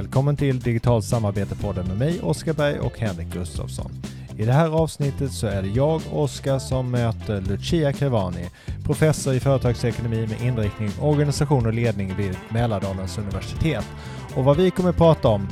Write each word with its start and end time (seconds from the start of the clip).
Välkommen 0.00 0.36
till 0.36 0.60
Digitalt 0.60 1.04
samarbete-podden 1.04 1.88
med 1.88 1.98
mig, 1.98 2.20
Oskar 2.22 2.52
Berg 2.52 2.78
och 2.78 2.98
Henrik 2.98 3.32
Gustafsson. 3.32 3.90
I 4.38 4.44
det 4.44 4.52
här 4.52 4.68
avsnittet 4.68 5.32
så 5.32 5.46
är 5.46 5.62
det 5.62 5.68
jag, 5.68 6.02
Oskar, 6.12 6.58
som 6.58 6.90
möter 6.90 7.40
Lucia 7.40 7.92
Crevani, 7.92 8.48
professor 8.84 9.34
i 9.34 9.40
företagsekonomi 9.40 10.26
med 10.26 10.42
inriktning 10.42 10.90
organisation 11.00 11.66
och 11.66 11.72
ledning 11.72 12.14
vid 12.16 12.36
Mälardalens 12.48 13.18
universitet. 13.18 13.84
Och 14.36 14.44
vad 14.44 14.56
vi 14.56 14.70
kommer 14.70 14.92
prata 14.92 15.28
om, 15.28 15.48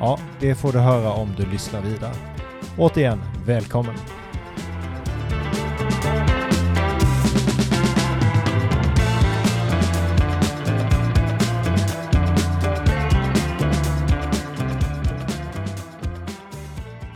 ja, 0.00 0.18
det 0.40 0.54
får 0.54 0.72
du 0.72 0.78
höra 0.78 1.12
om 1.12 1.28
du 1.36 1.46
lyssnar 1.46 1.80
vidare. 1.80 2.14
Återigen, 2.78 3.20
välkommen! 3.46 3.94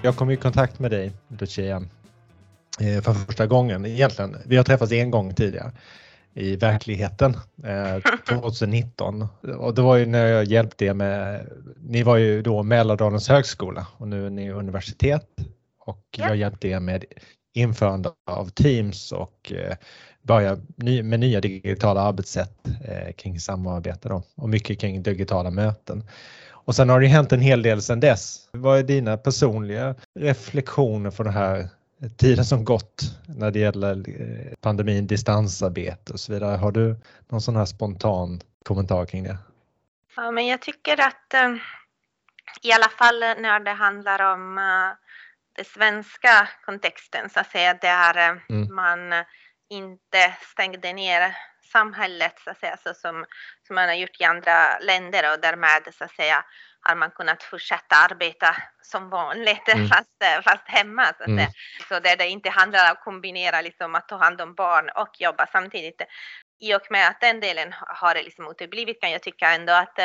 Jag 0.03 0.17
kom 0.17 0.31
i 0.31 0.37
kontakt 0.37 0.79
med 0.79 0.91
dig, 0.91 1.13
Lucia, 1.29 1.77
eh, 2.81 3.03
för 3.03 3.13
första 3.13 3.47
gången 3.47 3.87
egentligen. 3.87 4.37
Vi 4.47 4.57
har 4.57 4.65
träffats 4.65 4.93
en 4.93 5.11
gång 5.11 5.35
tidigare 5.35 5.73
i 6.35 6.57
verkligheten 6.57 7.37
2019 8.29 9.23
eh, 9.23 9.51
och 9.57 9.75
det 9.75 9.83
var 9.83 9.97
ju 9.97 10.07
när 10.07 10.27
jag 10.27 10.45
hjälpte 10.45 10.85
er 10.85 10.95
med, 10.95 11.47
ni 11.77 12.03
var 12.03 12.17
ju 12.17 12.43
då 12.43 12.63
Mälardalens 12.63 13.29
högskola 13.29 13.87
och 13.97 14.09
nu 14.09 14.27
är 14.27 14.31
ni 14.31 14.51
universitet 14.51 15.27
och 15.81 16.05
jag 16.17 16.37
hjälpte 16.37 16.69
er 16.69 16.81
med 16.81 17.05
införande 17.55 18.11
av 18.27 18.49
Teams 18.49 19.13
och 19.13 19.53
eh, 19.53 19.77
börja 20.23 20.59
med 21.03 21.21
nya 21.21 21.41
digitala 21.41 22.01
arbetssätt 22.01 22.69
kring 23.17 23.41
samarbete 23.41 24.09
då, 24.09 24.23
och 24.35 24.49
mycket 24.49 24.81
kring 24.81 25.03
digitala 25.03 25.51
möten. 25.51 26.05
Och 26.69 26.77
sen 26.77 26.89
har 26.89 27.01
det 27.01 27.07
hänt 27.07 27.33
en 27.33 27.41
hel 27.41 27.63
del 27.63 27.83
sedan 27.83 28.01
dess. 28.01 28.49
Vad 28.53 28.79
är 28.79 28.83
dina 28.83 29.17
personliga 29.17 29.95
reflektioner 30.15 31.11
från 31.11 31.27
den 31.27 31.35
här 31.35 31.69
tiden 32.17 32.45
som 32.45 32.65
gått 32.65 33.03
när 33.27 33.51
det 33.51 33.59
gäller 33.59 34.05
eh, 34.09 34.55
pandemin, 34.61 35.07
distansarbete 35.07 36.13
och 36.13 36.21
så 36.21 36.33
vidare? 36.33 36.57
Har 36.57 36.73
du 36.73 36.97
någon 37.29 37.41
sån 37.41 37.57
här 37.57 37.65
spontan 37.65 38.41
kommentar 38.65 39.07
kring 39.07 39.25
det? 39.25 39.39
Ja, 40.17 40.31
men 40.31 40.47
jag 40.47 40.63
tycker 40.63 41.01
att 41.01 41.35
eh, 41.35 41.55
i 42.63 42.73
alla 42.73 42.89
fall 42.89 43.21
när 43.21 43.61
det 43.61 43.73
handlar 43.73 44.33
om 44.35 44.59
uh, 44.59 44.95
den 45.57 45.65
svenska 45.65 46.49
kontexten 46.65 47.31
så 47.31 47.41
att 47.41 47.51
säga 47.51 47.75
där 47.75 48.43
mm. 48.49 48.75
man 48.75 48.99
inte 49.71 50.37
stängde 50.53 50.93
ner 50.93 51.37
samhället 51.73 52.41
så 52.45 52.51
att 52.51 52.61
säga, 52.61 52.77
så 52.77 52.95
som, 52.95 53.25
som 53.67 53.75
man 53.75 53.89
har 53.89 53.95
gjort 53.95 54.21
i 54.21 54.25
andra 54.25 54.79
länder 54.79 55.33
och 55.33 55.41
därmed 55.41 55.95
så 55.99 56.05
att 56.05 56.15
säga 56.15 56.45
har 56.81 56.97
man 56.97 57.11
kunnat 57.11 57.43
fortsätta 57.43 57.97
arbeta 57.97 58.57
som 58.83 59.11
vanligt 59.11 59.69
mm. 59.69 59.89
fast, 59.89 60.45
fast 60.45 60.69
hemma. 60.69 61.05
Så, 61.05 61.23
att 61.23 61.29
mm. 61.29 61.51
så 61.89 62.01
där 62.01 62.17
det 62.17 62.29
inte 62.29 62.51
handlar 62.51 62.85
om 62.85 62.93
att 62.93 63.05
kombinera 63.05 63.61
liksom 63.61 63.95
att 63.95 64.09
ta 64.09 64.17
hand 64.17 64.41
om 64.41 64.55
barn 64.55 64.91
och 64.95 65.21
jobba 65.21 65.47
samtidigt. 65.53 66.03
I 66.61 66.75
och 66.75 66.87
med 66.91 67.09
att 67.09 67.21
den 67.21 67.41
delen 67.41 67.75
har 67.79 68.15
det 68.15 68.23
liksom 68.23 68.51
uteblivit 68.51 69.01
kan 69.01 69.11
jag 69.11 69.23
tycka 69.23 69.51
ändå 69.51 69.73
att 69.73 69.97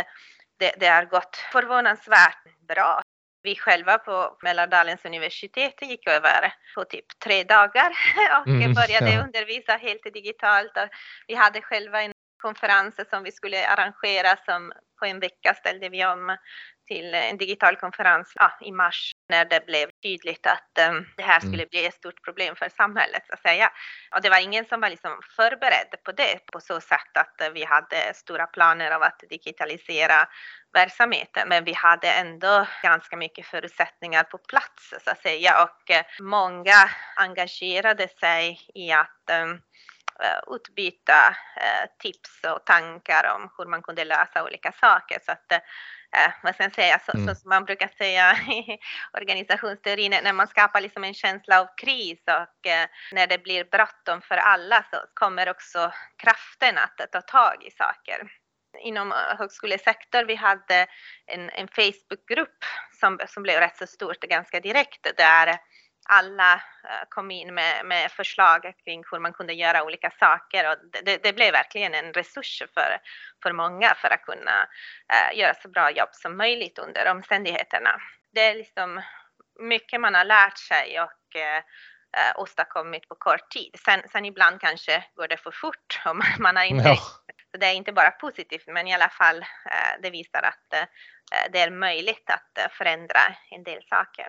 det, 0.60 0.76
det 0.80 0.88
har 0.88 1.06
gått 1.06 1.36
förvånansvärt 1.52 2.44
bra. 2.68 3.03
Vi 3.44 3.56
själva 3.56 3.98
på 3.98 4.38
Mälardalens 4.42 5.06
universitet 5.06 5.82
gick 5.82 6.08
över 6.08 6.54
på 6.76 6.84
typ 6.86 7.06
tre 7.24 7.44
dagar 7.44 7.92
och 8.42 8.48
mm, 8.48 8.74
började 8.74 9.12
ja. 9.12 9.24
undervisa 9.24 9.72
helt 9.76 10.04
digitalt. 10.14 10.72
Vi 11.28 11.36
hade 11.36 11.62
själva 11.62 12.02
en 12.02 12.14
konferens 12.42 12.96
som 13.10 13.24
vi 13.24 13.32
skulle 13.32 13.68
arrangera 13.68 14.38
som 14.46 14.72
på 15.00 15.06
en 15.06 15.20
vecka 15.20 15.54
ställde 15.54 15.90
vi 15.90 16.06
om 16.06 16.38
till 16.88 17.14
en 17.14 17.38
digital 17.38 17.76
konferens 17.76 18.34
ja, 18.36 18.52
i 18.62 18.72
mars 18.72 19.13
när 19.34 19.46
det 19.46 19.66
blev 19.66 19.88
tydligt 20.04 20.46
att 20.46 20.72
um, 20.90 21.06
det 21.18 21.24
här 21.24 21.40
skulle 21.40 21.64
mm. 21.64 21.72
bli 21.72 21.86
ett 21.86 21.94
stort 21.94 22.24
problem 22.24 22.56
för 22.56 22.70
samhället. 22.70 23.24
Så 23.28 23.34
att 23.34 23.42
säga. 23.42 23.72
Och 24.16 24.22
det 24.22 24.30
var 24.30 24.40
ingen 24.40 24.66
som 24.66 24.82
var 24.82 24.90
liksom 24.90 25.20
förberedd 25.36 25.92
på 26.06 26.12
det 26.12 26.40
på 26.52 26.60
så 26.60 26.82
sätt 26.82 27.14
att 27.18 27.36
uh, 27.42 27.50
vi 27.54 27.64
hade 27.64 28.14
stora 28.14 28.48
planer 28.48 28.92
av 28.92 29.04
att 29.04 29.24
digitalisera 29.30 30.28
verksamheten, 30.74 31.50
men 31.50 31.64
vi 31.64 31.74
hade 31.74 32.12
ändå 32.12 32.68
ganska 32.84 33.18
mycket 33.18 33.46
förutsättningar 33.46 34.24
på 34.24 34.38
plats 34.38 34.94
så 35.04 35.10
att 35.12 35.22
säga 35.22 35.64
och 35.64 35.96
uh, 35.96 36.26
många 36.26 36.90
engagerade 37.16 38.08
sig 38.08 38.60
i 38.76 38.92
att 38.92 39.24
um, 39.42 39.62
utbyta 40.56 41.36
tips 42.00 42.44
och 42.54 42.66
tankar 42.66 43.36
om 43.36 43.50
hur 43.58 43.66
man 43.66 43.82
kunde 43.82 44.06
lösa 44.06 44.44
olika 44.44 44.72
saker. 44.72 45.20
Så 45.26 45.32
att 45.32 45.52
eh, 46.14 46.32
vad 46.44 46.54
ska 46.54 46.64
jag 46.64 46.76
säga, 46.76 47.00
så, 47.06 47.18
mm. 47.18 47.28
så, 47.28 47.36
som 47.36 47.50
man 47.50 47.66
brukar 47.66 47.88
säga 47.88 48.32
i 48.32 48.78
organisationsteorin, 49.18 50.16
när 50.24 50.34
man 50.34 50.48
skapar 50.48 50.82
liksom 50.82 51.04
en 51.04 51.14
känsla 51.14 51.62
av 51.62 51.68
kris 51.78 52.20
och 52.28 52.68
eh, 52.72 52.88
när 53.12 53.28
det 53.28 53.44
blir 53.44 53.64
bråttom 53.64 54.22
för 54.22 54.36
alla 54.36 54.86
så 54.92 54.98
kommer 55.14 55.50
också 55.50 55.94
kraften 56.18 56.78
att 56.78 57.12
ta 57.12 57.22
tag 57.22 57.64
i 57.64 57.72
saker. 57.72 58.32
Inom 58.80 59.14
högskolesektorn 59.38 60.28
vi 60.28 60.36
hade 60.36 60.88
en, 61.26 61.50
en 61.50 61.68
Facebookgrupp 61.68 62.66
som, 63.00 63.20
som 63.28 63.44
blev 63.44 63.60
rätt 63.60 63.78
så 63.78 63.88
stort 63.88 64.20
ganska 64.20 64.60
direkt 64.60 65.08
där 65.18 65.58
alla 66.06 66.54
eh, 66.54 67.08
kom 67.10 67.32
in 67.32 67.54
med, 67.54 67.86
med, 67.86 68.12
förslag 68.12 68.74
kring 68.84 69.04
hur 69.12 69.20
man 69.20 69.34
kunde 69.34 69.54
göra 69.54 69.84
olika 69.84 70.12
saker 70.20 70.70
och 70.70 70.78
det, 71.04 71.24
det 71.24 71.34
blev 71.34 71.52
verkligen 71.52 71.94
en 71.94 72.14
resurs 72.14 72.64
för, 72.74 72.98
för 73.44 73.52
många 73.52 73.96
för 73.96 74.10
att 74.10 74.26
kunna 74.26 74.68
uh, 75.14 75.40
göra 75.40 75.54
så 75.54 75.70
bra 75.70 75.92
jobb 75.92 76.10
som 76.12 76.38
möjligt 76.38 76.80
under 76.80 77.12
omständigheterna. 77.12 78.02
Det 78.32 78.42
är 78.42 78.56
liksom 78.56 79.02
mycket 79.60 80.02
man 80.02 80.16
har 80.16 80.26
lärt 80.26 80.58
sig 80.58 81.02
och 81.02 81.36
uh, 81.36 82.42
åstadkommit 82.42 83.08
på 83.08 83.16
kort 83.16 83.50
tid. 83.50 83.76
Sen, 83.86 84.02
sen 84.12 84.26
ibland 84.26 84.62
kanske 84.62 85.04
går 85.16 85.28
det 85.28 85.38
för 85.38 85.52
fort 85.52 86.02
och 86.06 86.16
man, 86.40 86.56
har 86.56 86.64
inte 86.64 86.90
ja. 86.90 86.96
Så 87.52 87.58
det 87.60 87.66
är 87.66 87.74
inte 87.74 87.92
bara 87.92 88.12
positivt, 88.12 88.68
men 88.68 88.88
i 88.88 88.94
alla 88.94 89.10
fall 89.10 89.38
uh, 89.38 90.02
det 90.02 90.10
visar 90.10 90.42
att 90.42 90.88
det 91.52 91.60
är 91.60 91.72
möjligt 91.72 92.30
att 92.30 92.72
förändra 92.72 93.20
en 93.52 93.64
del 93.64 93.84
saker. 93.84 94.28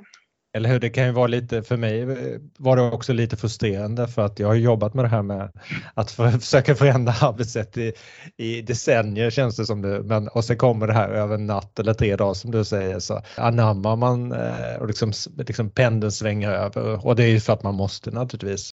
Eller 0.56 0.68
hur, 0.68 0.80
det 0.80 0.90
kan 0.90 1.06
ju 1.06 1.12
vara 1.12 1.26
lite, 1.26 1.62
för 1.62 1.76
mig 1.76 2.00
eh, 2.00 2.40
var 2.58 2.76
det 2.76 2.82
också 2.82 3.12
lite 3.12 3.36
frustrerande 3.36 4.08
för 4.08 4.22
att 4.22 4.38
jag 4.38 4.48
har 4.48 4.54
jobbat 4.54 4.94
med 4.94 5.04
det 5.04 5.08
här 5.08 5.22
med 5.22 5.52
att 5.94 6.10
för, 6.10 6.30
försöka 6.38 6.74
förändra 6.74 7.12
arbetssätt 7.12 7.76
i, 7.76 7.92
i 8.36 8.62
decennier 8.62 9.30
känns 9.30 9.56
det 9.56 9.66
som 9.66 9.82
det, 9.82 10.02
men 10.02 10.28
och 10.28 10.44
sen 10.44 10.56
kommer 10.56 10.86
det 10.86 10.92
här 10.92 11.08
över 11.08 11.34
en 11.34 11.46
natt 11.46 11.78
eller 11.78 11.94
tre 11.94 12.16
dagar 12.16 12.34
som 12.34 12.50
du 12.50 12.64
säger 12.64 12.98
så 12.98 13.22
anammar 13.36 13.96
man 13.96 14.32
eh, 14.32 14.76
och 14.80 14.86
liksom, 14.86 15.12
liksom 15.36 15.70
pendeln 15.70 16.12
svänger 16.12 16.50
över 16.50 17.06
och 17.06 17.16
det 17.16 17.24
är 17.24 17.28
ju 17.28 17.40
för 17.40 17.52
att 17.52 17.62
man 17.62 17.74
måste 17.74 18.10
naturligtvis. 18.10 18.70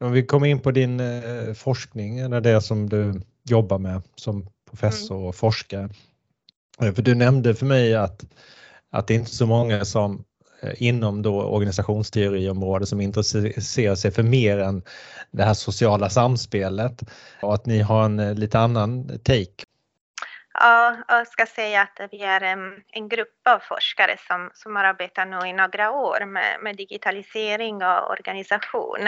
Om 0.00 0.12
vi 0.12 0.26
kommer 0.26 0.46
in 0.46 0.60
på 0.60 0.70
din 0.70 1.00
eh, 1.00 1.52
forskning 1.54 2.18
eller 2.18 2.40
det 2.40 2.60
som 2.60 2.88
du 2.88 3.20
jobbar 3.48 3.78
med 3.78 4.02
som 4.14 4.46
professor 4.70 5.18
och 5.18 5.34
forskare. 5.34 5.88
För 6.78 7.02
du 7.02 7.14
nämnde 7.14 7.54
för 7.54 7.66
mig 7.66 7.94
att, 7.94 8.24
att 8.90 9.06
det 9.06 9.14
är 9.14 9.18
inte 9.18 9.34
så 9.34 9.46
många 9.46 9.84
som 9.84 10.24
inom 10.76 11.22
då 11.22 11.42
organisationsteoriområdet 11.42 12.88
som 12.88 13.00
intresserar 13.00 13.94
sig 13.94 14.10
för 14.10 14.22
mer 14.22 14.58
än 14.58 14.82
det 15.30 15.44
här 15.44 15.54
sociala 15.54 16.10
samspelet 16.10 17.02
och 17.42 17.54
att 17.54 17.66
ni 17.66 17.80
har 17.80 18.04
en 18.04 18.18
eh, 18.18 18.34
lite 18.34 18.58
annan 18.58 19.18
take. 19.18 19.64
Ja, 20.58 20.96
jag 21.08 21.28
ska 21.28 21.46
säga 21.46 21.82
att 21.82 22.00
vi 22.12 22.22
är 22.22 22.40
en, 22.40 22.82
en 22.92 23.08
grupp 23.08 23.48
av 23.48 23.58
forskare 23.58 24.16
som, 24.26 24.50
som 24.54 24.76
har 24.76 24.84
arbetat 24.84 25.28
nu 25.28 25.48
i 25.48 25.52
några 25.52 25.90
år 25.90 26.26
med, 26.26 26.60
med 26.62 26.76
digitalisering 26.76 27.74
och 27.82 28.10
organisation 28.10 29.06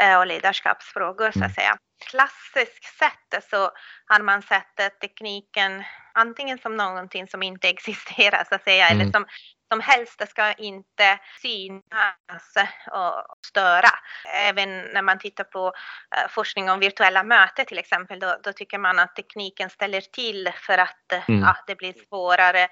eh, 0.00 0.18
och 0.18 0.26
ledarskapsfrågor 0.26 1.30
så 1.30 1.38
att 1.38 1.44
mm. 1.44 1.50
säga. 1.50 1.76
Klassiskt 2.10 2.84
sett 2.98 3.44
så 3.50 3.70
har 4.06 4.22
man 4.22 4.42
sett 4.42 5.00
tekniken 5.00 5.84
antingen 6.14 6.58
som 6.58 6.76
någonting 6.76 7.26
som 7.26 7.42
inte 7.42 7.68
existerar 7.74 8.44
så 8.48 8.54
att 8.54 8.64
säga 8.64 8.88
mm. 8.88 9.00
eller 9.00 9.12
som 9.12 9.26
som 9.68 9.80
helst, 9.80 10.18
det 10.18 10.26
ska 10.26 10.52
inte 10.52 11.18
synas 11.42 12.54
och 12.90 13.46
störa. 13.46 13.88
Även 14.34 14.80
när 14.80 15.02
man 15.02 15.18
tittar 15.18 15.44
på 15.44 15.72
eh, 16.16 16.28
forskning 16.30 16.70
om 16.70 16.80
virtuella 16.80 17.22
möten 17.22 17.66
till 17.66 17.78
exempel, 17.78 18.20
då, 18.20 18.36
då 18.42 18.52
tycker 18.52 18.78
man 18.78 18.98
att 18.98 19.16
tekniken 19.16 19.70
ställer 19.70 20.00
till 20.00 20.50
för 20.54 20.78
att 20.78 21.12
eh, 21.12 21.30
mm. 21.30 21.40
ja, 21.40 21.56
det 21.66 21.74
blir 21.74 21.94
svårare 22.08 22.68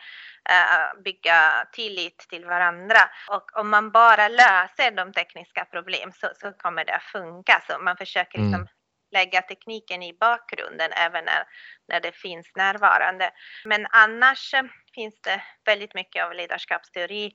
uh, 0.50 1.02
bygga 1.02 1.67
tillit 1.73 2.19
till 2.19 2.44
varandra. 2.44 2.99
Och 3.29 3.56
om 3.56 3.70
man 3.70 3.90
bara 3.90 4.29
löser 4.29 4.90
de 4.90 5.12
tekniska 5.12 5.64
problem 5.64 6.12
så, 6.12 6.29
så 6.40 6.52
kommer 6.52 6.85
det 6.85 6.97
att 6.97 7.02
funka. 7.02 7.62
Så 7.69 7.79
man 7.79 7.97
försöker 7.97 8.38
liksom 8.38 8.55
mm 8.55 8.69
lägga 9.14 9.43
tekniken 9.43 10.02
i 10.02 10.12
bakgrunden 10.20 10.90
även 10.93 11.25
när, 11.25 11.44
när 11.88 12.00
det 12.00 12.12
finns 12.12 12.46
närvarande. 12.56 13.31
Men 13.64 13.87
annars 13.90 14.55
finns 14.94 15.20
det 15.20 15.43
väldigt 15.64 15.94
mycket 15.94 16.25
av 16.25 16.34
ledarskapsteori 16.34 17.32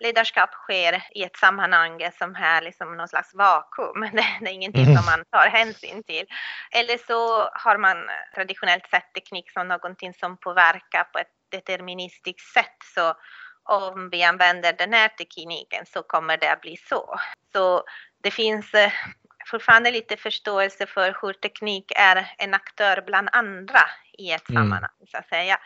ledarskap 0.00 0.50
sker 0.52 1.02
i 1.14 1.22
ett 1.22 1.36
sammanhang 1.36 2.10
som 2.18 2.34
är 2.34 2.62
liksom 2.62 2.96
någon 2.96 3.08
slags 3.08 3.34
vakuum. 3.34 4.00
Det, 4.12 4.26
det 4.40 4.50
är 4.50 4.52
ingenting 4.52 4.84
mm. 4.84 4.96
som 4.96 5.06
man 5.06 5.24
tar 5.30 5.48
hänsyn 5.48 6.02
till. 6.02 6.26
Eller 6.70 6.98
så 6.98 7.48
har 7.52 7.78
man 7.78 7.96
traditionellt 8.34 8.86
sett 8.90 9.14
teknik 9.14 9.52
som 9.52 9.68
någonting 9.68 10.14
som 10.14 10.36
påverkar 10.36 11.04
på 11.04 11.18
ett 11.18 11.34
deterministiskt 11.50 12.52
sätt 12.54 12.76
så 12.94 13.14
om 13.62 14.10
vi 14.10 14.22
använder 14.22 14.72
den 14.72 14.92
här 14.92 15.08
tekniken 15.08 15.86
så 15.86 16.02
kommer 16.02 16.36
det 16.36 16.52
att 16.52 16.60
bli 16.60 16.76
så. 16.76 17.18
Så 17.52 17.84
det 18.22 18.30
finns 18.30 18.74
eh, 18.74 18.92
fortfarande 19.50 19.90
lite 19.90 20.16
förståelse 20.16 20.86
för 20.86 21.16
hur 21.22 21.32
teknik 21.32 21.92
är 21.96 22.34
en 22.38 22.54
aktör 22.54 23.02
bland 23.06 23.28
andra 23.32 23.80
i 24.18 24.32
ett 24.32 24.50
mm. 24.50 24.62
sammanhang 24.62 25.06
så 25.10 25.16
att 25.16 25.28
säga. 25.28 25.58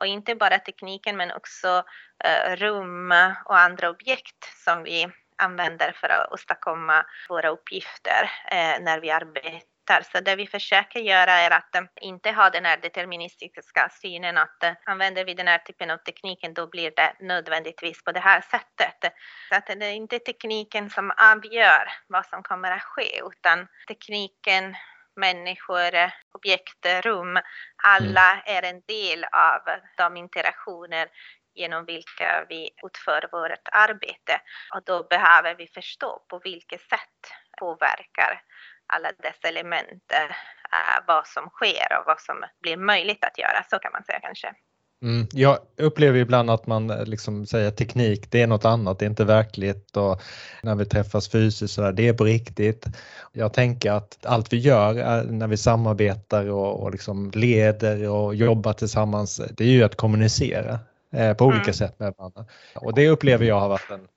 Och 0.00 0.06
inte 0.06 0.34
bara 0.34 0.58
tekniken 0.58 1.16
men 1.16 1.32
också 1.32 1.84
uh, 2.26 2.56
rum 2.56 3.12
och 3.44 3.58
andra 3.58 3.90
objekt 3.90 4.44
som 4.64 4.82
vi 4.82 5.08
använder 5.36 5.92
för 5.92 6.08
att 6.08 6.32
åstadkomma 6.32 7.06
våra 7.28 7.48
uppgifter 7.48 8.22
uh, 8.22 8.84
när 8.84 9.00
vi 9.00 9.10
arbetar 9.10 9.77
hittar. 9.88 10.02
Så 10.12 10.20
det 10.20 10.36
vi 10.36 10.46
försöker 10.46 11.00
göra 11.00 11.32
är 11.32 11.50
att 11.50 11.74
eh, 11.74 11.82
inte 12.00 12.30
ha 12.30 12.50
den 12.50 12.64
här 12.64 12.76
deterministiska 12.76 13.88
synen 14.02 14.38
att 14.38 14.62
eh, 14.62 14.72
använder 14.84 15.24
vi 15.24 15.34
den 15.34 15.48
här 15.48 15.58
typen 15.58 15.90
av 15.90 15.96
tekniken 15.96 16.54
då 16.54 16.66
blir 16.66 16.92
det 16.96 17.12
nödvändigtvis 17.20 18.04
på 18.04 18.12
det 18.12 18.20
här 18.20 18.40
sättet. 18.40 19.12
Så 19.48 19.54
att 19.54 19.66
det 19.66 19.86
är 19.86 19.92
inte 19.92 20.18
tekniken 20.18 20.90
som 20.90 21.10
avgör 21.10 21.88
vad 22.08 22.26
som 22.26 22.42
kommer 22.42 22.70
att 22.70 22.82
ske 22.82 23.20
utan 23.32 23.66
tekniken 23.88 24.76
människor, 25.16 26.10
objekt, 26.34 26.86
rum, 27.04 27.38
alla 27.84 28.32
mm. 28.32 28.42
är 28.46 28.62
en 28.62 28.82
del 28.86 29.24
av 29.24 29.60
de 29.96 30.16
interaktioner 30.16 31.08
genom 31.54 31.84
vilka 31.84 32.46
vi 32.48 32.70
utför 32.86 33.28
vårt 33.32 33.68
arbete. 33.72 34.40
Och 34.74 34.82
då 34.84 35.06
behöver 35.10 35.54
vi 35.54 35.66
förstå 35.66 36.24
på 36.28 36.40
vilket 36.44 36.80
sätt 36.80 37.20
påverkar 37.58 38.42
alla 38.88 39.08
dessa 39.22 39.48
element, 39.48 40.02
äh, 40.12 41.04
vad 41.06 41.26
som 41.26 41.48
sker 41.48 41.88
och 41.98 42.04
vad 42.06 42.20
som 42.20 42.36
blir 42.62 42.76
möjligt 42.76 43.24
att 43.24 43.38
göra, 43.38 43.64
så 43.70 43.78
kan 43.78 43.92
man 43.92 44.04
säga 44.04 44.20
kanske. 44.20 44.54
Mm, 45.02 45.26
jag 45.32 45.58
upplever 45.76 46.18
ibland 46.18 46.50
att 46.50 46.66
man 46.66 46.90
eh, 46.90 47.04
liksom 47.04 47.46
säger 47.46 47.70
teknik, 47.70 48.30
det 48.30 48.42
är 48.42 48.46
något 48.46 48.64
annat, 48.64 48.98
det 48.98 49.04
är 49.04 49.10
inte 49.10 49.24
verkligt 49.24 49.96
och 49.96 50.22
när 50.62 50.74
vi 50.74 50.84
träffas 50.84 51.30
fysiskt 51.30 51.74
så 51.74 51.80
där, 51.80 51.92
det 51.92 52.08
är 52.08 52.12
på 52.12 52.24
riktigt. 52.24 52.86
Jag 53.32 53.52
tänker 53.52 53.92
att 53.92 54.26
allt 54.26 54.52
vi 54.52 54.56
gör 54.56 55.22
när 55.24 55.46
vi 55.46 55.56
samarbetar 55.56 56.50
och, 56.50 56.82
och 56.82 56.90
liksom 56.90 57.30
leder 57.34 58.08
och 58.08 58.34
jobbar 58.34 58.72
tillsammans, 58.72 59.40
det 59.50 59.64
är 59.64 59.68
ju 59.68 59.84
att 59.84 59.96
kommunicera 59.96 60.78
eh, 61.12 61.34
på 61.34 61.44
olika 61.44 61.62
mm. 61.62 61.74
sätt 61.74 61.98
med 61.98 62.14
varandra. 62.18 62.44
Och 62.74 62.94
det 62.94 63.08
upplever 63.08 63.44
jag 63.44 63.60
har 63.60 63.68
varit 63.68 63.90
en, 63.90 64.08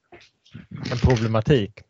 en 0.92 0.98
problematik 0.98 1.82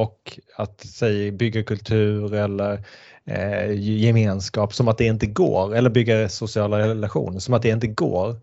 och 0.00 0.38
att 0.56 0.80
säg, 0.80 1.30
bygga 1.30 1.62
kultur 1.62 2.34
eller 2.34 2.84
eh, 3.26 3.72
gemenskap 3.72 4.74
som 4.74 4.88
att 4.88 4.98
det 4.98 5.04
inte 5.04 5.26
går 5.26 5.74
eller 5.74 5.90
bygga 5.90 6.28
sociala 6.28 6.78
relationer 6.78 7.38
som 7.38 7.54
att 7.54 7.62
det 7.62 7.68
inte 7.68 7.86
går 7.86 8.40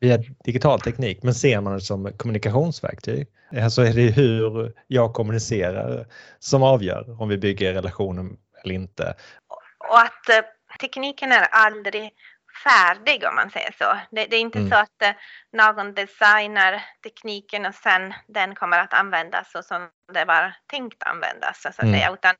via 0.00 0.18
digital 0.44 0.80
teknik 0.80 1.22
men 1.22 1.34
ser 1.34 1.60
man 1.60 1.72
det 1.72 1.80
som 1.80 2.12
kommunikationsverktyg. 2.16 3.28
Så 3.70 3.82
är 3.82 3.92
det 3.92 4.02
hur 4.02 4.72
jag 4.86 5.12
kommunicerar 5.14 6.06
som 6.38 6.62
avgör 6.62 7.20
om 7.22 7.28
vi 7.28 7.38
bygger 7.38 7.72
relationer 7.72 8.30
eller 8.64 8.74
inte. 8.74 9.14
Och 9.90 10.00
att 10.00 10.28
eh, 10.28 10.44
tekniken 10.80 11.32
är 11.32 11.46
aldrig 11.50 12.10
färdig 12.62 13.24
om 13.24 13.34
man 13.34 13.50
säger 13.50 13.72
så. 13.78 13.98
Det, 14.10 14.26
det 14.26 14.36
är 14.36 14.40
inte 14.40 14.58
mm. 14.58 14.70
så 14.70 14.76
att 14.76 15.02
eh, 15.02 15.12
någon 15.52 15.94
designar 15.94 16.84
tekniken 17.02 17.66
och 17.66 17.74
sen 17.74 18.14
den 18.28 18.54
kommer 18.54 18.78
att 18.78 18.94
användas 18.94 19.52
så 19.52 19.62
som 19.62 19.88
det 20.12 20.24
var 20.24 20.54
tänkt 20.66 21.02
användas 21.02 21.62
så 21.62 21.68
att 21.68 21.82
mm. 21.82 21.94
säga, 21.94 22.12
utan 22.12 22.34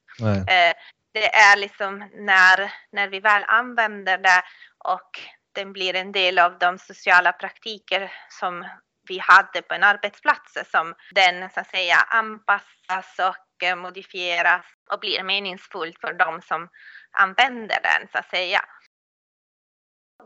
eh, 0.49 0.75
det 1.13 1.35
är 1.35 1.57
liksom 1.57 2.11
när, 2.15 2.73
när 2.93 3.09
vi 3.09 3.21
väl 3.21 3.45
använder 3.47 4.19
det 4.19 4.43
och 4.79 5.21
den 5.53 5.73
blir 5.73 5.97
en 5.97 6.13
del 6.13 6.39
av 6.39 6.59
de 6.59 6.79
sociala 6.79 7.33
praktiker 7.33 8.13
som 8.29 8.67
vi 9.09 9.19
hade 9.19 9.63
på 9.63 9.75
en 9.75 9.85
arbetsplats 9.85 10.71
som 10.71 10.95
den 11.11 11.51
så 11.51 11.61
att 11.61 11.71
säga 11.71 11.97
anpassas 11.97 13.19
och 13.19 13.67
eh, 13.67 13.77
modifieras 13.77 14.65
och 14.91 15.01
blir 15.01 15.23
meningsfullt 15.23 16.01
för 16.01 16.13
de 16.13 16.43
som 16.43 16.69
använder 17.11 17.79
den 17.83 18.09
så 18.13 18.19
att 18.19 18.31
säga 18.31 18.65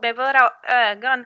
med 0.01 0.15
våra 0.15 0.51
ögon 0.67 1.25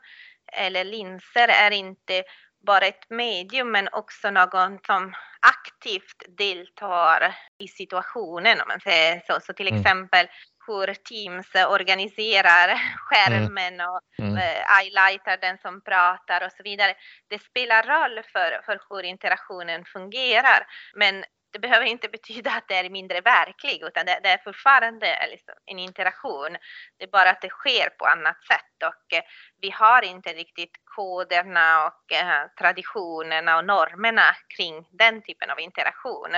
eller 0.54 0.84
linser 0.84 1.48
är 1.48 1.72
inte 1.72 2.24
bara 2.66 2.86
ett 2.86 3.10
medium 3.10 3.72
men 3.72 3.90
också 3.92 4.32
någon 4.32 4.80
som 4.86 5.14
aktivt 5.42 6.38
deltar 6.38 7.36
i 7.60 7.68
situationen 7.68 8.62
om 8.62 8.68
man 8.68 8.80
säger 8.80 9.22
så. 9.28 9.40
Så 9.40 9.54
till 9.54 9.68
mm. 9.68 9.80
exempel 9.80 10.28
hur 10.68 10.94
Teams 10.94 11.56
organiserar 11.56 12.82
skärmen 12.98 13.82
och 13.82 14.02
mm. 14.20 14.32
mm. 14.32 14.40
highlightar 14.78 15.38
den 15.38 15.58
som 15.58 15.82
pratar 15.82 16.46
och 16.46 16.52
så 16.52 16.64
vidare. 16.64 16.94
Det 17.28 17.42
spelar 17.42 17.84
roll 17.84 18.22
för, 18.34 18.62
för 18.66 18.80
hur 18.90 19.04
interaktionen 19.04 19.86
fungerar. 19.86 20.68
Men 20.94 21.24
det 21.52 21.60
behöver 21.60 21.86
inte 21.86 22.10
betyda 22.10 22.52
att 22.52 22.68
det 22.68 22.76
är 22.76 22.90
mindre 22.90 23.22
verklig 23.22 23.82
utan 23.84 24.06
det, 24.06 24.20
det 24.24 24.30
är 24.30 24.38
fortfarande 24.38 25.28
liksom 25.32 25.54
en 25.66 25.80
interaktion. 25.80 26.58
Det 26.98 27.04
är 27.04 27.12
bara 27.12 27.30
att 27.30 27.42
det 27.42 27.50
sker 27.50 27.90
på 27.90 28.06
annat 28.06 28.44
sätt 28.44 28.84
och 28.84 29.18
eh, 29.18 29.24
vi 29.62 29.70
har 29.70 30.02
inte 30.02 30.34
riktigt 30.34 30.82
koderna 30.84 31.86
och 31.88 32.12
eh, 32.12 32.48
traditionerna 32.60 33.58
och 33.58 33.66
normerna 33.66 34.36
kring 34.58 34.88
den 34.92 35.22
typen 35.22 35.50
av 35.50 35.60
interaktion. 35.60 36.30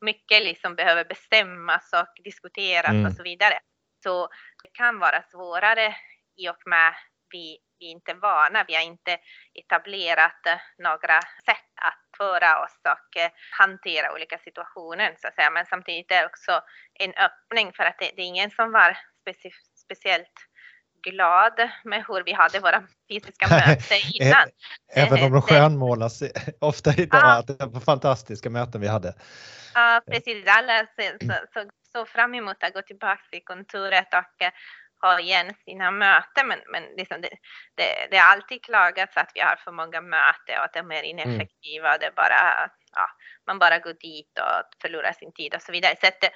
Mycket 0.00 0.42
liksom 0.42 0.74
behöver 0.74 1.04
bestämmas 1.04 1.92
och 1.92 2.22
diskuteras 2.24 2.90
mm. 2.90 3.06
och 3.06 3.12
så 3.12 3.22
vidare. 3.22 3.58
Så 4.02 4.28
det 4.62 4.70
kan 4.72 4.98
vara 4.98 5.22
svårare 5.22 5.96
i 6.36 6.48
och 6.48 6.62
med 6.66 6.94
vi 7.30 7.58
vi 7.78 7.86
är 7.86 7.90
inte 7.90 8.14
vana, 8.14 8.64
vi 8.68 8.74
har 8.74 8.82
inte 8.82 9.18
etablerat 9.54 10.42
några 10.78 11.20
sätt 11.48 11.72
att 11.88 12.16
föra 12.16 12.64
oss 12.64 12.80
och 12.94 13.20
eh, 13.22 13.30
hantera 13.58 14.12
olika 14.14 14.38
situationer 14.38 15.14
så 15.20 15.28
att 15.28 15.34
säga. 15.34 15.50
Men 15.50 15.66
samtidigt 15.66 16.10
är 16.10 16.20
det 16.20 16.26
också 16.26 16.60
en 16.94 17.12
öppning 17.26 17.72
för 17.72 17.84
att 17.84 17.98
det, 17.98 18.10
det 18.16 18.22
är 18.22 18.26
ingen 18.26 18.50
som 18.50 18.72
var 18.72 18.98
speci 19.22 19.50
speciellt 19.84 20.36
glad 21.02 21.70
med 21.84 22.04
hur 22.08 22.24
vi 22.24 22.32
hade 22.32 22.60
våra 22.60 22.82
fysiska 23.08 23.46
möten 23.50 23.98
innan. 24.12 24.48
Även 24.94 25.24
om 25.24 25.32
de 25.32 25.42
skönmålas 25.42 26.22
ofta 26.60 26.90
idag, 26.90 27.20
ja. 27.22 27.38
att 27.38 27.46
det 27.46 27.66
var 27.66 27.80
fantastiska 27.80 28.50
möten 28.50 28.80
vi 28.80 28.88
hade. 28.88 29.14
Ja, 29.74 30.02
precis. 30.06 30.44
Alla 30.46 30.86
såg 31.54 31.70
så 31.92 32.06
fram 32.06 32.34
emot 32.34 32.56
att 32.62 32.74
gå 32.74 32.82
tillbaka 32.82 33.22
till 33.30 33.44
kontoret 33.44 34.08
och 34.14 34.42
eh, 34.42 34.52
ha 35.00 35.20
igen 35.20 35.54
sina 35.64 35.90
möten 35.90 36.48
men, 36.48 36.60
men 36.72 36.82
liksom 36.96 37.20
det, 37.20 37.28
det, 37.74 38.06
det 38.10 38.16
är 38.16 38.32
alltid 38.32 38.64
klagats 38.64 39.16
att 39.16 39.30
vi 39.34 39.40
har 39.40 39.56
för 39.56 39.72
många 39.72 40.00
möten 40.00 40.58
och 40.58 40.64
att 40.64 40.72
de 40.72 40.90
är 40.90 41.04
mm. 41.04 41.04
ineffektiva 41.04 41.94
och 41.94 42.00
det 42.00 42.12
bara, 42.16 42.70
ja, 42.92 43.10
man 43.46 43.58
bara 43.58 43.78
går 43.78 43.92
dit 43.92 44.38
och 44.38 44.82
förlorar 44.82 45.12
sin 45.12 45.32
tid 45.32 45.54
och 45.54 45.62
så 45.62 45.72
vidare. 45.72 45.96
Så 46.00 46.06
det, 46.20 46.30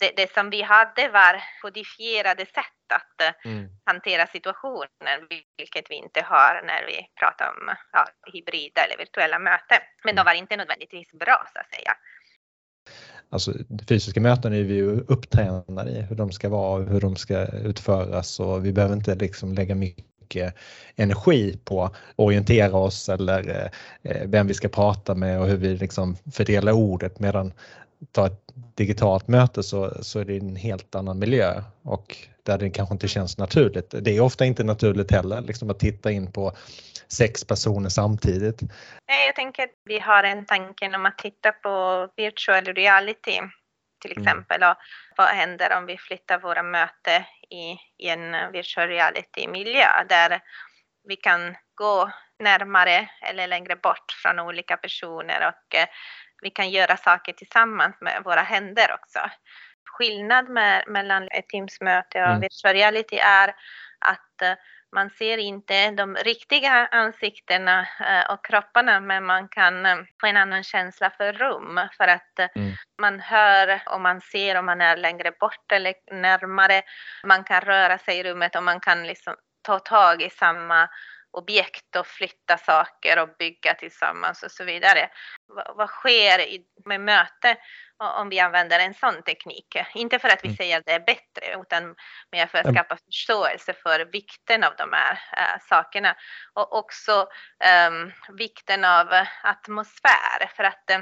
det, 0.00 0.12
det, 0.16 0.34
som 0.34 0.50
vi 0.50 0.62
hade 0.62 1.08
var 1.08 1.42
kodifierade 1.62 2.46
sätt 2.46 2.92
att 2.94 3.44
mm. 3.44 3.68
hantera 3.86 4.26
situationen, 4.26 5.28
vilket 5.56 5.90
vi 5.90 5.94
inte 5.94 6.22
har 6.22 6.62
när 6.64 6.86
vi 6.86 7.06
pratar 7.20 7.48
om 7.48 7.74
ja, 7.92 8.06
hybrida 8.32 8.84
eller 8.84 8.96
virtuella 8.96 9.38
möten. 9.38 9.78
Men 10.04 10.14
de 10.14 10.20
mm. 10.20 10.24
var 10.24 10.34
inte 10.34 10.56
nödvändigtvis 10.56 11.12
bra 11.12 11.46
så 11.52 11.60
att 11.60 11.74
säga. 11.74 11.92
Alltså 13.32 13.52
fysiska 13.88 14.20
möten 14.20 14.52
är 14.52 14.62
vi 14.62 14.74
ju 14.74 15.00
upptränade 15.00 15.90
i 15.90 16.02
hur 16.02 16.16
de 16.16 16.32
ska 16.32 16.48
vara, 16.48 16.80
och 16.80 16.88
hur 16.88 17.00
de 17.00 17.16
ska 17.16 17.46
utföras 17.46 18.40
och 18.40 18.66
vi 18.66 18.72
behöver 18.72 18.94
inte 18.94 19.14
liksom 19.14 19.54
lägga 19.54 19.74
mycket 19.74 20.54
energi 20.96 21.58
på 21.64 21.84
att 21.84 21.92
orientera 22.16 22.76
oss 22.76 23.08
eller 23.08 23.70
eh, 24.02 24.22
vem 24.26 24.46
vi 24.46 24.54
ska 24.54 24.68
prata 24.68 25.14
med 25.14 25.40
och 25.40 25.46
hur 25.46 25.56
vi 25.56 25.76
liksom 25.76 26.16
fördelar 26.32 26.72
ordet. 26.72 27.20
Medan 27.20 27.52
ta 28.12 28.26
ett 28.26 28.52
digitalt 28.74 29.28
möte 29.28 29.62
så, 29.62 29.92
så 30.00 30.18
är 30.18 30.24
det 30.24 30.36
en 30.36 30.56
helt 30.56 30.94
annan 30.94 31.18
miljö 31.18 31.62
och 31.82 32.16
där 32.50 32.58
det 32.58 32.70
kanske 32.70 32.94
inte 32.94 33.08
känns 33.08 33.38
naturligt. 33.38 33.94
Det 34.04 34.16
är 34.16 34.20
ofta 34.20 34.44
inte 34.44 34.64
naturligt 34.64 35.10
heller 35.10 35.40
liksom 35.40 35.70
att 35.70 35.78
titta 35.78 36.10
in 36.10 36.32
på 36.32 36.52
sex 37.08 37.44
personer 37.44 37.88
samtidigt. 37.88 38.60
Nej, 39.08 39.26
jag 39.26 39.36
tänker 39.36 39.62
att 39.62 39.70
vi 39.84 39.98
har 39.98 40.24
en 40.24 40.46
tanke 40.46 40.96
om 40.96 41.06
att 41.06 41.18
titta 41.18 41.52
på 41.52 42.08
virtual 42.16 42.64
reality 42.64 43.40
till 44.02 44.12
mm. 44.12 44.22
exempel. 44.22 44.62
Mm. 44.62 44.70
Och 44.70 44.76
vad 45.16 45.26
händer 45.26 45.76
om 45.78 45.86
vi 45.86 45.96
flyttar 45.98 46.38
våra 46.38 46.62
möten 46.62 47.22
i, 47.50 47.76
i 48.04 48.08
en 48.08 48.52
virtual 48.52 48.88
reality-miljö 48.88 49.88
där 50.08 50.40
vi 51.08 51.16
kan 51.16 51.56
gå 51.74 52.10
närmare 52.38 53.08
eller 53.22 53.46
längre 53.46 53.76
bort 53.76 54.12
från 54.22 54.38
olika 54.38 54.76
personer 54.76 55.48
och 55.48 55.74
eh, 55.74 55.86
vi 56.42 56.50
kan 56.50 56.70
göra 56.70 56.96
saker 56.96 57.32
tillsammans 57.32 57.96
med 58.00 58.22
våra 58.24 58.42
händer 58.42 58.94
också. 58.94 59.18
Skillnad 59.84 60.48
med, 60.48 60.84
mellan 60.86 61.28
ett 61.30 61.48
Teams-möte 61.48 62.22
och 62.22 62.28
mm. 62.28 62.40
virtual 62.40 62.74
reality 62.74 63.16
är 63.16 63.48
att 63.98 64.42
eh, 64.42 64.54
man 64.92 65.10
ser 65.10 65.38
inte 65.38 65.90
de 65.90 66.16
riktiga 66.16 66.86
ansiktena 66.86 67.80
eh, 67.80 68.32
och 68.32 68.44
kropparna 68.44 69.00
men 69.00 69.24
man 69.24 69.48
kan 69.48 69.86
eh, 69.86 69.96
få 70.20 70.26
en 70.26 70.36
annan 70.36 70.62
känsla 70.62 71.10
för 71.10 71.32
rum 71.32 71.80
för 71.96 72.08
att 72.08 72.38
mm. 72.38 72.72
man 73.00 73.20
hör 73.20 73.82
och 73.86 74.00
man 74.00 74.20
ser 74.20 74.56
om 74.56 74.66
man 74.66 74.80
är 74.80 74.96
längre 74.96 75.32
bort 75.40 75.72
eller 75.72 75.94
närmare. 76.12 76.82
Man 77.24 77.44
kan 77.44 77.60
röra 77.60 77.98
sig 77.98 78.18
i 78.18 78.22
rummet 78.22 78.56
och 78.56 78.62
man 78.62 78.80
kan 78.80 79.06
liksom 79.06 79.34
ta 79.62 79.78
tag 79.78 80.22
i 80.22 80.30
samma 80.30 80.88
objekt 81.32 81.96
och 81.96 82.06
flytta 82.06 82.58
saker 82.58 83.22
och 83.22 83.28
bygga 83.38 83.74
tillsammans 83.74 84.42
och 84.42 84.50
så 84.50 84.64
vidare. 84.64 85.10
Vad, 85.46 85.76
vad 85.76 85.88
sker 85.88 86.40
i, 86.40 86.64
med 86.84 87.00
möte 87.00 87.56
om 87.98 88.28
vi 88.28 88.40
använder 88.40 88.80
en 88.80 88.94
sån 88.94 89.22
teknik? 89.22 89.76
Inte 89.94 90.18
för 90.18 90.28
att 90.28 90.44
vi 90.44 90.48
mm. 90.48 90.56
säger 90.56 90.78
att 90.78 90.86
det 90.86 90.92
är 90.92 91.00
bättre 91.00 91.60
utan 91.60 91.94
mer 92.32 92.46
för 92.46 92.58
att 92.58 92.74
skapa 92.74 92.96
förståelse 92.96 93.72
för 93.72 94.04
vikten 94.12 94.64
av 94.64 94.72
de 94.76 94.92
här 94.92 95.12
äh, 95.12 95.60
sakerna 95.68 96.16
och 96.52 96.78
också 96.78 97.28
ähm, 97.64 98.12
vikten 98.28 98.84
av 98.84 99.08
atmosfär 99.42 100.50
för 100.56 100.64
att 100.64 100.90
äh, 100.90 100.96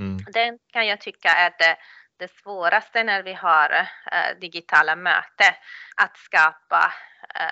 mm. 0.00 0.18
den 0.32 0.58
kan 0.72 0.86
jag 0.86 1.00
tycka 1.00 1.28
är 1.28 1.54
det 1.58 1.76
det 2.22 2.30
svåraste 2.42 3.04
när 3.04 3.22
vi 3.22 3.32
har 3.32 3.70
äh, 4.12 4.38
digitala 4.40 4.96
möten, 4.96 5.54
att 5.96 6.16
skapa 6.16 6.92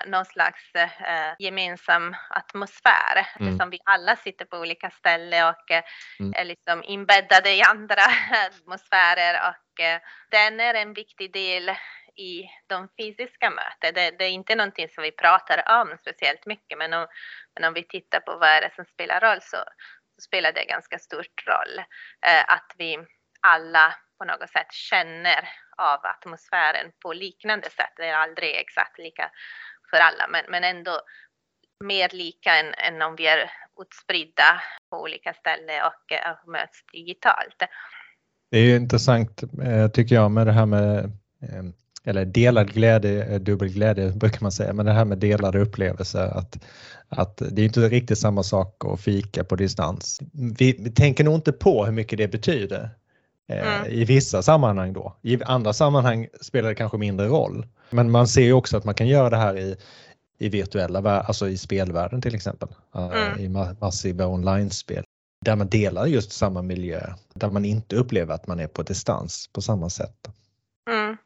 någon 0.05 0.25
slags 0.25 0.75
äh, 0.75 1.33
gemensam 1.39 2.15
atmosfär 2.29 3.27
mm. 3.35 3.47
eftersom 3.47 3.69
vi 3.69 3.79
alla 3.85 4.15
sitter 4.15 4.45
på 4.45 4.57
olika 4.57 4.89
ställen 4.89 5.47
och 5.47 5.71
mm. 6.19 6.33
är 6.35 6.45
liksom 6.45 6.83
inbäddade 6.83 7.53
i 7.53 7.61
andra 7.61 8.01
atmosfärer 8.47 9.49
och 9.49 9.81
den 10.31 10.59
är 10.59 10.73
en 10.73 10.93
viktig 10.93 11.33
del 11.33 11.71
i 12.15 12.49
de 12.67 12.89
fysiska 12.99 13.49
mötena. 13.49 13.91
Det, 13.91 14.11
det, 14.11 14.25
är 14.25 14.29
inte 14.29 14.55
någonting 14.55 14.89
som 14.89 15.03
vi 15.03 15.11
pratar 15.11 15.81
om 15.81 15.97
speciellt 15.97 16.45
mycket 16.45 16.77
men 16.77 16.93
om, 16.93 17.07
men 17.55 17.67
om 17.67 17.73
vi 17.73 17.83
tittar 17.83 18.19
på 18.19 18.37
vad 18.37 18.49
är 18.49 18.61
det 18.61 18.75
som 18.75 18.85
spelar 18.85 19.19
roll 19.19 19.41
så, 19.41 19.57
så 20.15 20.21
spelar 20.21 20.51
det 20.51 20.65
ganska 20.65 20.99
stort 20.99 21.47
roll 21.47 21.83
att 22.47 22.75
vi 22.77 22.97
alla 23.41 23.95
på 24.17 24.25
något 24.25 24.49
sätt 24.49 24.71
känner 24.71 25.49
av 25.81 25.99
atmosfären 26.13 26.91
på 27.03 27.13
liknande 27.13 27.69
sätt. 27.69 27.93
Det 27.97 28.07
är 28.07 28.15
aldrig 28.15 28.55
exakt 28.55 28.97
lika 28.99 29.31
för 29.89 29.97
alla, 29.97 30.27
men, 30.33 30.43
men 30.49 30.63
ändå 30.63 31.01
mer 31.83 32.09
lika 32.13 32.49
än, 32.59 32.73
än 32.87 33.01
om 33.01 33.15
vi 33.15 33.27
är 33.27 33.51
utspridda 33.81 34.61
på 34.89 35.01
olika 35.01 35.33
ställen 35.33 35.75
och, 35.89 36.11
eh, 36.11 36.31
och 36.31 36.51
möts 36.51 36.85
digitalt. 36.91 37.59
Det 38.51 38.57
är 38.57 38.75
intressant 38.75 39.43
eh, 39.63 39.87
tycker 39.87 40.15
jag 40.15 40.31
med 40.31 40.47
det 40.47 40.53
här 40.53 40.65
med 40.65 41.05
eh, 41.41 41.63
eller 42.03 42.25
delad 42.25 42.73
glädje, 42.73 43.39
dubbel 43.39 43.69
glädje 43.69 44.11
brukar 44.15 44.41
man 44.41 44.51
säga, 44.51 44.73
men 44.73 44.85
det 44.85 44.91
här 44.91 45.05
med 45.05 45.17
delade 45.17 45.59
upplevelser 45.59 46.37
att, 46.37 46.65
att 47.09 47.37
det 47.37 47.61
är 47.61 47.65
inte 47.65 47.79
riktigt 47.79 48.19
samma 48.19 48.43
sak 48.43 48.85
att 48.85 49.01
fika 49.01 49.43
på 49.43 49.55
distans. 49.55 50.19
Vi, 50.59 50.77
vi 50.79 50.91
tänker 50.91 51.23
nog 51.23 51.35
inte 51.35 51.51
på 51.51 51.85
hur 51.85 51.91
mycket 51.91 52.17
det 52.17 52.27
betyder 52.27 52.89
mm. 53.51 53.85
i 53.85 54.05
vissa 54.05 54.41
sammanhang 54.41 54.93
då. 54.93 55.15
I 55.21 55.43
andra 55.43 55.73
sammanhang 55.73 56.27
spelar 56.41 56.69
det 56.69 56.75
kanske 56.75 56.97
mindre 56.97 57.27
roll. 57.27 57.67
Men 57.89 58.11
man 58.11 58.27
ser 58.27 58.41
ju 58.41 58.53
också 58.53 58.77
att 58.77 58.85
man 58.85 58.95
kan 58.95 59.07
göra 59.07 59.29
det 59.29 59.37
här 59.37 59.57
i, 59.57 59.77
i 60.37 60.49
virtuella, 60.49 61.21
alltså 61.21 61.49
i 61.49 61.57
spelvärlden 61.57 62.21
till 62.21 62.35
exempel, 62.35 62.69
eh, 62.95 63.05
mm. 63.05 63.39
i 63.39 63.49
massiva 63.79 64.27
online-spel 64.27 65.03
där 65.45 65.55
man 65.55 65.69
delar 65.69 66.05
just 66.05 66.31
samma 66.31 66.61
miljö, 66.61 67.13
där 67.33 67.49
man 67.49 67.65
inte 67.65 67.95
upplever 67.95 68.33
att 68.33 68.47
man 68.47 68.59
är 68.59 68.67
på 68.67 68.83
distans 68.83 69.49
på 69.53 69.61
samma 69.61 69.89
sätt. 69.89 70.27
Mm. 70.89 71.17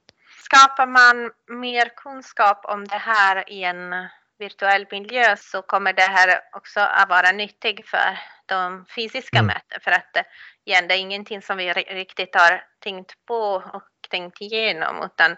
Skapar 0.44 0.88
man 0.88 1.32
mer 1.60 1.90
kunskap 1.96 2.66
om 2.66 2.88
det 2.88 2.98
här 2.98 3.50
i 3.50 3.64
en 3.64 3.94
virtuell 4.40 4.86
miljö 4.92 5.36
så 5.38 5.62
kommer 5.62 5.94
det 5.94 6.02
här 6.02 6.40
också 6.52 6.80
att 6.80 7.10
vara 7.10 7.32
nyttigt 7.32 7.90
för 7.90 8.20
de 8.46 8.86
fysiska 8.96 9.38
mm. 9.38 9.48
möten 9.48 9.80
för 9.82 9.92
att 9.92 10.26
igen, 10.66 10.88
det 10.88 10.94
är 10.94 11.00
ingenting 11.00 11.42
som 11.42 11.58
vi 11.58 11.74
riktigt 11.74 12.36
har 12.36 12.64
tänkt 12.80 13.26
på 13.26 13.64
och 13.74 13.90
tänkt 14.10 14.42
igenom 14.42 15.04
utan 15.06 15.36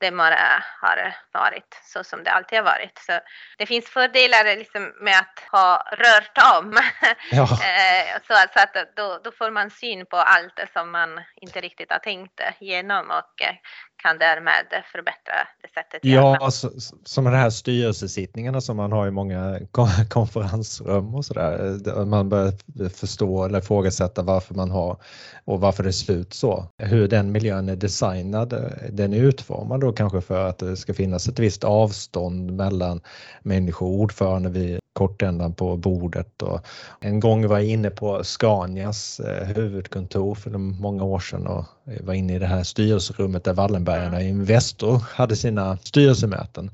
det 0.00 0.10
bara 0.10 0.64
har 0.80 1.14
varit 1.32 1.80
så 1.84 2.04
som 2.04 2.24
det 2.24 2.30
alltid 2.30 2.58
har 2.58 2.64
varit. 2.64 2.98
Så 2.98 3.20
det 3.58 3.66
finns 3.66 3.88
fördelar 3.88 4.56
liksom 4.56 4.92
med 5.00 5.18
att 5.18 5.40
ha 5.52 5.88
rört 5.92 6.38
om. 6.58 6.78
Ja. 7.30 7.42
Eh, 7.42 8.20
så, 8.26 8.34
att 8.34 8.96
då, 8.96 9.20
då, 9.24 9.32
får 9.32 9.50
man 9.50 9.70
syn 9.70 10.06
på 10.06 10.16
allt 10.16 10.60
som 10.72 10.90
man 10.90 11.20
inte 11.36 11.60
riktigt 11.60 11.92
har 11.92 11.98
tänkt 11.98 12.40
igenom 12.60 13.10
och 13.10 13.42
eh, 13.42 13.54
kan 14.02 14.18
därmed 14.18 14.66
förbättra 14.92 15.34
det 15.62 15.68
sättet. 15.74 16.00
Ja, 16.02 16.38
alltså, 16.40 16.70
som 17.04 17.24
de 17.24 17.30
här 17.30 17.50
styrelsesittningarna 17.50 18.60
som 18.60 18.76
man 18.76 18.92
har 18.92 19.06
i 19.06 19.10
många 19.10 19.60
konferensrum 20.08 21.14
och 21.14 21.24
sådär. 21.24 22.04
Man 22.04 22.28
börjar 22.28 22.88
förstå 22.88 23.44
eller 23.44 23.58
ifrågasätta 23.58 24.22
varför 24.22 24.54
man 24.54 24.70
har 24.70 24.96
och 25.44 25.60
varför 25.60 25.82
det 25.82 25.92
ser 25.92 26.12
ut 26.12 26.34
så. 26.34 26.66
Hur 26.78 27.08
den 27.08 27.32
miljön 27.32 27.68
är 27.68 27.76
designad, 27.76 28.74
den 28.90 29.12
är 29.12 29.22
utformad 29.22 29.80
då 29.80 29.92
kanske 29.92 30.20
för 30.20 30.48
att 30.48 30.58
det 30.58 30.76
ska 30.76 30.94
finnas 30.94 31.28
ett 31.28 31.38
visst 31.38 31.64
avstånd 31.64 32.52
mellan 32.52 33.00
människor 33.42 33.86
och 33.86 34.00
ordförande 34.00 34.50
vid 34.50 34.80
kortändan 34.98 35.54
på 35.54 35.76
bordet. 35.76 36.42
Och 36.42 36.60
en 37.00 37.20
gång 37.20 37.48
var 37.48 37.58
jag 37.58 37.66
inne 37.66 37.90
på 37.90 38.24
Scanias 38.24 39.20
eh, 39.20 39.46
huvudkontor 39.46 40.34
för 40.34 40.50
många 40.58 41.04
år 41.04 41.18
sedan 41.18 41.46
och 41.46 41.64
var 42.00 42.14
inne 42.14 42.34
i 42.34 42.38
det 42.38 42.46
här 42.46 42.62
styrelserummet 42.62 43.44
där 43.44 43.54
Wallenbergarna 43.54 44.22
Investor 44.22 44.98
hade 44.98 45.36
sina 45.36 45.76
styrelsemöten. 45.76 46.70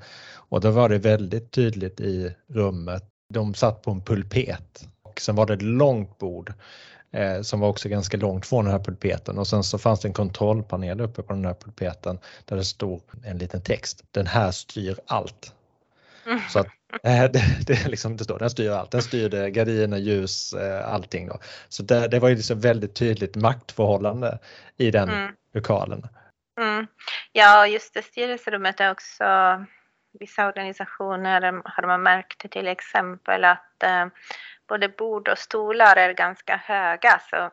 Och 0.51 0.61
då 0.61 0.71
var 0.71 0.89
det 0.89 0.99
väldigt 0.99 1.51
tydligt 1.51 2.01
i 2.01 2.35
rummet. 2.49 3.05
De 3.35 3.55
satt 3.55 3.83
på 3.83 3.91
en 3.91 4.01
pulpet 4.01 4.89
och 5.03 5.21
sen 5.21 5.37
var 5.37 5.47
det 5.47 5.55
ett 5.55 5.63
långt 5.63 6.19
bord 6.19 6.53
eh, 7.13 7.43
som 7.43 7.61
var 7.61 7.69
också 7.69 7.89
ganska 7.89 8.17
långt 8.17 8.47
från 8.47 8.65
den 8.65 8.73
här 8.73 8.85
pulpeten 8.85 9.39
och 9.39 9.47
sen 9.47 9.65
så 9.65 9.79
fanns 9.79 10.01
det 10.01 10.09
en 10.09 10.15
kontrollpanel 10.15 11.01
uppe 11.01 11.23
på 11.23 11.33
den 11.33 11.45
här 11.45 11.55
pulpeten 11.55 12.19
där 12.45 12.57
det 12.57 12.65
stod 12.65 13.03
en 13.25 13.39
liten 13.39 13.61
text. 13.61 14.05
Den 14.11 14.27
här 14.27 14.51
styr 14.51 14.99
allt. 15.07 15.53
Mm. 16.27 16.41
Så 16.51 16.59
att 16.59 16.67
det, 17.03 17.67
det, 17.67 17.89
liksom, 17.89 18.17
det 18.17 18.25
står, 18.25 18.39
den 18.39 18.51
styr 18.51 18.71
allt. 18.71 18.91
Den 18.91 19.03
styrde 19.03 19.51
gardiner, 19.51 19.99
ljus, 19.99 20.53
eh, 20.53 20.95
allting. 20.95 21.29
Då. 21.29 21.39
Så 21.69 21.83
det, 21.83 22.09
det 22.09 22.19
var 22.19 22.29
ju 22.29 22.35
liksom 22.35 22.61
väldigt 22.61 22.95
tydligt 22.95 23.37
maktförhållande 23.37 24.39
i 24.77 24.91
den 24.91 25.09
mm. 25.09 25.33
lokalen. 25.55 26.03
Mm. 26.61 26.87
Ja, 27.33 27.67
just 27.67 27.95
det 27.95 28.03
styrelserummet 28.03 28.81
är 28.81 28.91
också 28.91 29.25
vissa 30.21 30.47
organisationer 30.47 31.63
har 31.65 31.87
man 31.87 32.03
märkt 32.03 32.51
till 32.51 32.69
exempel 32.69 33.45
att 33.45 33.83
eh, 33.83 34.07
både 34.69 34.89
bord 34.89 35.29
och 35.29 35.39
stolar 35.39 35.97
är 35.97 36.13
ganska 36.13 36.57
höga. 36.57 37.21
Så 37.31 37.51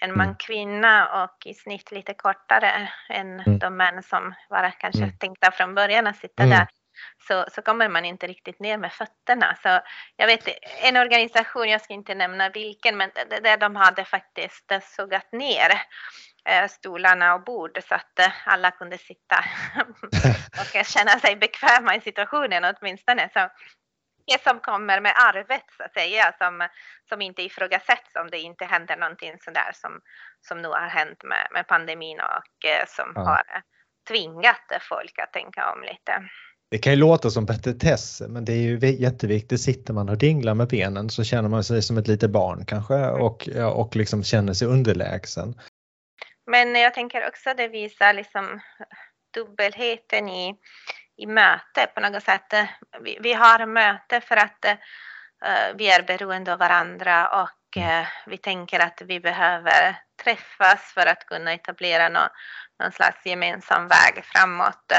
en 0.00 0.16
man 0.16 0.26
mm. 0.26 0.36
kvinna 0.38 1.22
och 1.22 1.46
i 1.46 1.54
snitt 1.54 1.90
lite 1.90 2.14
kortare 2.14 2.88
än 3.08 3.40
mm. 3.40 3.58
de 3.58 3.76
män 3.76 4.02
som 4.02 4.34
var 4.50 4.74
kanske 4.78 5.02
mm. 5.02 5.16
tänkta 5.18 5.50
från 5.50 5.74
början 5.74 6.06
att 6.06 6.16
sitta 6.16 6.42
mm. 6.42 6.58
där 6.58 6.66
så, 7.28 7.44
så 7.52 7.62
kommer 7.62 7.88
man 7.88 8.04
inte 8.04 8.26
riktigt 8.26 8.60
ner 8.60 8.78
med 8.78 8.92
fötterna. 8.92 9.56
Så 9.62 9.80
jag 10.16 10.26
vet 10.26 10.48
en 10.82 10.96
organisation, 10.96 11.68
jag 11.68 11.80
ska 11.80 11.94
inte 11.94 12.14
nämna 12.14 12.48
vilken, 12.48 12.96
men 12.96 13.10
där 13.42 13.56
de 13.56 13.76
hade 13.76 14.04
faktiskt 14.04 14.72
sågat 14.96 15.32
ner 15.32 15.70
eh, 16.48 16.68
stolarna 16.68 17.34
och 17.34 17.44
bord 17.44 17.78
så 17.88 17.94
att 17.94 18.18
eh, 18.18 18.32
alla 18.44 18.70
kunde 18.70 18.98
sitta 18.98 19.44
och 20.60 20.86
känna 20.86 21.18
sig 21.18 21.36
bekväma 21.36 21.96
i 21.96 22.00
situationen 22.00 22.64
åtminstone. 22.64 23.30
Så 23.32 23.48
det 24.26 24.42
som 24.42 24.60
kommer 24.60 25.00
med 25.00 25.14
arvet 25.16 25.64
så 25.76 25.82
att 25.82 25.92
säga, 25.92 26.34
som, 26.38 26.68
som 27.08 27.20
inte 27.20 27.42
ifrågasätts 27.42 28.16
om 28.16 28.30
det 28.30 28.38
inte 28.38 28.64
händer 28.64 28.96
någonting 28.96 29.38
sådär 29.40 29.70
som, 29.74 30.00
som 30.40 30.62
nu 30.62 30.68
har 30.68 30.88
hänt 30.88 31.24
med, 31.24 31.48
med 31.50 31.66
pandemin 31.66 32.20
och 32.20 32.70
eh, 32.70 32.86
som 32.86 33.12
ja. 33.14 33.22
har 33.22 33.62
tvingat 34.08 34.72
folk 34.80 35.18
att 35.18 35.32
tänka 35.32 35.72
om 35.72 35.82
lite. 35.82 36.28
Det 36.72 36.78
kan 36.78 36.92
ju 36.92 36.98
låta 36.98 37.30
som 37.30 37.46
petitess, 37.46 38.22
men 38.28 38.44
det 38.44 38.52
är 38.52 38.56
ju 38.56 38.78
jätteviktigt. 38.78 39.60
Sitter 39.60 39.94
man 39.94 40.08
och 40.08 40.18
dinglar 40.18 40.54
med 40.54 40.68
benen 40.68 41.10
så 41.10 41.24
känner 41.24 41.48
man 41.48 41.64
sig 41.64 41.82
som 41.82 41.98
ett 41.98 42.08
litet 42.08 42.30
barn 42.30 42.64
kanske 42.64 42.94
mm. 42.94 43.20
och, 43.20 43.48
och 43.48 43.96
liksom 43.96 44.24
känner 44.24 44.52
sig 44.52 44.68
underlägsen. 44.68 45.60
Men 46.50 46.74
jag 46.74 46.94
tänker 46.94 47.28
också 47.28 47.50
att 47.50 47.56
det 47.56 47.68
visar 47.68 48.12
liksom 48.12 48.60
dubbelheten 49.34 50.28
i, 50.28 50.54
i 51.16 51.26
möte 51.26 51.86
på 51.94 52.00
något 52.00 52.22
sätt. 52.22 52.52
Vi, 53.04 53.18
vi 53.22 53.32
har 53.32 53.66
möte 53.66 54.20
för 54.20 54.36
att 54.36 54.64
uh, 54.64 55.76
vi 55.76 55.88
är 55.88 56.02
beroende 56.02 56.52
av 56.52 56.58
varandra 56.58 57.42
och 57.42 57.50
uh, 57.76 58.06
vi 58.26 58.38
tänker 58.38 58.80
att 58.80 59.02
vi 59.06 59.20
behöver 59.20 59.96
träffas 60.24 60.92
för 60.94 61.06
att 61.06 61.26
kunna 61.26 61.52
etablera 61.52 62.08
någon, 62.08 62.28
någon 62.82 62.92
slags 62.92 63.26
gemensam 63.26 63.88
väg 63.88 64.24
framåt 64.24 64.92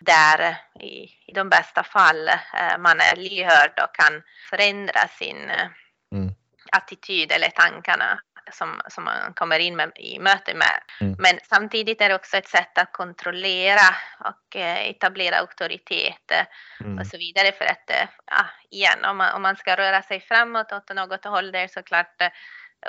där 0.00 0.56
i, 0.80 1.04
i 1.26 1.32
de 1.34 1.48
bästa 1.48 1.82
fall 1.82 2.28
eh, 2.28 2.78
man 2.78 3.00
är 3.00 3.16
lyhörd 3.16 3.80
och 3.82 3.94
kan 3.94 4.22
förändra 4.50 5.08
sin 5.08 5.50
eh, 5.50 5.68
mm. 6.12 6.34
attityd 6.72 7.32
eller 7.32 7.48
tankarna 7.50 8.20
som, 8.52 8.80
som 8.88 9.04
man 9.04 9.34
kommer 9.34 9.58
in 9.58 9.76
med, 9.76 9.92
i 9.96 10.18
möte 10.18 10.54
med. 10.54 10.80
Mm. 11.00 11.16
Men 11.18 11.38
samtidigt 11.42 12.00
är 12.00 12.08
det 12.08 12.14
också 12.14 12.36
ett 12.36 12.48
sätt 12.48 12.78
att 12.78 12.92
kontrollera 12.92 13.94
och 14.18 14.56
eh, 14.56 14.90
etablera 14.90 15.36
auktoritet 15.36 16.32
mm. 16.80 16.98
och 16.98 17.06
så 17.06 17.18
vidare 17.18 17.52
för 17.52 17.64
att, 17.64 17.90
ja, 18.26 18.46
igen, 18.70 19.04
om 19.04 19.16
man, 19.16 19.34
om 19.34 19.42
man 19.42 19.56
ska 19.56 19.76
röra 19.76 20.02
sig 20.02 20.20
framåt 20.20 20.72
åt 20.72 20.94
något 20.94 21.24
håll 21.24 21.52
där 21.52 21.68
såklart 21.68 22.22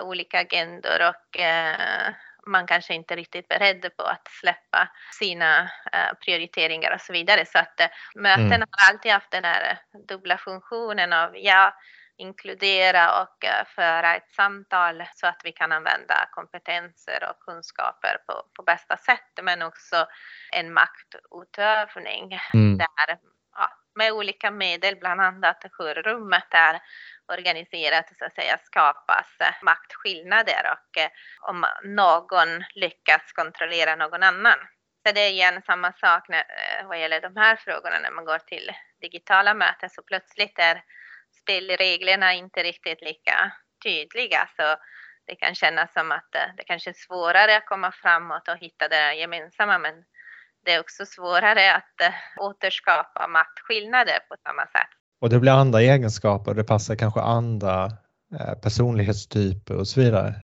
olika 0.01 0.39
agendor 0.39 1.07
och, 1.09 1.39
man 2.47 2.67
kanske 2.67 2.93
inte 2.93 3.13
är 3.13 3.15
riktigt 3.15 3.47
beredd 3.47 3.97
på 3.97 4.03
att 4.03 4.27
släppa 4.27 4.89
sina 5.19 5.63
uh, 5.63 6.17
prioriteringar 6.25 6.93
och 6.95 7.01
så 7.01 7.13
vidare. 7.13 7.45
Så 7.45 7.59
att 7.59 7.79
uh, 7.81 8.21
möten 8.21 8.45
mm. 8.45 8.67
har 8.71 8.93
alltid 8.93 9.11
haft 9.11 9.31
den 9.31 9.43
här 9.43 9.79
dubbla 10.07 10.37
funktionen 10.37 11.13
av 11.13 11.37
ja, 11.37 11.73
inkludera 12.21 13.21
och 13.21 13.37
uh, 13.43 13.65
föra 13.75 14.15
ett 14.15 14.31
samtal 14.35 15.03
så 15.15 15.27
att 15.27 15.41
vi 15.43 15.51
kan 15.51 15.71
använda 15.71 16.29
kompetenser 16.31 17.29
och 17.29 17.39
kunskaper 17.39 18.17
på, 18.27 18.43
på 18.55 18.63
bästa 18.63 18.97
sätt, 18.97 19.33
men 19.41 19.61
också 19.61 20.07
en 20.51 20.73
maktutövning 20.73 22.39
mm. 22.53 22.77
där 22.77 23.17
ja, 23.55 23.69
med 23.95 24.11
olika 24.11 24.51
medel, 24.51 24.95
bland 24.95 25.21
annat 25.21 25.65
hur 25.77 25.93
rummet 25.93 26.47
är 26.51 26.81
organiserat 27.33 28.05
så 28.19 28.25
att 28.25 28.35
säga 28.35 28.57
skapas 28.63 29.27
maktskillnader 29.61 30.63
och 30.71 31.01
eh, 31.01 31.09
om 31.41 31.65
någon 31.83 32.63
lyckas 32.75 33.31
kontrollera 33.33 33.95
någon 33.95 34.23
annan. 34.23 34.57
Så 35.07 35.13
det 35.13 35.21
är 35.21 35.29
igen 35.29 35.61
samma 35.65 35.93
sak 35.93 36.29
när, 36.29 36.39
eh, 36.39 36.87
vad 36.87 36.99
gäller 36.99 37.21
de 37.21 37.37
här 37.37 37.55
frågorna 37.55 37.99
när 38.03 38.11
man 38.11 38.25
går 38.25 38.39
till 38.39 38.71
digitala 39.01 39.53
möten 39.53 39.89
så 39.89 40.01
plötsligt 40.03 40.59
är 40.59 40.83
spelreglerna 41.41 42.33
inte 42.33 42.63
riktigt 42.63 43.01
lika 43.01 43.51
tydliga 43.83 44.49
så 44.55 44.75
det 45.27 45.35
kan 45.35 45.55
kännas 45.55 45.93
som 45.93 46.11
att 46.11 46.35
eh, 46.35 46.55
det 46.57 46.63
kanske 46.63 46.89
är 46.89 46.95
svårare 47.07 47.57
att 47.57 47.65
komma 47.65 47.91
framåt 47.91 48.47
och 48.47 48.57
hitta 48.57 48.87
det 48.87 49.13
gemensamma 49.13 49.79
men 49.79 49.93
det 50.65 50.73
är 50.73 50.79
också 50.79 51.05
svårare 51.05 51.75
att 51.75 52.01
eh, 52.01 52.43
återskapa 52.43 53.27
maktskillnader 53.27 54.19
på 54.29 54.35
samma 54.43 54.61
sätt. 54.61 54.91
Och 55.21 55.29
det 55.29 55.39
blir 55.39 55.51
andra 55.51 55.81
egenskaper, 55.81 56.53
det 56.53 56.63
passar 56.63 56.95
kanske 56.95 57.21
andra 57.21 57.85
eh, 58.39 58.53
personlighetstyper 58.63 59.75
och 59.75 59.87
så 59.87 60.01
vidare. 60.01 60.41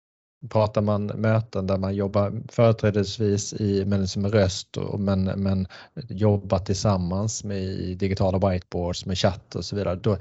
Pratar 0.50 0.82
man 0.82 1.06
möten 1.06 1.68
där 1.68 1.78
man 1.78 1.96
jobbar 1.96 2.42
företrädesvis 2.50 3.54
i, 3.54 3.86
med, 3.86 4.34
röst 4.34 4.78
och, 4.78 5.00
men, 5.00 5.24
men 5.24 5.68
jobbar 6.10 6.60
tillsammans 6.60 7.44
med 7.44 7.98
digitala 7.98 8.50
whiteboards 8.50 9.06
med 9.06 9.18
chatt 9.18 9.56
och 9.56 9.66
så 9.66 9.76
vidare, 9.76 9.96
då, 9.96 10.18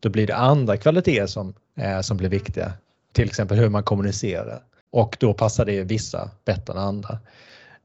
då 0.00 0.08
blir 0.08 0.26
det 0.26 0.36
andra 0.36 0.76
kvaliteter 0.76 1.26
som, 1.26 1.54
eh, 1.76 2.00
som 2.00 2.16
blir 2.16 2.28
viktiga. 2.28 2.72
Till 3.12 3.26
exempel 3.26 3.58
hur 3.58 3.68
man 3.68 3.82
kommunicerar 3.82 4.62
och 4.90 5.16
då 5.20 5.34
passar 5.34 5.64
det 5.64 5.82
vissa 5.82 6.30
bättre 6.44 6.72
än 6.72 6.78
andra. 6.78 7.18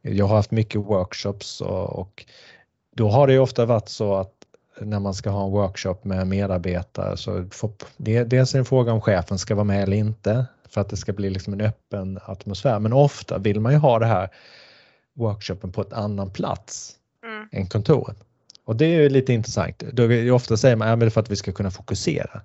Jag 0.01 0.25
har 0.27 0.35
haft 0.35 0.51
mycket 0.51 0.81
workshops 0.81 1.61
och, 1.61 1.99
och 1.99 2.25
då 2.95 3.09
har 3.09 3.27
det 3.27 3.39
ofta 3.39 3.65
varit 3.65 3.89
så 3.89 4.15
att 4.15 4.33
när 4.81 4.99
man 4.99 5.13
ska 5.13 5.29
ha 5.29 5.45
en 5.45 5.51
workshop 5.51 5.97
med 6.03 6.27
medarbetare 6.27 7.17
så 7.17 7.45
får, 7.51 7.71
det, 7.97 8.23
dels 8.23 8.53
är 8.53 8.57
det 8.57 8.61
en 8.61 8.65
fråga 8.65 8.93
om 8.93 9.01
chefen 9.01 9.37
ska 9.37 9.55
vara 9.55 9.63
med 9.63 9.83
eller 9.83 9.97
inte 9.97 10.45
för 10.73 10.81
att 10.81 10.89
det 10.89 10.97
ska 10.97 11.13
bli 11.13 11.29
liksom 11.29 11.53
en 11.53 11.61
öppen 11.61 12.19
atmosfär. 12.25 12.79
Men 12.79 12.93
ofta 12.93 13.37
vill 13.37 13.59
man 13.59 13.71
ju 13.71 13.77
ha 13.77 13.99
det 13.99 14.05
här 14.05 14.29
workshopen 15.13 15.71
på 15.71 15.81
ett 15.81 15.93
annan 15.93 16.29
plats 16.29 16.95
mm. 17.25 17.47
än 17.51 17.67
kontoret. 17.67 18.17
Och 18.65 18.75
det 18.75 18.85
är 18.85 19.01
ju 19.01 19.09
lite 19.09 19.33
intressant. 19.33 19.83
Då 19.93 20.33
ofta 20.35 20.57
säger 20.57 20.75
man 20.75 20.87
att 20.87 21.03
ja, 21.03 21.09
för 21.09 21.21
att 21.21 21.31
vi 21.31 21.35
ska 21.35 21.51
kunna 21.51 21.71
fokusera. 21.71 22.41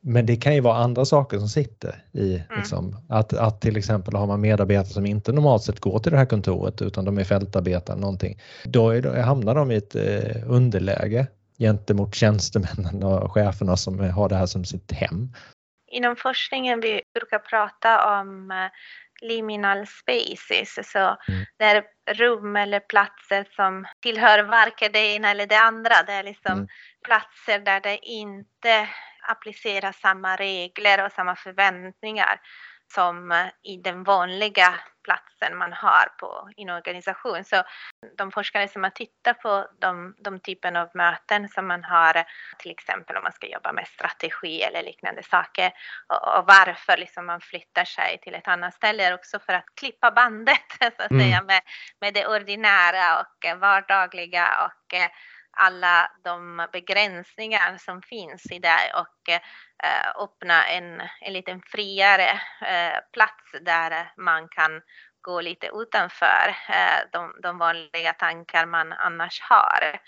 Men 0.00 0.26
det 0.26 0.36
kan 0.36 0.54
ju 0.54 0.60
vara 0.60 0.76
andra 0.76 1.04
saker 1.04 1.38
som 1.38 1.48
sitter 1.48 2.04
i, 2.12 2.34
mm. 2.34 2.46
liksom, 2.56 2.96
att, 3.08 3.32
att 3.32 3.60
till 3.60 3.76
exempel 3.76 4.14
har 4.14 4.26
man 4.26 4.40
medarbetare 4.40 4.92
som 4.92 5.06
inte 5.06 5.32
normalt 5.32 5.62
sett 5.62 5.80
går 5.80 5.98
till 5.98 6.12
det 6.12 6.18
här 6.18 6.26
kontoret 6.26 6.82
utan 6.82 7.04
de 7.04 7.18
är 7.18 7.24
fältarbetare 7.24 7.96
någonting. 7.96 8.38
Då, 8.64 8.90
är, 8.90 9.02
då 9.02 9.20
hamnar 9.20 9.54
de 9.54 9.70
i 9.70 9.74
ett 9.74 9.94
eh, 9.94 10.42
underläge 10.46 11.26
gentemot 11.58 12.14
tjänstemännen 12.14 13.02
och 13.02 13.32
cheferna 13.32 13.76
som 13.76 13.98
har 14.10 14.28
det 14.28 14.36
här 14.36 14.46
som 14.46 14.64
sitt 14.64 14.92
hem. 14.92 15.32
Inom 15.94 16.16
forskningen 16.16 16.80
vi 16.80 17.02
brukar 17.14 17.38
prata 17.38 18.20
om 18.20 18.50
eh, 18.50 18.70
liminal 19.20 19.86
spaces, 19.86 20.90
så 20.92 20.98
mm. 20.98 21.44
det 21.56 21.64
är 21.64 21.84
rum 22.14 22.56
eller 22.56 22.80
platser 22.80 23.46
som 23.56 23.86
tillhör 24.00 24.42
varken 24.42 24.92
det 24.92 25.14
ena 25.14 25.30
eller 25.30 25.46
det 25.46 25.58
andra. 25.58 26.02
Det 26.06 26.12
är 26.12 26.22
liksom 26.22 26.52
mm. 26.52 26.68
platser 27.04 27.58
där 27.58 27.80
det 27.80 27.98
inte 28.02 28.88
appliceras 29.28 30.00
samma 30.00 30.36
regler 30.36 31.04
och 31.04 31.12
samma 31.12 31.36
förväntningar 31.36 32.40
som 32.94 33.32
eh, 33.32 33.46
i 33.62 33.76
den 33.76 34.04
vanliga 34.04 34.74
platsen 35.04 35.58
man 35.58 35.72
har 35.72 36.06
på 36.18 36.48
en 36.56 36.70
organisation. 36.70 37.44
Så 37.44 37.62
de 38.18 38.30
forskare 38.30 38.68
som 38.68 38.82
har 38.82 38.90
tittat 38.90 39.38
på 39.38 39.66
de, 39.78 40.14
de 40.18 40.38
typen 40.40 40.76
av 40.76 40.88
möten 40.94 41.48
som 41.48 41.66
man 41.66 41.84
har, 41.84 42.24
till 42.58 42.70
exempel 42.70 43.16
om 43.16 43.22
man 43.22 43.32
ska 43.32 43.46
jobba 43.46 43.72
med 43.72 43.86
strategi 43.88 44.62
eller 44.62 44.82
liknande 44.82 45.22
saker 45.22 45.72
och, 46.08 46.38
och 46.38 46.46
varför 46.46 46.96
liksom 46.96 47.26
man 47.26 47.40
flyttar 47.40 47.84
sig 47.84 48.18
till 48.22 48.34
ett 48.34 48.48
annat 48.48 48.74
ställe 48.74 49.04
är 49.04 49.14
också 49.14 49.38
för 49.38 49.52
att 49.52 49.64
klippa 49.74 50.10
bandet 50.10 50.66
så 50.78 51.02
att 51.02 51.10
mm. 51.10 51.22
säga 51.22 51.42
med, 51.42 51.60
med 52.00 52.14
det 52.14 52.26
ordinära 52.26 53.20
och 53.20 53.60
vardagliga 53.60 54.46
och 54.64 54.94
eh, 54.94 55.10
alla 55.56 56.10
de 56.24 56.66
begränsningar 56.72 57.76
som 57.78 58.02
finns 58.02 58.52
i 58.52 58.58
det 58.58 58.92
och 58.94 59.28
eh, 59.28 60.22
öppna 60.22 60.64
en, 60.66 61.00
en 61.20 61.32
lite 61.32 61.60
friare 61.66 62.40
eh, 62.66 62.98
plats 63.12 63.50
där 63.60 64.12
man 64.16 64.48
kan 64.48 64.82
gå 65.20 65.40
lite 65.40 65.70
utanför 65.74 66.56
eh, 66.68 67.00
de, 67.12 67.40
de 67.42 67.58
vanliga 67.58 68.12
tankar 68.12 68.66
man 68.66 68.92
annars 68.92 69.40
har. 69.40 70.00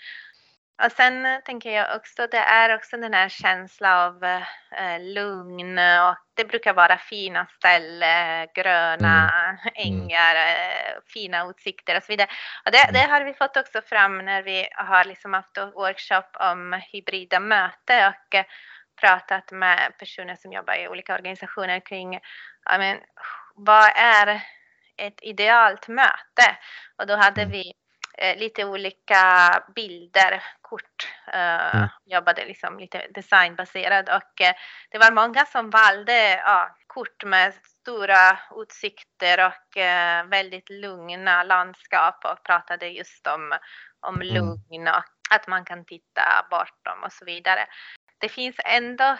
Och 0.83 0.91
sen 0.91 1.41
tänker 1.45 1.71
jag 1.71 1.95
också, 1.95 2.27
det 2.27 2.37
är 2.37 2.75
också 2.75 2.97
den 2.97 3.13
här 3.13 3.29
känslan 3.29 3.91
av 3.91 4.23
eh, 4.23 4.99
lugn 4.99 5.79
och 5.79 6.15
det 6.33 6.45
brukar 6.45 6.73
vara 6.73 6.97
fina 6.97 7.47
ställen, 7.57 8.47
gröna 8.55 9.31
mm. 9.31 9.57
mm. 9.75 10.03
ängar, 10.03 10.35
eh, 10.35 11.01
fina 11.13 11.49
utsikter 11.49 11.97
och 11.97 12.03
så 12.03 12.11
vidare. 12.11 12.29
Och 12.65 12.71
det, 12.71 12.89
det, 12.93 12.99
har 12.99 13.23
vi 13.23 13.33
fått 13.33 13.57
också 13.57 13.81
fram 13.81 14.17
när 14.17 14.43
vi 14.43 14.67
har 14.75 15.05
liksom 15.05 15.33
haft 15.33 15.57
workshop 15.57 16.29
om 16.39 16.81
hybrida 16.91 17.39
möten 17.39 18.07
och 18.07 18.35
eh, 18.35 18.45
pratat 19.01 19.51
med 19.51 19.97
personer 19.99 20.35
som 20.35 20.51
jobbar 20.53 20.73
i 20.73 20.87
olika 20.87 21.15
organisationer 21.15 21.79
kring 21.79 22.19
ja, 22.65 22.77
men, 22.77 22.97
vad 23.55 23.91
är 23.95 24.41
ett 24.97 25.19
idealt 25.21 25.87
möte? 25.87 26.57
Och 26.97 27.07
då 27.07 27.15
hade 27.15 27.41
mm. 27.41 27.51
vi 27.51 27.73
eh, 28.17 28.37
lite 28.37 28.65
olika 28.65 29.19
bilder, 29.75 30.43
kort, 30.69 31.07
eh, 31.33 31.75
mm. 31.75 31.87
jobbade 32.05 32.45
liksom 32.45 32.79
lite 32.79 33.07
designbaserad 33.09 34.09
och 34.09 34.41
eh, 34.41 34.53
det 34.91 34.97
var 34.97 35.11
många 35.11 35.45
som 35.45 35.69
valde 35.69 36.29
ja, 36.29 36.75
kort 36.87 37.23
med 37.23 37.53
stora 37.53 38.39
utsikter 38.55 39.45
och 39.45 39.77
eh, 39.77 40.25
väldigt 40.25 40.69
lugna 40.69 41.43
landskap 41.43 42.25
och 42.25 42.43
pratade 42.43 42.87
just 42.87 43.27
om, 43.27 43.53
om 43.99 44.15
mm. 44.15 44.27
lugn 44.27 44.87
och 44.87 45.03
att 45.29 45.47
man 45.47 45.65
kan 45.65 45.85
titta 45.85 46.47
bortom 46.49 47.03
och 47.03 47.13
så 47.13 47.25
vidare. 47.25 47.67
Det 48.19 48.29
finns 48.29 48.55
ändå 48.65 49.17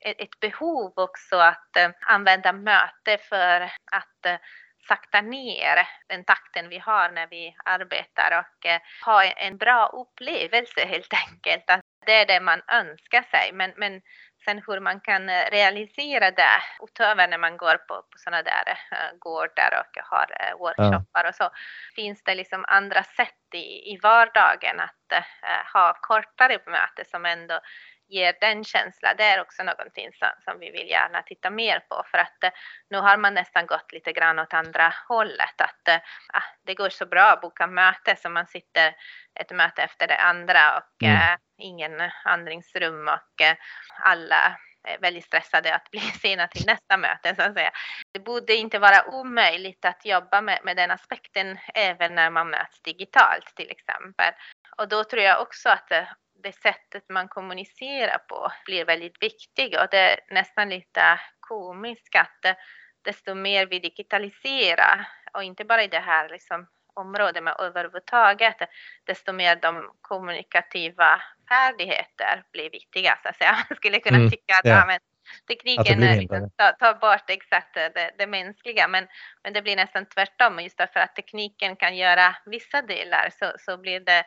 ett 0.00 0.40
behov 0.40 0.92
också 0.96 1.36
att 1.36 1.76
använda 2.00 2.52
möte 2.52 3.18
för 3.28 3.60
att 3.92 4.40
sakta 4.88 5.20
ner 5.20 5.88
den 6.08 6.24
takten 6.24 6.68
vi 6.68 6.78
har 6.78 7.10
när 7.10 7.26
vi 7.26 7.56
arbetar 7.64 8.38
och 8.38 8.66
eh, 8.66 8.80
ha 9.04 9.24
en 9.24 9.56
bra 9.56 9.86
upplevelse 9.86 10.86
helt 10.86 11.12
enkelt. 11.28 11.70
Att 11.70 11.80
det 12.06 12.14
är 12.14 12.26
det 12.26 12.40
man 12.40 12.62
önskar 12.68 13.22
sig. 13.22 13.50
Men, 13.52 13.72
men 13.76 14.02
sen 14.44 14.62
hur 14.66 14.80
man 14.80 15.00
kan 15.00 15.28
eh, 15.28 15.50
realisera 15.50 16.30
det 16.30 16.62
utöver 16.82 17.28
när 17.28 17.38
man 17.38 17.56
går 17.56 17.76
på, 17.76 17.94
på 17.94 18.18
sådana 18.18 18.42
där 18.42 18.68
uh, 18.92 19.18
gårdar 19.18 19.70
och 19.80 20.02
har 20.02 20.26
workshoppar 20.58 21.28
och 21.28 21.34
så. 21.34 21.50
Finns 21.96 22.22
det 22.24 22.34
liksom 22.34 22.64
andra 22.68 23.02
sätt 23.02 23.54
i, 23.54 23.92
i 23.92 23.98
vardagen 24.02 24.80
att 24.80 25.24
ha 25.72 25.98
kortare 26.00 26.58
möten 26.66 27.04
som 27.04 27.26
ändå 27.26 27.60
ger 28.08 28.36
den 28.40 28.64
känslan, 28.64 29.14
det 29.18 29.24
är 29.24 29.40
också 29.40 29.62
någonting 29.62 30.12
som, 30.12 30.28
som 30.44 30.58
vi 30.60 30.70
vill 30.70 30.88
gärna 30.88 31.22
titta 31.22 31.50
mer 31.50 31.80
på 31.80 32.04
för 32.10 32.18
att 32.18 32.44
eh, 32.44 32.50
nu 32.90 32.98
har 32.98 33.16
man 33.16 33.34
nästan 33.34 33.66
gått 33.66 33.92
lite 33.92 34.12
grann 34.12 34.38
åt 34.38 34.54
andra 34.54 34.92
hållet 35.08 35.60
att 35.60 35.88
eh, 35.88 35.96
ah, 36.32 36.42
det 36.64 36.74
går 36.74 36.88
så 36.88 37.06
bra 37.06 37.32
att 37.32 37.40
boka 37.40 37.66
möte 37.66 38.16
så 38.16 38.30
man 38.30 38.46
sitter 38.46 38.94
ett 39.40 39.50
möte 39.50 39.82
efter 39.82 40.06
det 40.06 40.16
andra 40.16 40.76
och 40.78 41.02
mm. 41.02 41.16
eh, 41.16 41.38
ingen 41.58 42.10
andningsrum 42.24 43.08
och 43.08 43.42
eh, 43.42 43.56
alla 44.00 44.56
är 44.86 44.98
väldigt 44.98 45.24
stressade 45.24 45.74
att 45.74 45.90
bli 45.90 46.00
sena 46.00 46.48
till 46.48 46.66
nästa 46.66 46.96
möte 46.96 47.34
så 47.34 47.42
att 47.42 47.54
säga. 47.54 47.70
Det 48.12 48.20
borde 48.20 48.54
inte 48.54 48.78
vara 48.78 49.06
omöjligt 49.06 49.84
att 49.84 50.04
jobba 50.04 50.40
med, 50.40 50.60
med 50.64 50.76
den 50.76 50.90
aspekten 50.90 51.58
även 51.74 52.14
när 52.14 52.30
man 52.30 52.50
möts 52.50 52.82
digitalt 52.82 53.52
till 53.56 53.70
exempel. 53.70 54.32
Och 54.76 54.88
då 54.88 55.04
tror 55.04 55.22
jag 55.22 55.42
också 55.42 55.68
att 55.68 55.92
eh, 55.92 56.04
det 56.46 56.52
sättet 56.52 57.04
man 57.08 57.28
kommunicerar 57.28 58.18
på 58.18 58.52
blir 58.64 58.84
väldigt 58.84 59.22
viktigt 59.22 59.76
och 59.76 59.86
det 59.90 59.98
är 59.98 60.20
nästan 60.30 60.68
lite 60.68 61.20
komiskt 61.40 62.16
att 62.16 62.56
desto 63.02 63.34
mer 63.34 63.66
vi 63.66 63.78
digitaliserar 63.78 65.08
och 65.32 65.42
inte 65.42 65.64
bara 65.64 65.82
i 65.84 65.88
det 65.88 65.98
här 65.98 66.28
liksom 66.28 66.66
området 66.94 67.42
men 67.42 67.54
överhuvudtaget 67.58 68.56
desto 69.04 69.32
mer 69.32 69.56
de 69.56 69.90
kommunikativa 70.00 71.22
färdigheter 71.48 72.42
blir 72.52 72.70
viktiga 72.70 73.18
så 73.22 73.28
att 73.28 73.36
säga. 73.36 73.52
Man 73.70 73.76
skulle 73.76 74.00
kunna 74.00 74.18
mm, 74.18 74.30
tycka 74.30 74.54
att 74.54 74.66
ja, 74.66 74.86
men 74.86 75.00
tekniken 75.48 76.00
liksom, 76.00 76.50
tar, 76.56 76.72
tar 76.72 76.94
bort 76.94 77.30
exakt 77.30 77.74
det, 77.74 78.10
det, 78.18 78.26
mänskliga, 78.26 78.88
men, 78.88 79.06
men 79.42 79.52
det 79.52 79.62
blir 79.62 79.76
nästan 79.76 80.06
tvärtom. 80.06 80.60
Just 80.60 80.78
därför 80.78 81.00
att 81.00 81.16
tekniken 81.16 81.76
kan 81.76 81.96
göra 81.96 82.36
vissa 82.46 82.82
delar 82.82 83.30
så, 83.38 83.52
så 83.58 83.78
blir 83.78 84.00
det 84.00 84.24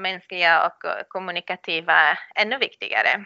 mänskliga 0.00 0.66
och 0.66 1.08
kommunikativa 1.08 2.18
ännu 2.34 2.58
viktigare. 2.58 3.24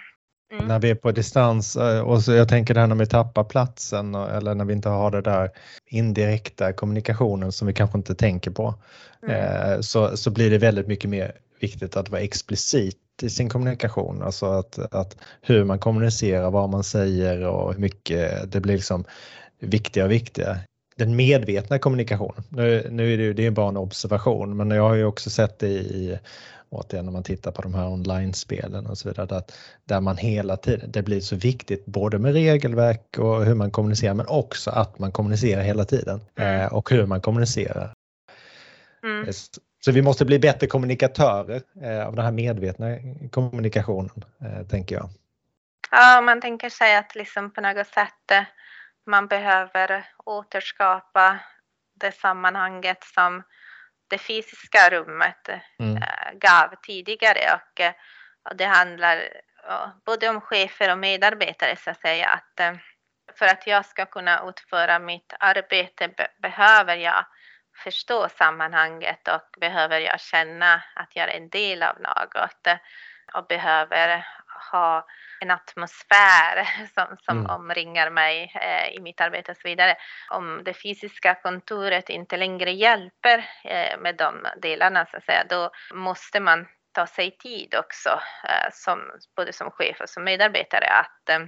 Mm. 0.53 0.67
När 0.67 0.79
vi 0.79 0.91
är 0.91 0.95
på 0.95 1.13
distans 1.13 1.77
eh, 1.77 2.01
och 2.01 2.23
så 2.23 2.33
jag 2.33 2.49
tänker 2.49 2.75
det 2.75 2.81
här 2.81 2.87
när 2.87 2.97
vi 2.97 3.07
tappar 3.07 3.45
platsen 3.45 4.15
eller 4.15 4.55
när 4.55 4.65
vi 4.65 4.73
inte 4.73 4.89
har 4.89 5.11
det 5.11 5.21
där 5.21 5.51
indirekta 5.87 6.73
kommunikationen 6.73 7.53
som 7.53 7.67
vi 7.67 7.75
kanske 7.75 7.99
inte 7.99 8.15
tänker 8.15 8.51
på. 8.51 8.75
Mm. 9.23 9.37
Eh, 9.37 9.81
så, 9.81 10.17
så 10.17 10.31
blir 10.31 10.51
det 10.51 10.59
väldigt 10.59 10.87
mycket 10.87 11.11
mer 11.11 11.33
viktigt 11.61 11.97
att 11.97 12.09
vara 12.09 12.21
explicit 12.21 12.99
i 13.23 13.31
sin 13.31 13.49
kommunikation, 13.49 14.23
alltså 14.23 14.47
att, 14.47 14.79
att 14.79 15.17
hur 15.43 15.65
man 15.65 15.79
kommunicerar, 15.79 16.51
vad 16.51 16.71
man 16.71 16.85
säger 16.85 17.47
och 17.47 17.73
hur 17.73 17.81
mycket 17.81 18.53
det 18.53 18.61
blir 18.61 18.75
liksom 18.75 19.05
viktigare 19.61 20.07
och 20.07 20.13
viktigare. 20.13 20.59
Den 21.03 21.17
medvetna 21.17 21.79
kommunikationen, 21.79 22.45
nu, 22.49 22.87
nu 22.91 23.15
är 23.15 23.19
det, 23.19 23.33
det 23.33 23.47
är 23.47 23.51
bara 23.51 23.69
en 23.69 23.77
observation, 23.77 24.57
men 24.57 24.71
jag 24.71 24.83
har 24.83 24.95
ju 24.95 25.05
också 25.05 25.31
sett 25.31 25.59
det 25.59 25.69
i 25.69 26.19
återigen 26.69 27.05
när 27.05 27.13
man 27.13 27.23
tittar 27.23 27.53
på 27.53 27.63
de 27.63 27.75
här 27.75 27.89
online-spelen 27.89 28.87
och 28.87 28.99
så 28.99 29.09
vidare, 29.09 29.37
att 29.37 29.59
där 29.85 30.01
man 30.01 30.17
hela 30.17 30.57
tiden, 30.57 30.91
det 30.93 31.03
blir 31.03 31.21
så 31.21 31.37
viktigt 31.37 31.87
både 31.87 32.19
med 32.19 32.33
regelverk 32.33 33.19
och 33.19 33.45
hur 33.45 33.55
man 33.55 33.71
kommunicerar 33.71 34.15
men 34.15 34.27
också 34.27 34.71
att 34.71 34.99
man 34.99 35.13
kommunicerar 35.13 35.63
hela 35.63 35.85
tiden 35.85 36.21
mm. 36.37 36.73
och 36.73 36.91
hur 36.91 37.07
man 37.07 37.21
kommunicerar. 37.21 37.93
Mm. 39.03 39.29
Eh, 39.29 39.35
så 39.85 39.93
vi 39.93 40.03
måste 40.03 40.25
bli 40.25 40.39
bättre 40.39 40.67
kommunikatörer 40.67 41.63
eh, 41.83 42.07
av 42.07 42.17
den 42.17 42.25
här 42.25 42.33
medvetna 42.33 42.87
kommunikationen, 43.31 44.25
tänker 44.69 44.97
jag. 44.97 45.09
Ja, 45.91 46.21
man 46.21 46.41
tänker 46.41 46.71
sig 46.71 46.97
att 46.97 47.15
liksom 47.15 47.51
på 47.51 47.61
något 47.61 47.87
sätt 47.87 48.47
man 49.07 49.27
behöver 49.27 50.05
återskapa 50.25 51.39
det 51.95 52.13
sammanhanget 52.13 53.05
som 53.05 53.43
det 54.09 54.19
fysiska 54.19 54.91
rummet 54.91 55.49
mm. 55.79 55.97
Eh, 55.97 56.33
gav 56.33 56.75
tidigare 56.83 57.41
och, 57.55 57.81
eh, 57.81 57.93
och 58.51 58.57
det 58.57 58.65
handlar 58.65 59.29
både 60.07 60.29
om 60.29 60.41
chefer 60.41 60.91
och 60.91 60.99
medarbetare 60.99 61.77
så 61.77 61.91
att 61.91 62.01
säga 62.01 62.29
att 62.29 62.61
eh, 62.61 62.75
för 63.39 63.47
att 63.47 63.67
jag 63.67 63.87
ska 63.87 64.07
kunna 64.07 64.49
utföra 64.49 64.99
mitt 64.99 65.35
arbete 65.41 66.11
behöver 66.43 66.97
jag 66.97 67.25
förstå 67.85 68.29
sammanhanget 68.29 69.29
och 69.29 69.61
behöver 69.61 70.01
jag 70.01 70.21
känna 70.21 70.83
att 70.95 71.17
jag 71.17 71.29
är 71.29 71.37
en 71.37 71.49
del 71.49 71.83
av 71.83 72.01
något 72.01 72.81
och 73.35 73.47
behöver 73.47 74.27
ha 74.73 75.07
en 75.41 75.51
atmosfär 75.51 76.69
som, 76.95 77.17
som 77.25 77.39
mm. 77.39 77.51
omringar 77.51 78.11
mig 78.11 78.53
eh, 78.55 78.97
i 78.97 79.01
mitt 79.01 79.21
arbete 79.21 79.51
och 79.51 79.57
så 79.57 79.69
vidare. 79.69 79.97
Om 80.31 80.63
det 80.65 80.75
fysiska 80.75 81.35
kontoret 81.35 82.09
inte 82.09 82.37
längre 82.37 82.71
hjälper 82.71 83.39
eh, 83.65 83.99
med 84.01 84.17
de 84.17 84.35
delarna 84.63 85.07
så 85.07 85.17
att 85.17 85.25
säga, 85.25 85.45
då 85.49 85.71
måste 85.95 86.41
man 86.41 86.67
ta 86.93 87.07
sig 87.07 87.31
tid 87.31 87.75
också, 87.75 88.09
eh, 88.45 88.71
som, 88.73 88.99
både 89.37 89.53
som 89.53 89.71
chef 89.71 90.01
och 90.01 90.09
som 90.09 90.25
medarbetare, 90.25 90.87
att 90.87 91.29
eh, 91.29 91.47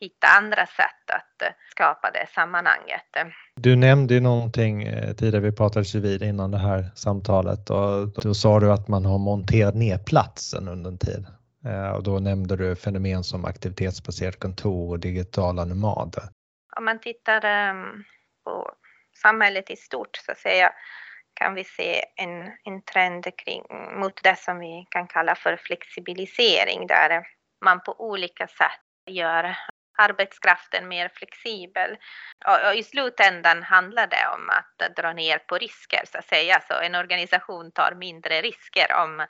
hitta 0.00 0.26
andra 0.26 0.66
sätt 0.66 1.10
att 1.16 1.42
eh, 1.42 1.54
skapa 1.70 2.10
det 2.10 2.26
sammanhanget. 2.34 3.32
Du 3.56 3.76
nämnde 3.76 4.14
ju 4.14 4.20
någonting 4.20 4.82
eh, 4.82 5.12
tidigare, 5.14 5.40
vi 5.40 5.52
pratade 5.52 6.00
vid 6.00 6.22
innan 6.22 6.50
det 6.50 6.58
här 6.58 6.90
samtalet 6.94 7.70
och 7.70 8.08
då 8.22 8.34
sa 8.34 8.60
du 8.60 8.72
att 8.72 8.88
man 8.88 9.04
har 9.04 9.18
monterat 9.18 9.74
ner 9.74 9.98
platsen 9.98 10.68
under 10.68 10.90
en 10.90 10.98
tid. 10.98 11.26
Eh, 11.66 11.90
och 11.90 12.02
då 12.02 12.18
nämnde 12.18 12.56
du 12.56 12.76
fenomen 12.76 13.24
som 13.24 13.44
aktivitetsbaserat 13.44 14.40
kontor 14.40 14.90
och 14.90 14.98
digitala 14.98 15.64
nomader. 15.64 16.22
Om 16.76 16.84
man 16.84 17.00
tittar 17.00 17.44
ehm, 17.44 18.04
på 18.44 18.70
samhället 19.22 19.70
i 19.70 19.76
stort 19.76 20.16
så 20.16 20.32
säga 20.42 20.72
kan 21.34 21.54
vi 21.54 21.64
se 21.64 22.04
en, 22.16 22.42
en 22.64 22.82
trend 22.82 23.24
kring, 23.36 23.62
mot 24.00 24.22
det 24.22 24.38
som 24.38 24.58
vi 24.58 24.86
kan 24.90 25.06
kalla 25.06 25.34
för 25.34 25.56
flexibilisering 25.56 26.86
där 26.86 27.26
man 27.64 27.80
på 27.80 28.00
olika 28.00 28.46
sätt 28.46 29.10
gör 29.10 29.56
arbetskraften 29.98 30.88
mer 30.88 31.10
flexibel. 31.14 31.96
Och, 32.46 32.74
i 32.74 32.82
slutändan 32.82 33.62
handlar 33.62 34.06
det 34.06 34.26
om 34.34 34.50
att 34.50 34.96
dra 34.96 35.12
ner 35.12 35.38
på 35.38 35.58
risker 35.58 36.02
så 36.12 36.18
att 36.18 36.28
säga, 36.28 36.62
så 36.68 36.74
en 36.74 36.94
organisation 36.94 37.72
tar 37.72 37.94
mindre 37.94 38.42
risker 38.42 38.92
om 39.04 39.26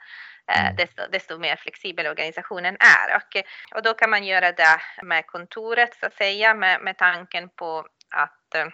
mm. 0.48 0.76
desto, 0.76 1.02
desto 1.12 1.38
mer 1.38 1.56
flexibel 1.56 2.06
organisationen 2.06 2.76
är. 2.80 3.16
Och, 3.16 3.42
och 3.76 3.82
då 3.82 3.94
kan 3.94 4.10
man 4.10 4.24
göra 4.24 4.52
det 4.52 4.80
med 5.02 5.26
kontoret 5.26 5.94
så 6.00 6.06
att 6.06 6.14
säga 6.14 6.54
med, 6.54 6.80
med 6.82 6.98
tanken 6.98 7.48
på 7.48 7.86
att 8.10 8.54
eh, 8.54 8.66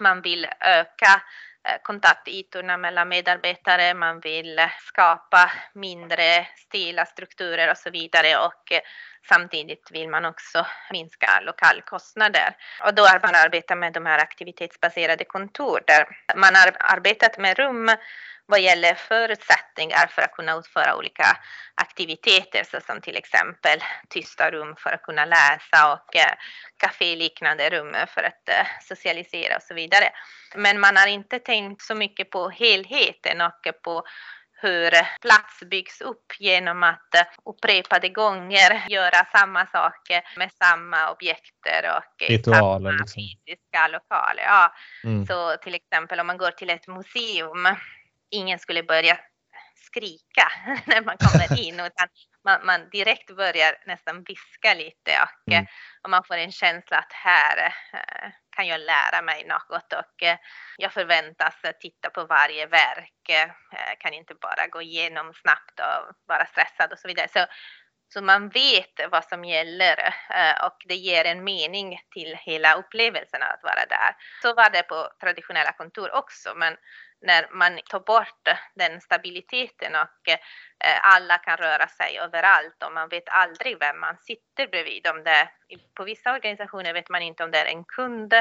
man 0.00 0.22
vill 0.22 0.46
öka 0.60 1.22
Eh, 1.68 1.78
kontaktytorna 1.82 2.76
mellan 2.76 3.08
medarbetare, 3.08 3.94
man 3.94 4.20
vill 4.20 4.60
skapa 4.80 5.50
mindre 5.74 6.46
stela 6.56 7.06
strukturer 7.06 7.70
och 7.70 7.76
så 7.76 7.90
vidare 7.90 8.36
och 8.36 8.72
eh, 8.72 8.80
samtidigt 9.28 9.90
vill 9.90 10.08
man 10.08 10.24
också 10.24 10.66
minska 10.90 11.40
lokalkostnader. 11.40 12.56
Och 12.84 12.94
då 12.94 13.02
har 13.02 13.20
man 13.22 13.34
arbetat 13.34 13.78
med 13.78 13.92
de 13.92 14.06
här 14.06 14.18
aktivitetsbaserade 14.18 15.24
kontor 15.24 15.82
där 15.86 16.06
man 16.36 16.54
har 16.54 16.76
arbetat 16.78 17.38
med 17.38 17.58
rum 17.58 17.90
vad 18.48 18.60
gäller 18.60 18.94
förutsättningar 18.94 20.06
för 20.06 20.22
att 20.22 20.32
kunna 20.32 20.56
utföra 20.56 20.96
olika 20.96 21.36
aktiviteter 21.74 22.64
såsom 22.70 23.00
till 23.00 23.16
exempel 23.16 23.78
tysta 24.08 24.50
rum 24.50 24.74
för 24.78 24.90
att 24.90 25.02
kunna 25.02 25.24
läsa 25.24 25.92
och 25.92 26.16
eh, 26.16 26.34
kaféliknande 26.76 27.70
rum 27.70 27.94
för 28.14 28.22
att 28.22 28.48
eh, 28.48 28.66
socialisera 28.82 29.56
och 29.56 29.62
så 29.62 29.74
vidare. 29.74 30.10
Men 30.54 30.80
man 30.80 30.96
har 30.96 31.06
inte 31.06 31.38
tänkt 31.38 31.82
så 31.82 31.94
mycket 31.94 32.30
på 32.30 32.48
helheten 32.48 33.40
och 33.40 33.82
på 33.82 34.04
hur 34.60 34.90
plats 35.20 35.60
byggs 35.70 36.00
upp 36.00 36.32
genom 36.38 36.82
att 36.82 37.14
eh, 37.14 37.22
upprepade 37.44 38.08
gånger 38.08 38.84
göra 38.88 39.26
samma 39.38 39.66
saker 39.66 40.22
med 40.36 40.50
samma 40.52 41.10
objekter 41.10 41.96
och 41.96 42.28
Ritualer, 42.28 42.60
samma 42.60 42.90
liksom. 42.90 43.22
fysiska 43.22 43.88
lokaler. 43.88 44.42
Ja. 44.42 44.74
Mm. 45.04 45.26
Så 45.26 45.56
till 45.56 45.74
exempel 45.74 46.20
om 46.20 46.26
man 46.26 46.38
går 46.38 46.50
till 46.50 46.70
ett 46.70 46.86
museum 46.88 47.68
ingen 48.30 48.58
skulle 48.58 48.82
börja 48.82 49.18
skrika 49.88 50.52
när 50.84 51.02
man 51.02 51.16
kommer 51.16 51.60
in 51.60 51.74
utan 51.74 52.08
man, 52.44 52.66
man 52.66 52.90
direkt 52.90 53.36
börjar 53.36 53.76
nästan 53.86 54.24
viska 54.24 54.74
lite 54.74 55.12
och, 55.22 55.52
mm. 55.52 55.66
och, 56.02 56.10
man 56.10 56.24
får 56.24 56.36
en 56.36 56.52
känsla 56.52 56.96
att 56.98 57.12
här 57.12 57.74
äh, 57.92 58.30
kan 58.56 58.66
jag 58.66 58.80
lära 58.80 59.22
mig 59.22 59.46
något 59.46 59.92
och 59.92 60.22
äh, 60.22 60.38
jag 60.76 60.92
förväntas 60.92 61.54
titta 61.80 62.10
på 62.10 62.24
varje 62.24 62.66
verk, 62.66 63.28
äh, 63.28 63.50
kan 63.98 64.12
inte 64.12 64.34
bara 64.34 64.66
gå 64.66 64.82
igenom 64.82 65.34
snabbt 65.34 65.80
och 65.80 66.14
vara 66.26 66.46
stressad 66.46 66.92
och 66.92 66.98
så 66.98 67.08
vidare. 67.08 67.28
Så, 67.32 67.46
så 68.12 68.22
man 68.22 68.48
vet 68.48 69.10
vad 69.10 69.24
som 69.24 69.44
gäller 69.44 70.14
och 70.66 70.76
det 70.88 70.94
ger 70.94 71.24
en 71.24 71.44
mening 71.44 72.00
till 72.10 72.36
hela 72.40 72.74
upplevelsen 72.74 73.42
att 73.42 73.62
vara 73.62 73.86
där. 73.88 74.16
Så 74.42 74.54
var 74.54 74.70
det 74.70 74.82
på 74.82 75.08
traditionella 75.20 75.72
kontor 75.72 76.14
också, 76.14 76.54
men 76.54 76.76
när 77.20 77.48
man 77.52 77.78
tar 77.88 78.00
bort 78.00 78.48
den 78.74 79.00
stabiliteten 79.00 79.94
och 79.94 80.28
eh, 80.28 80.98
alla 81.02 81.38
kan 81.38 81.56
röra 81.56 81.88
sig 81.88 82.18
överallt 82.18 82.82
och 82.84 82.92
man 82.92 83.08
vet 83.08 83.28
aldrig 83.28 83.78
vem 83.80 84.00
man 84.00 84.16
sitter 84.16 84.66
bredvid. 84.66 85.06
Om 85.06 85.24
det, 85.24 85.48
på 85.94 86.04
vissa 86.04 86.32
organisationer 86.32 86.92
vet 86.92 87.08
man 87.08 87.22
inte 87.22 87.44
om 87.44 87.50
det 87.50 87.58
är 87.58 87.66
en 87.66 87.84
kund, 87.84 88.34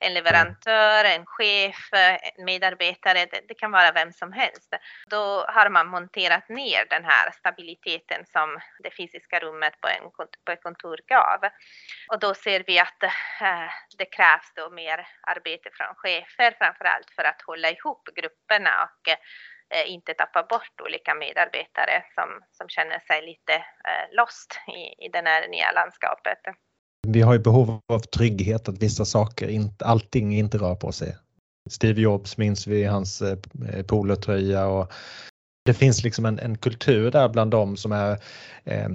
en 0.00 0.14
leverantör, 0.14 1.04
en 1.04 1.26
chef, 1.26 1.88
en 1.92 2.44
medarbetare, 2.44 3.26
det, 3.26 3.40
det, 3.48 3.54
kan 3.54 3.70
vara 3.70 3.92
vem 3.92 4.12
som 4.12 4.32
helst. 4.32 4.74
Då 5.06 5.44
har 5.48 5.70
man 5.70 5.86
monterat 5.86 6.48
ner 6.48 6.86
den 6.90 7.04
här 7.04 7.30
stabiliteten 7.30 8.26
som 8.26 8.58
det 8.82 8.90
fysiska 8.90 9.38
rummet 9.40 9.80
på, 9.80 9.88
en, 9.88 10.10
på 10.44 10.52
ett 10.52 10.62
kontor 10.62 11.00
gav. 11.06 11.40
Och 12.12 12.20
då 12.20 12.34
ser 12.34 12.64
vi 12.66 12.78
att 12.78 13.02
äh, 13.02 13.70
det 13.98 14.04
krävs 14.04 14.52
då 14.54 14.70
mer 14.70 15.06
arbete 15.22 15.70
från 15.72 15.94
chefer 15.94 16.54
framför 16.58 16.84
allt 16.84 17.10
för 17.16 17.24
att 17.24 17.42
hålla 17.42 17.70
ihop 17.70 18.08
grupperna 18.14 18.84
och 18.84 19.08
äh, 19.08 19.90
inte 19.90 20.14
tappa 20.14 20.42
bort 20.42 20.80
olika 20.80 21.14
medarbetare 21.14 22.04
som, 22.14 22.28
som 22.50 22.68
känner 22.68 22.98
sig 22.98 23.22
lite 23.22 23.54
äh, 23.54 24.16
lost 24.16 24.60
i, 24.68 25.04
i 25.04 25.08
det 25.08 25.22
här 25.28 25.48
nya 25.48 25.72
landskapet. 25.72 26.38
Vi 27.08 27.20
har 27.20 27.32
ju 27.32 27.38
behov 27.38 27.80
av 27.92 27.98
trygghet, 27.98 28.68
att 28.68 28.82
vissa 28.82 29.04
saker, 29.04 29.48
inte, 29.48 29.84
allting 29.84 30.38
inte 30.38 30.58
rör 30.58 30.74
på 30.74 30.92
sig. 30.92 31.16
Steve 31.70 32.00
Jobs 32.00 32.36
minns 32.36 32.66
vi 32.66 32.84
hans 32.84 33.22
eh, 33.22 33.38
polotröja 33.86 34.66
och 34.66 34.92
det 35.64 35.74
finns 35.74 36.04
liksom 36.04 36.24
en, 36.26 36.38
en, 36.38 36.58
kultur 36.58 37.10
där 37.10 37.28
bland 37.28 37.50
dem 37.50 37.76
som 37.76 37.92
är 37.92 38.18
eh, 38.64 38.88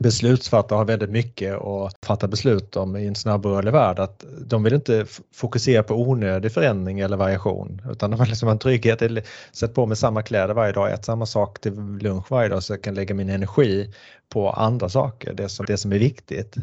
beslutsfattare 0.00 0.76
har 0.76 0.84
väldigt 0.84 1.10
mycket 1.10 1.54
att 1.54 1.96
fatta 2.06 2.28
beslut 2.28 2.76
om 2.76 2.96
i 2.96 3.06
en 3.06 3.14
snabbrörlig 3.14 3.72
värld. 3.72 3.98
Att 3.98 4.24
de 4.46 4.62
vill 4.62 4.74
inte 4.74 5.06
fokusera 5.34 5.82
på 5.82 5.94
onödig 5.94 6.52
förändring 6.52 7.00
eller 7.00 7.16
variation 7.16 7.82
utan 7.90 8.10
de 8.10 8.20
har 8.20 8.26
liksom 8.26 8.48
en 8.48 8.58
trygghet. 8.58 9.26
Sätt 9.52 9.74
på 9.74 9.86
mig 9.86 9.96
samma 9.96 10.22
kläder 10.22 10.54
varje 10.54 10.72
dag, 10.72 10.92
ät 10.92 11.04
samma 11.04 11.26
sak 11.26 11.60
till 11.60 11.74
lunch 12.00 12.30
varje 12.30 12.48
dag 12.48 12.62
så 12.62 12.72
jag 12.72 12.82
kan 12.82 12.94
lägga 12.94 13.14
min 13.14 13.30
energi 13.30 13.94
på 14.28 14.50
andra 14.50 14.88
saker, 14.88 15.34
det 15.34 15.48
som, 15.48 15.66
det 15.66 15.76
som 15.76 15.92
är 15.92 15.98
viktigt 15.98 16.56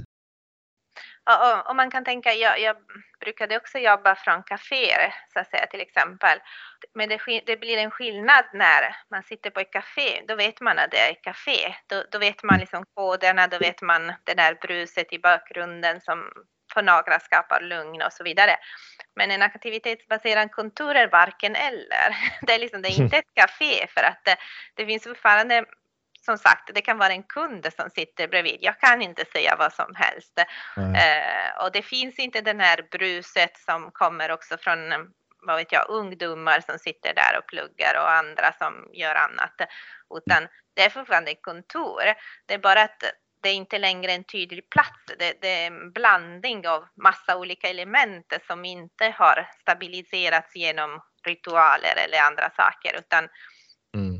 och, 1.37 1.69
och, 1.69 1.75
man 1.75 1.91
kan 1.91 2.03
tänka, 2.03 2.33
jag, 2.33 2.59
jag 2.59 2.75
brukade 3.19 3.57
också 3.57 3.77
jobba 3.77 4.15
från 4.15 4.43
kaféer, 4.43 5.13
så 5.33 5.39
att 5.39 5.49
säga 5.49 5.67
till 5.67 5.81
exempel. 5.81 6.39
Men 6.93 7.09
det, 7.09 7.41
det, 7.45 7.57
blir 7.57 7.77
en 7.77 7.91
skillnad 7.91 8.45
när 8.53 8.95
man 9.11 9.23
sitter 9.23 9.49
på 9.49 9.59
ett 9.59 9.71
café, 9.71 10.21
då 10.27 10.35
vet 10.35 10.61
man 10.61 10.79
att 10.79 10.91
det 10.91 10.97
är 10.97 11.11
ett 11.11 11.21
café. 11.21 11.75
Då, 11.87 12.03
då 12.11 12.19
vet 12.19 12.43
man 12.43 12.59
liksom 12.59 12.85
koderna, 12.95 13.47
då 13.47 13.57
vet 13.57 13.81
man 13.81 14.13
det 14.23 14.33
där 14.33 14.57
bruset 14.61 15.13
i 15.13 15.19
bakgrunden 15.19 16.01
som 16.01 16.31
för 16.73 16.81
några 16.81 17.19
skapar 17.19 17.61
lugn 17.61 18.01
och 18.01 18.13
så 18.13 18.23
vidare. 18.23 18.57
Men 19.15 19.31
en 19.31 19.41
aktivitetsbaserad 19.41 20.51
kontor 20.51 20.95
är 20.95 21.07
varken 21.07 21.55
eller. 21.55 22.15
Det 22.41 22.53
är, 22.53 22.59
liksom, 22.59 22.81
det 22.81 22.89
är 22.89 23.01
inte 23.03 23.17
ett 23.17 23.33
café 23.33 23.87
för 23.87 24.03
att 24.03 24.21
det, 24.25 24.37
det 24.75 24.85
finns 24.85 25.03
fortfarande 25.03 25.65
som 26.25 26.37
sagt, 26.37 26.71
det 26.73 26.81
kan 26.81 26.97
vara 26.97 27.13
en 27.13 27.23
kund 27.23 27.67
som 27.75 27.89
sitter 27.89 28.27
bredvid. 28.27 28.57
Jag 28.61 28.79
kan 28.79 29.01
inte 29.01 29.25
säga 29.25 29.55
vad 29.59 29.73
som 29.73 29.95
helst. 29.95 30.39
Eh, 30.77 31.63
och 31.65 31.71
det 31.71 31.81
finns 31.81 32.19
inte 32.19 32.41
den 32.41 32.59
här 32.59 32.87
bruset 32.91 33.57
som 33.57 33.91
kommer 33.91 34.31
också 34.31 34.57
från 34.57 34.79
vad 35.41 35.57
vet 35.57 35.71
jag, 35.71 35.89
ungdomar 35.89 36.61
som 36.61 36.79
sitter 36.79 37.13
där 37.13 37.37
och 37.37 37.47
pluggar 37.47 37.95
och 38.01 38.11
andra 38.11 38.53
som 38.57 38.89
gör 38.93 39.15
annat. 39.15 39.61
Utan 40.15 40.47
det 40.73 40.81
är 40.81 40.89
fortfarande 40.89 41.35
kontor. 41.35 42.01
Det 42.45 42.53
är 42.53 42.59
bara 42.59 42.81
att 42.81 43.03
det 43.43 43.49
är 43.49 43.53
inte 43.53 43.77
längre 43.77 44.11
en 44.11 44.23
tydlig 44.23 44.69
plats. 44.69 45.05
Det, 45.19 45.41
det, 45.41 45.47
är 45.47 45.67
en 45.67 45.91
blandning 45.91 46.67
av 46.67 46.87
massa 47.03 47.37
olika 47.37 47.67
element 47.67 48.33
som 48.47 48.65
inte 48.65 49.13
har 49.17 49.49
stabiliserats 49.61 50.55
genom 50.55 51.01
ritualer 51.25 51.95
eller 52.05 52.21
andra 52.21 52.49
saker 52.55 52.99
utan 52.99 53.29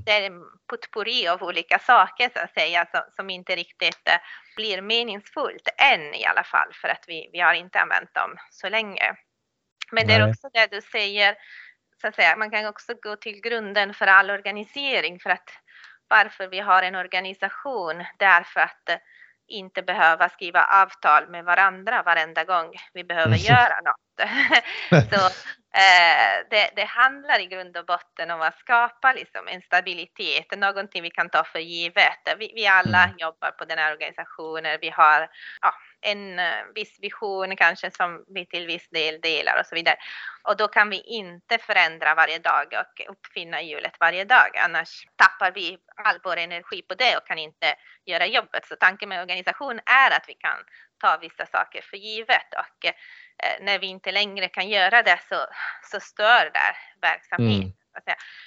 det 0.05 0.11
är 0.11 0.21
en 0.21 0.41
potpourri 0.69 1.27
av 1.27 1.43
olika 1.43 1.79
saker 1.79 2.29
så 2.33 2.39
att 2.39 2.53
säga 2.53 2.87
som, 2.91 3.01
som, 3.15 3.29
inte 3.29 3.55
riktigt 3.55 4.07
eh, 4.07 4.19
blir 4.55 4.81
meningsfullt 4.81 5.67
än 5.77 6.13
i 6.13 6.25
alla 6.25 6.43
fall 6.43 6.73
för 6.73 6.87
att 6.87 7.03
vi, 7.07 7.29
vi 7.33 7.39
har 7.39 7.53
inte 7.53 7.79
använt 7.79 8.13
dem 8.13 8.37
så 8.49 8.69
länge. 8.69 9.15
Men 9.91 10.07
Nej. 10.07 10.17
det 10.17 10.23
är 10.23 10.29
också 10.29 10.49
det 10.53 10.67
du 10.71 10.81
säger, 10.81 11.35
så 12.01 12.07
att 12.07 12.15
säga, 12.15 12.35
man 12.35 12.51
kan 12.51 12.65
också 12.65 12.93
gå 13.01 13.15
till 13.15 13.41
grunden 13.41 13.93
för 13.93 14.07
all 14.07 14.29
organisering 14.29 15.19
för 15.19 15.29
att 15.29 15.49
varför 16.07 16.47
vi 16.47 16.59
har 16.59 16.83
en 16.83 16.95
organisation 16.95 18.05
därför 18.17 18.59
att 18.59 18.89
eh, 18.89 18.97
inte 19.47 19.81
behöva 19.83 20.29
skriva 20.29 20.63
avtal 20.63 21.29
med 21.29 21.45
varandra 21.45 22.03
varenda 22.03 22.43
gång 22.43 22.73
vi 22.93 23.03
behöver 23.03 23.35
göra 23.49 23.81
något. 23.81 24.29
så 25.11 25.29
eh, 25.73 26.47
det, 26.49 26.71
det, 26.75 26.85
handlar 26.85 27.39
i 27.39 27.45
grund 27.45 27.77
och 27.77 27.85
botten 27.85 28.31
om 28.31 28.41
att 28.41 28.59
skapa 28.59 29.13
liksom 29.13 29.47
en 29.47 29.61
stabilitet, 29.61 30.57
någonting 30.57 31.03
vi 31.03 31.09
kan 31.09 31.29
ta 31.29 31.43
för 31.43 31.59
givet. 31.59 32.19
Vi, 32.37 32.51
vi 32.55 32.67
alla 32.67 33.03
mm. 33.03 33.17
jobbar 33.17 33.51
på 33.51 33.65
den 33.65 33.77
här 33.77 33.91
organisationen, 33.91 34.77
vi 34.81 34.89
har 34.89 35.29
ja, 35.61 35.73
en 36.01 36.39
uh, 36.39 36.73
viss 36.75 36.99
vision 37.01 37.55
kanske 37.55 37.91
som 37.91 38.25
vi 38.27 38.45
till 38.45 38.67
viss 38.67 38.89
del 38.89 39.21
delar 39.21 39.59
och 39.59 39.65
så 39.65 39.75
vidare. 39.75 39.95
Och 40.43 40.57
då 40.57 40.67
kan 40.67 40.89
vi 40.89 40.99
inte 41.01 41.57
förändra 41.57 42.15
varje 42.15 42.39
dag 42.39 42.73
och 42.73 43.11
uppfinna 43.11 43.61
hjulet 43.61 43.95
varje 43.99 44.25
dag, 44.25 44.57
annars 44.57 45.07
tappar 45.15 45.51
vi 45.51 45.77
all 45.95 46.19
vår 46.23 46.37
energi 46.37 46.81
på 46.81 46.93
det 46.93 47.17
och 47.17 47.27
kan 47.27 47.37
inte 47.37 47.75
göra 48.05 48.25
jobbet. 48.25 48.65
Så 48.65 48.75
tanken 48.75 49.09
med 49.09 49.21
organisation 49.21 49.79
är 49.85 50.11
att 50.11 50.25
vi 50.27 50.33
kan 50.33 50.57
ta 51.01 51.17
vissa 51.21 51.45
saker 51.45 51.81
för 51.81 51.97
givet 51.97 52.53
och 52.53 52.85
eh, 52.85 52.93
när 53.61 53.79
vi 53.79 53.87
inte 53.87 54.11
längre 54.11 54.47
kan 54.47 54.69
göra 54.69 55.01
det 55.01 55.19
så, 55.29 55.45
så 55.91 55.99
stör 55.99 56.51
det 56.53 56.75
verksamheten. 57.01 57.61
Mm. 57.61 57.73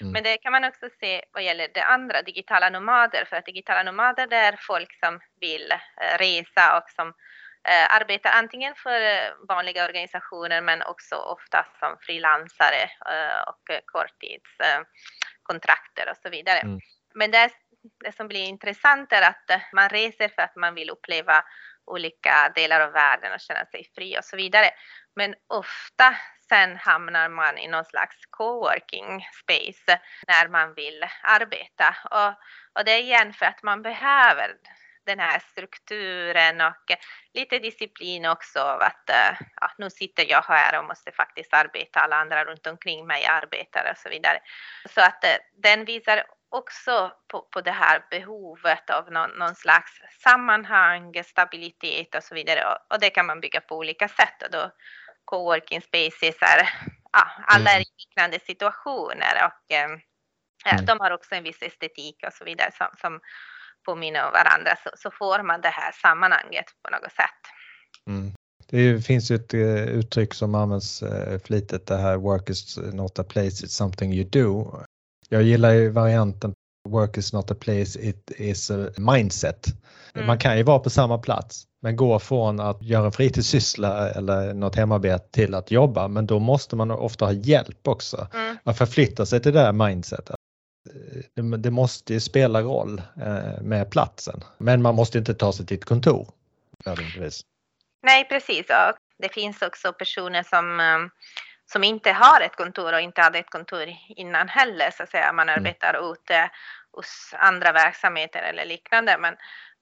Mm. 0.00 0.12
Men 0.12 0.22
det 0.22 0.38
kan 0.38 0.52
man 0.52 0.64
också 0.64 0.88
se 1.00 1.24
vad 1.32 1.42
gäller 1.42 1.68
det 1.74 1.84
andra, 1.84 2.22
digitala 2.22 2.70
nomader, 2.70 3.24
för 3.24 3.36
att 3.36 3.46
digitala 3.46 3.82
nomader 3.82 4.26
det 4.26 4.36
är 4.36 4.56
folk 4.58 4.98
som 5.04 5.20
vill 5.40 5.72
eh, 5.72 5.78
resa 6.18 6.78
och 6.78 6.90
som 6.90 7.08
eh, 7.68 7.96
arbetar 7.96 8.30
antingen 8.30 8.74
för 8.74 9.00
eh, 9.00 9.30
vanliga 9.48 9.84
organisationer 9.84 10.60
men 10.60 10.82
också 10.82 11.16
ofta 11.16 11.66
som 11.78 11.96
frilansare 12.00 12.90
och 13.46 13.70
korttidskontrakter 13.84 16.10
och 16.10 16.16
så 16.22 16.30
vidare. 16.30 16.58
Mm. 16.58 16.80
Men 17.14 17.30
det, 17.30 17.50
det 18.04 18.16
som 18.16 18.28
blir 18.28 18.44
intressant 18.44 19.12
är 19.12 19.22
att 19.22 19.50
man 19.72 19.88
reser 19.88 20.28
för 20.28 20.42
att 20.42 20.56
man 20.56 20.74
vill 20.74 20.90
uppleva 20.90 21.44
olika 21.86 22.52
delar 22.54 22.80
av 22.80 22.92
världen 22.92 23.32
och 23.32 23.40
känna 23.40 23.66
sig 23.66 23.90
fri 23.94 24.18
och 24.18 24.24
så 24.24 24.36
vidare. 24.36 24.70
Men 25.16 25.34
ofta 25.48 26.16
sen 26.48 26.76
hamnar 26.76 27.28
man 27.28 27.58
i 27.58 27.68
någon 27.68 27.84
slags 27.84 28.16
coworking 28.30 29.26
space 29.42 30.00
när 30.26 30.48
man 30.48 30.74
vill 30.74 31.04
arbeta. 31.22 31.96
Och, 32.10 32.28
och 32.78 32.84
det 32.84 32.92
är 32.92 33.02
igen 33.02 33.32
för 33.32 33.46
att 33.46 33.62
man 33.62 33.82
behöver 33.82 34.56
den 35.06 35.18
här 35.18 35.38
strukturen 35.38 36.60
och 36.60 36.96
lite 37.34 37.58
disciplin 37.58 38.26
också 38.26 38.60
av 38.60 38.82
att 38.82 39.10
ja, 39.60 39.70
nu 39.78 39.90
sitter 39.90 40.30
jag 40.30 40.42
här 40.42 40.78
och 40.78 40.84
måste 40.84 41.12
faktiskt 41.12 41.54
arbeta, 41.54 42.00
alla 42.00 42.16
andra 42.16 42.44
runt 42.44 42.66
omkring 42.66 43.06
mig 43.06 43.26
arbetar 43.26 43.90
och 43.90 43.98
så 43.98 44.08
vidare. 44.08 44.38
Så 44.94 45.00
att 45.00 45.24
den 45.62 45.84
visar 45.84 46.24
också 46.54 47.12
på, 47.28 47.40
på 47.40 47.60
det 47.60 47.70
här 47.70 48.04
behovet 48.10 48.90
av 48.90 49.12
någon, 49.12 49.30
någon, 49.30 49.54
slags 49.54 49.92
sammanhang, 50.22 51.24
stabilitet 51.24 52.14
och 52.14 52.22
så 52.22 52.34
vidare. 52.34 52.64
Och, 52.64 52.94
och, 52.94 53.00
det 53.00 53.10
kan 53.10 53.26
man 53.26 53.40
bygga 53.40 53.60
på 53.60 53.76
olika 53.76 54.08
sätt. 54.08 54.42
Och 54.42 54.50
då 54.50 54.70
coworking 55.24 55.82
spaces 55.82 56.42
är, 56.42 56.68
ja, 57.12 57.30
alla 57.46 57.70
är 57.70 57.80
i 57.80 57.88
mm. 57.88 57.94
liknande 57.98 58.38
situationer 58.40 59.34
och 59.44 59.74
eh, 59.74 59.84
mm. 60.72 60.84
de 60.86 61.00
har 61.00 61.10
också 61.10 61.34
en 61.34 61.42
viss 61.42 61.62
estetik 61.62 62.16
och 62.26 62.32
så 62.32 62.44
vidare 62.44 62.72
som, 62.72 62.88
som 63.00 63.20
påminner 63.86 64.26
om 64.26 64.32
varandra 64.32 64.76
så, 64.84 64.90
så 64.94 65.10
får 65.10 65.42
man 65.42 65.60
det 65.60 65.68
här 65.68 65.92
sammanhanget 65.92 66.66
på 66.82 66.90
något 66.90 67.12
sätt. 67.12 67.40
Mm. 68.10 68.32
Det 68.70 69.06
finns 69.06 69.30
ju 69.30 69.34
ett 69.34 69.54
uh, 69.54 69.84
uttryck 69.84 70.34
som 70.34 70.54
används 70.54 71.02
uh, 71.02 71.38
flitigt 71.44 71.86
det 71.86 71.96
här 71.96 72.16
work 72.16 72.50
is 72.50 72.78
not 72.92 73.18
a 73.18 73.24
place, 73.24 73.66
it's 73.66 73.66
something 73.66 74.12
you 74.12 74.24
do. 74.24 74.76
Jag 75.28 75.42
gillar 75.42 75.70
ju 75.70 75.88
varianten 75.88 76.54
work 76.88 77.16
is 77.16 77.32
not 77.32 77.50
a 77.50 77.54
place, 77.60 77.98
it 78.00 78.30
is 78.36 78.70
a 78.70 78.88
mindset. 78.98 79.66
Mm. 80.14 80.26
Man 80.26 80.38
kan 80.38 80.56
ju 80.56 80.62
vara 80.62 80.78
på 80.78 80.90
samma 80.90 81.18
plats 81.18 81.64
men 81.82 81.96
gå 81.96 82.18
från 82.18 82.60
att 82.60 82.82
göra 82.82 83.06
en 83.06 83.12
fritidssyssla 83.12 84.10
eller 84.10 84.54
något 84.54 84.76
hemarbete 84.76 85.28
till 85.30 85.54
att 85.54 85.70
jobba 85.70 86.08
men 86.08 86.26
då 86.26 86.38
måste 86.38 86.76
man 86.76 86.90
ofta 86.90 87.24
ha 87.24 87.32
hjälp 87.32 87.88
också 87.88 88.28
mm. 88.34 88.56
att 88.64 88.78
förflytta 88.78 89.26
sig 89.26 89.40
till 89.40 89.52
det 89.52 89.60
här 89.60 89.72
mindsetet. 89.72 90.36
Det, 91.34 91.56
det 91.56 91.70
måste 91.70 92.12
ju 92.14 92.20
spela 92.20 92.62
roll 92.62 93.02
eh, 93.22 93.60
med 93.62 93.90
platsen 93.90 94.44
men 94.58 94.82
man 94.82 94.94
måste 94.94 95.18
inte 95.18 95.34
ta 95.34 95.52
sig 95.52 95.66
till 95.66 95.78
ett 95.78 95.84
kontor. 95.84 96.28
Nej 98.02 98.28
precis 98.28 98.66
och 98.66 98.96
det 99.18 99.32
finns 99.32 99.62
också 99.62 99.92
personer 99.92 100.42
som 100.42 100.80
eh, 100.80 100.98
som 101.66 101.84
inte 101.84 102.12
har 102.12 102.40
ett 102.40 102.56
kontor 102.56 102.92
och 102.92 103.00
inte 103.00 103.20
hade 103.20 103.38
ett 103.38 103.50
kontor 103.50 103.88
innan 104.08 104.48
heller 104.48 104.90
så 104.90 105.02
att 105.02 105.10
säga. 105.10 105.32
Man 105.32 105.48
mm. 105.48 105.60
arbetar 105.60 106.12
ute 106.12 106.50
hos 106.92 107.34
andra 107.38 107.72
verksamheter 107.72 108.42
eller 108.42 108.64
liknande. 108.64 109.18
Men 109.18 109.34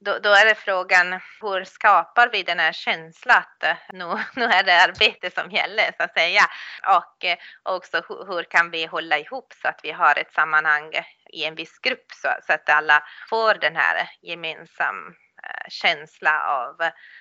då, 0.05 0.19
då, 0.19 0.31
är 0.31 0.47
det 0.47 0.55
frågan 0.55 1.21
hur 1.41 1.65
skapar 1.65 2.29
vi 2.33 2.43
den 2.43 2.59
här 2.59 2.73
känslan 2.73 3.37
att 3.37 3.65
eh, 3.65 3.77
nu, 3.93 4.05
nu 4.37 4.45
är 4.45 4.62
det 4.62 4.83
arbete 4.83 5.31
som 5.31 5.51
gäller 5.51 5.93
så 5.97 6.03
att 6.03 6.12
säga. 6.12 6.43
Och 6.87 7.25
eh, 7.25 7.37
också 7.62 8.03
hur, 8.09 8.27
hur, 8.27 8.43
kan 8.43 8.71
vi 8.71 8.87
hålla 8.87 9.19
ihop 9.19 9.53
så 9.62 9.69
att 9.69 9.81
vi 9.83 9.93
har 9.93 10.19
ett 10.19 10.33
sammanhang 10.33 10.93
i 11.33 11.45
en 11.45 11.55
viss 11.55 11.79
grupp 11.79 12.12
så, 12.12 12.29
så 12.47 12.53
att 12.53 12.69
alla 12.69 13.03
får 13.31 13.55
den 13.55 13.77
här 13.77 14.11
gemensam 14.23 15.15
Eh, 15.45 15.69
känsla 15.69 16.47
av 16.47 16.77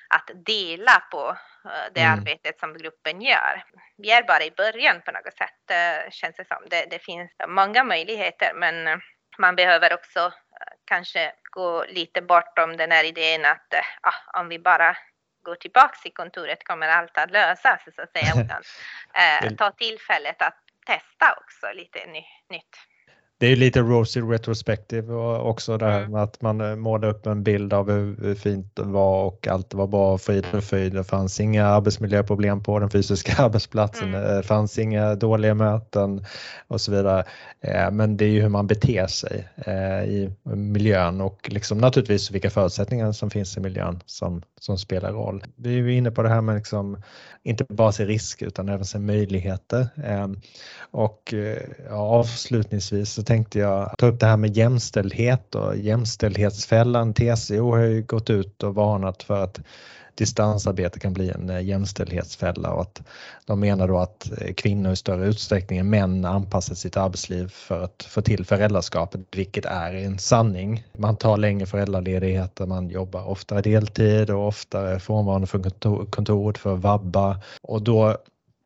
att 0.09 0.31
dela 0.45 1.03
på 1.11 1.37
det 1.93 2.01
mm. 2.01 2.19
arbetet 2.19 2.59
som 2.59 2.77
gruppen 2.77 3.21
gör. 3.21 3.63
Vi 3.97 4.11
är 4.11 4.23
bara 4.23 4.43
i 4.43 4.51
början 4.51 5.01
på 5.05 5.11
något 5.11 5.33
sätt 5.33 6.13
känns 6.13 6.35
det 6.35 6.47
som. 6.47 6.63
Det, 6.69 6.85
det 6.89 6.99
finns 6.99 7.31
många 7.47 7.83
möjligheter 7.83 8.51
men 8.55 9.01
man 9.37 9.55
behöver 9.55 9.93
också 9.93 10.33
kanske 10.85 11.33
gå 11.51 11.85
lite 11.85 12.21
bortom 12.21 12.77
den 12.77 12.91
här 12.91 13.03
idén 13.03 13.45
att 13.45 13.73
ah, 14.01 14.39
om 14.39 14.49
vi 14.49 14.59
bara 14.59 14.97
går 15.43 15.55
tillbaka 15.55 15.97
till 16.01 16.13
kontoret 16.13 16.63
kommer 16.63 16.87
allt 16.87 17.17
att 17.17 17.31
lösas 17.31 17.81
så 17.95 18.01
att 18.01 18.11
säga. 18.11 18.31
Utan, 18.45 18.63
eh, 19.13 19.55
ta 19.55 19.71
tillfället 19.71 20.41
att 20.41 20.57
testa 20.85 21.33
också 21.41 21.71
lite 21.73 22.05
ny, 22.05 22.23
nytt 22.49 22.77
det 23.41 23.47
är 23.47 23.55
lite 23.55 23.79
rosy 23.79 24.21
retrospective 24.21 25.13
också 25.13 25.77
det 25.77 25.85
här 25.85 25.99
mm. 25.99 26.11
med 26.11 26.23
att 26.23 26.41
man 26.41 26.61
eh, 26.61 26.75
målar 26.75 27.07
upp 27.09 27.25
en 27.25 27.43
bild 27.43 27.73
av 27.73 27.91
hur 27.91 28.35
fint 28.35 28.75
det 28.75 28.83
var 28.83 29.25
och 29.25 29.47
allt 29.47 29.73
var 29.73 29.87
bra, 29.87 30.17
frid 30.17 30.45
och 30.53 30.63
fröjd. 30.63 30.93
Det 30.93 31.03
fanns 31.03 31.39
inga 31.39 31.65
arbetsmiljöproblem 31.67 32.63
på 32.63 32.79
den 32.79 32.89
fysiska 32.89 33.33
arbetsplatsen. 33.43 34.15
Mm. 34.15 34.35
Det 34.35 34.43
fanns 34.43 34.79
inga 34.79 35.15
dåliga 35.15 35.53
möten 35.53 36.25
och 36.67 36.81
så 36.81 36.91
vidare. 36.91 37.23
Eh, 37.61 37.91
men 37.91 38.17
det 38.17 38.25
är 38.25 38.29
ju 38.29 38.41
hur 38.41 38.49
man 38.49 38.67
beter 38.67 39.07
sig 39.07 39.47
eh, 39.65 40.03
i 40.03 40.31
miljön 40.43 41.21
och 41.21 41.49
liksom 41.51 41.77
naturligtvis 41.77 42.31
vilka 42.31 42.49
förutsättningar 42.49 43.11
som 43.11 43.29
finns 43.29 43.57
i 43.57 43.59
miljön 43.59 43.99
som, 44.05 44.41
som 44.59 44.77
spelar 44.77 45.11
roll. 45.11 45.43
Vi 45.55 45.79
är 45.79 45.87
inne 45.87 46.11
på 46.11 46.23
det 46.23 46.29
här 46.29 46.41
med 46.41 46.55
liksom 46.55 47.01
inte 47.43 47.65
bara 47.69 47.91
se 47.91 48.05
risker 48.05 48.45
utan 48.45 48.69
även 48.69 48.85
se 48.85 48.99
möjligheter. 48.99 49.87
Och 50.91 51.33
ja, 51.89 51.95
avslutningsvis 51.95 53.13
så 53.13 53.23
tänkte 53.31 53.59
jag 53.59 53.95
ta 53.97 54.07
upp 54.07 54.19
det 54.19 54.25
här 54.25 54.37
med 54.37 54.57
jämställdhet 54.57 55.55
och 55.55 55.77
jämställdhetsfällan. 55.77 57.13
TCO 57.13 57.71
har 57.71 57.79
ju 57.79 58.01
gått 58.01 58.29
ut 58.29 58.63
och 58.63 58.75
varnat 58.75 59.23
för 59.23 59.43
att 59.43 59.59
distansarbete 60.15 60.99
kan 60.99 61.13
bli 61.13 61.29
en 61.29 61.49
eh, 61.49 61.61
jämställdhetsfälla 61.61 62.73
och 62.73 62.81
att 62.81 63.01
de 63.45 63.59
menar 63.59 63.87
då 63.87 63.97
att 63.97 64.31
eh, 64.41 64.53
kvinnor 64.53 64.91
i 64.91 64.95
större 64.95 65.27
utsträckning 65.27 65.79
än 65.79 65.89
män 65.89 66.25
anpassar 66.25 66.75
sitt 66.75 66.97
arbetsliv 66.97 67.47
för 67.47 67.83
att 67.83 68.03
få 68.09 68.21
till 68.21 68.45
föräldraskapet, 68.45 69.21
vilket 69.31 69.65
är 69.65 69.93
en 69.93 70.19
sanning. 70.19 70.83
Man 70.97 71.17
tar 71.17 71.37
längre 71.37 71.65
föräldraledigheter, 71.65 72.65
man 72.65 72.89
jobbar 72.89 73.27
oftare 73.27 73.61
deltid 73.61 74.29
och 74.29 74.47
oftare 74.47 74.99
frånvarande 74.99 75.47
från 75.47 75.63
kontoret 76.09 76.57
för 76.57 76.73
att 76.73 76.79
vabba 76.79 77.41
och 77.61 77.81
då 77.81 78.17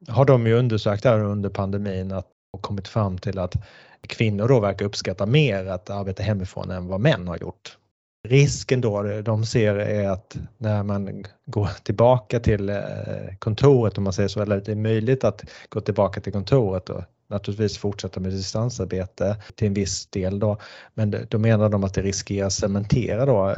har 0.07 0.25
de 0.25 0.47
ju 0.47 0.53
undersökt 0.53 1.05
här 1.05 1.19
under 1.19 1.49
pandemin 1.49 2.11
att 2.11 2.31
och 2.55 2.61
kommit 2.61 2.87
fram 2.87 3.17
till 3.17 3.39
att 3.39 3.55
kvinnor 4.05 4.47
då 4.47 4.59
verkar 4.59 4.85
uppskatta 4.85 5.25
mer 5.25 5.65
att 5.65 5.89
arbeta 5.89 6.23
hemifrån 6.23 6.71
än 6.71 6.87
vad 6.87 6.99
män 6.99 7.27
har 7.27 7.37
gjort. 7.37 7.77
Risken 8.27 8.81
då 8.81 9.21
de 9.21 9.45
ser 9.45 9.75
är 9.75 10.09
att 10.09 10.37
när 10.57 10.83
man 10.83 11.25
går 11.45 11.69
tillbaka 11.83 12.39
till 12.39 12.69
eh, 12.69 12.75
kontoret 13.39 13.97
om 13.97 14.03
man 14.03 14.13
säger 14.13 14.29
så, 14.29 14.41
eller 14.41 14.61
det 14.61 14.71
är 14.71 14.75
möjligt 14.75 15.23
att 15.23 15.43
gå 15.69 15.81
tillbaka 15.81 16.21
till 16.21 16.33
kontoret 16.33 16.89
och 16.89 17.01
naturligtvis 17.27 17.77
fortsätta 17.77 18.19
med 18.19 18.31
distansarbete 18.31 19.37
till 19.55 19.67
en 19.67 19.73
viss 19.73 20.05
del 20.05 20.39
då. 20.39 20.57
Men 20.93 21.15
då 21.29 21.39
menar 21.39 21.69
de 21.69 21.83
att 21.83 21.93
det 21.93 22.01
riskerar 22.01 22.47
att 22.47 22.53
cementera 22.53 23.25
då 23.25 23.49
eh, 23.49 23.55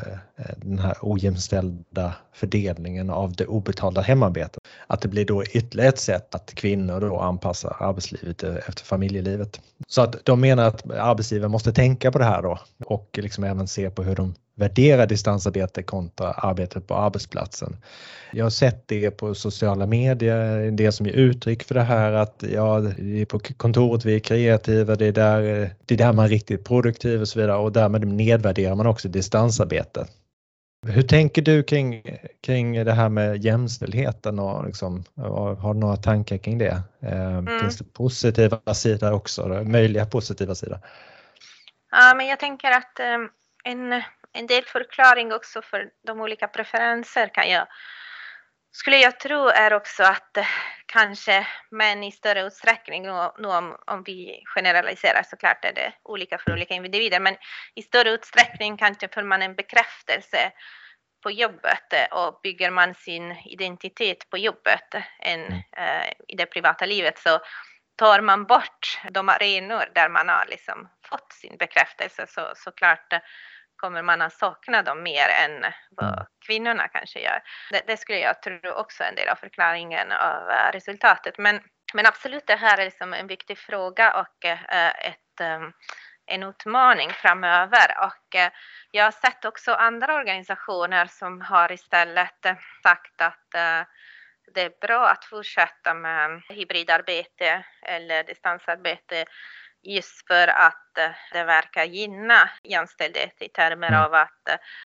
den 0.58 0.80
här 0.80 0.98
ojämställda 1.02 2.14
fördelningen 2.34 3.10
av 3.10 3.34
det 3.34 3.46
obetalda 3.46 4.02
hemarbetet. 4.02 4.64
Att 4.88 5.02
det 5.02 5.08
blir 5.08 5.26
då 5.26 5.44
ytterligare 5.44 5.90
ett 5.90 6.00
sätt 6.00 6.36
att 6.36 6.56
kvinnor 6.56 7.00
då 7.00 7.20
anpassar 7.20 7.76
arbetslivet 7.80 8.44
efter 8.44 8.84
familjelivet. 8.84 9.62
Så 9.88 10.02
att 10.02 10.26
de 10.26 10.42
menar 10.42 10.68
att 10.68 10.92
arbetsgivaren 10.92 11.52
måste 11.52 11.74
tänka 11.74 12.12
på 12.12 12.20
det 12.20 12.26
här 12.26 12.42
då 12.42 12.60
och 12.86 13.20
liksom 13.22 13.44
även 13.44 13.68
se 13.68 13.90
på 13.90 14.04
hur 14.04 14.16
de 14.16 14.36
värdera 14.58 15.06
distansarbete 15.06 15.84
kontra 15.84 16.32
arbetet 16.32 16.88
på 16.88 16.96
arbetsplatsen. 16.96 17.78
Jag 18.32 18.46
har 18.46 18.50
sett 18.50 18.88
det 18.88 19.12
på 19.12 19.36
sociala 19.36 19.86
medier, 19.86 20.72
del 20.72 20.94
som 20.94 21.06
ger 21.06 21.14
uttryck 21.14 21.64
för 21.64 21.76
det 21.76 21.82
här 21.82 22.12
att 22.12 22.44
ja, 22.54 22.80
det 22.98 23.26
på 23.26 23.40
kontoret 23.40 24.06
vi 24.06 24.16
är 24.16 24.20
kreativa, 24.20 24.96
det 24.96 25.06
är 25.06 25.12
där, 25.12 25.42
det 25.86 25.94
är 25.94 25.98
där 25.98 26.14
man 26.14 26.26
är 26.26 26.30
riktigt 26.30 26.66
produktiv 26.66 27.22
och 27.22 27.28
så 27.28 27.40
vidare 27.40 27.58
och 27.58 27.72
därmed 27.72 28.08
nedvärderar 28.08 28.76
man 28.76 28.88
också 28.88 29.08
distansarbete. 29.08 30.08
Hur 30.88 31.02
tänker 31.02 31.42
du 31.42 31.64
kring, 31.64 32.04
kring 32.42 32.86
det 32.86 32.94
här 32.94 33.10
med 33.10 33.46
jämställdheten 33.46 34.40
och 34.40 34.66
liksom, 34.66 35.04
har 35.60 35.74
du 35.74 35.80
några 35.80 35.96
tankar 35.96 36.38
kring 36.38 36.58
det? 36.58 36.82
Eh, 37.02 37.38
mm. 37.38 37.60
Finns 37.60 37.78
det 37.78 37.94
positiva 37.94 38.74
sidor 38.74 39.12
också, 39.12 39.48
möjliga 39.48 40.06
positiva 40.06 40.56
sidor? 40.56 40.80
Ja, 41.92 42.14
men 42.18 42.28
jag 42.28 42.40
tänker 42.40 42.72
att 42.72 43.00
eh, 43.00 43.18
en 43.64 44.02
en 44.34 44.48
del 44.48 44.64
förklaring 44.64 45.34
också 45.34 45.62
för 45.62 45.90
de 46.08 46.22
olika 46.22 46.48
preferenser 46.48 47.28
kan 47.34 47.50
jag 47.50 47.68
skulle 48.78 48.98
jag 48.98 49.20
tro 49.20 49.48
är 49.48 49.74
också 49.74 50.04
att 50.04 50.38
eh, 50.38 50.46
kanske 50.86 51.48
män 51.72 52.04
i 52.04 52.12
större 52.12 52.42
utsträckning, 52.42 53.04
nu 53.38 53.48
om, 53.48 53.78
om 53.88 54.04
vi 54.04 54.44
generaliserar 54.56 55.24
såklart 55.24 55.66
är 55.66 55.74
det 55.74 55.94
olika 56.04 56.38
för 56.38 56.54
olika 56.54 56.74
individer, 56.74 57.20
men 57.20 57.36
i 57.76 57.82
större 57.82 58.10
utsträckning 58.10 58.78
kanske 58.78 59.08
får 59.08 59.24
man 59.24 59.42
en 59.42 59.56
bekräftelse 59.56 60.52
på 61.24 61.32
jobbet 61.32 61.94
och 62.12 62.40
bygger 62.44 62.72
man 62.72 62.96
sin 62.96 63.36
identitet 63.46 64.30
på 64.30 64.38
jobbet 64.38 64.96
än 65.20 65.46
mm. 65.46 65.62
eh, 65.78 66.10
i 66.28 66.36
det 66.36 66.46
privata 66.46 66.86
livet 66.86 67.20
så 67.20 67.40
tar 67.96 68.22
man 68.22 68.46
bort 68.46 69.00
de 69.12 69.30
arenor 69.30 69.92
där 69.96 70.10
man 70.10 70.30
har 70.30 70.46
liksom 70.46 70.90
fått 71.10 71.34
sin 71.34 71.58
bekräftelse 71.58 72.26
så 72.28 72.54
såklart 72.56 73.14
kommer 73.78 74.02
man 74.02 74.22
att 74.22 74.34
sakna 74.34 74.82
dem 74.82 75.04
mer 75.04 75.28
än 75.44 75.74
vad 75.90 76.14
mm. 76.14 76.26
kvinnorna 76.46 76.88
kanske 76.88 77.20
gör. 77.20 77.42
Det, 77.72 77.82
det 77.88 77.98
skulle 77.98 78.20
jag 78.20 78.42
tro 78.42 78.72
också 78.72 79.04
är 79.04 79.10
en 79.10 79.16
del 79.16 79.30
av 79.30 79.36
förklaringen 79.36 80.12
av 80.12 80.50
uh, 80.50 80.72
resultatet. 80.74 81.38
Men, 81.38 81.60
men 81.94 82.06
absolut, 82.06 82.48
det 82.48 82.56
här 82.56 82.78
är 82.78 82.86
liksom 82.86 83.14
en 83.14 83.28
viktig 83.28 83.58
fråga 83.58 84.14
och 84.14 84.46
uh, 84.46 85.08
ett, 85.08 85.42
um, 85.42 85.74
en 86.26 86.44
utmaning 86.44 87.10
framöver. 87.10 87.98
Och 88.02 88.36
jag 88.92 89.04
har 89.04 89.12
sett 89.12 89.46
också 89.46 89.74
andra 89.74 90.16
organisationer 90.16 91.06
som 91.06 91.42
har 91.42 91.72
istället 91.72 92.46
sagt 92.84 93.22
att 93.22 93.48
det 94.54 94.62
är 94.62 94.88
bra 94.88 95.08
att 95.08 95.26
fortsätta 95.26 95.94
med 95.94 96.42
hybridarbete 96.50 97.66
eller 97.82 98.24
distansarbete 98.24 99.26
just 99.84 100.28
för 100.28 100.48
att 100.48 100.98
eh, 100.98 101.12
det 101.32 101.44
verkar 101.44 101.84
gynna 101.84 102.50
jämställdhet 102.64 103.42
i 103.42 103.50
termer 103.50 103.88
mm. 103.88 104.02
av 104.02 104.14
att 104.14 104.50
eh, 104.50 104.56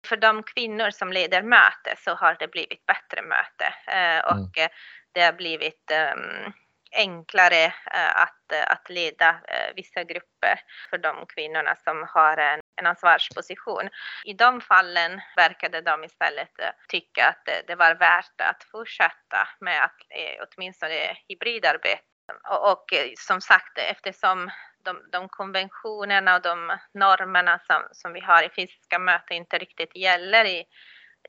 för 0.08 0.18
de 0.18 0.44
kvinnor 0.44 0.90
som 0.90 1.14
leder 1.14 1.42
möte 1.42 1.96
så 1.98 2.14
har 2.14 2.36
det 2.40 2.48
blivit 2.48 2.86
bättre 2.86 3.22
möte 3.22 3.74
eh, 3.88 4.26
och 4.26 4.58
mm. 4.58 4.70
det 5.12 5.22
har 5.22 5.34
blivit 5.34 5.92
ehm, 5.92 6.54
enklare 6.92 7.74
att, 8.16 8.54
att 8.68 8.90
leda 8.90 9.40
vissa 9.76 10.04
grupper 10.04 10.60
för 10.90 10.98
de 10.98 11.26
kvinnorna 11.26 11.76
som 11.76 12.08
har 12.10 12.38
en, 12.38 12.60
en 12.76 12.86
ansvarsposition. 12.86 13.90
I 14.26 14.34
de 14.34 14.62
fallen 14.62 15.22
verkade 15.36 15.82
de 15.82 16.04
istället 16.04 16.50
tycka 16.88 17.28
att 17.28 17.46
det, 17.46 17.64
det 17.68 17.76
var 17.76 17.96
värt 17.96 18.42
att 18.42 18.64
fortsätta 18.72 19.48
med 19.60 19.84
att 19.84 19.98
åtminstone 20.42 21.18
hybridarbete. 21.28 22.04
Och, 22.50 22.72
och 22.72 22.86
som 23.18 23.42
sagt, 23.42 23.78
eftersom 23.78 24.52
de, 24.90 25.10
de 25.12 25.30
konventionerna 25.30 26.36
och 26.36 26.42
de 26.42 26.78
normerna 26.94 27.60
som, 27.68 27.84
som 27.92 28.14
vi 28.14 28.20
har 28.20 28.44
i 28.44 28.50
fysiska 28.50 29.00
möten 29.00 29.38
inte 29.38 29.58
riktigt 29.58 29.96
gäller 29.96 30.46
i 30.46 30.66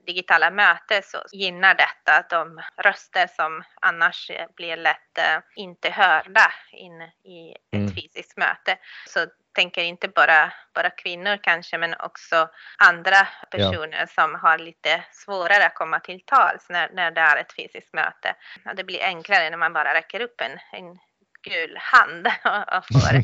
digitala 0.07 0.51
möten 0.51 1.03
så 1.03 1.19
gynnar 1.33 1.75
detta 1.75 2.37
de 2.37 2.61
röster 2.77 3.27
som 3.27 3.63
annars 3.81 4.31
blir 4.57 4.77
lätt 4.77 5.19
eh, 5.19 5.39
inte 5.57 5.91
hörda 5.91 6.53
in 6.73 7.03
i 7.25 7.53
ett 7.73 7.75
mm. 7.75 7.95
fysiskt 7.95 8.37
möte. 8.37 8.79
Så 9.07 9.27
tänker 9.55 9.83
inte 9.83 10.09
bara, 10.09 10.53
bara 10.75 10.91
kvinnor 10.91 11.39
kanske 11.43 11.79
men 11.79 11.95
också 12.01 12.49
andra 12.79 13.29
personer 13.51 14.01
ja. 14.01 14.07
som 14.07 14.35
har 14.35 14.59
lite 14.59 15.05
svårare 15.13 15.67
att 15.67 15.75
komma 15.75 16.01
till 16.01 16.21
tals 16.25 16.67
när, 16.69 16.91
när 16.93 17.11
det 17.11 17.21
är 17.21 17.37
ett 17.37 17.53
fysiskt 17.57 17.93
möte. 17.93 18.35
Det 18.77 18.85
blir 18.85 19.03
enklare 19.03 19.51
när 19.51 19.59
man 19.59 19.73
bara 19.73 19.95
räcker 19.95 20.21
upp 20.21 20.41
en, 20.41 20.59
en 20.73 20.99
gul 21.43 21.77
hand 21.77 22.27
och 22.45 22.87
får 22.87 23.15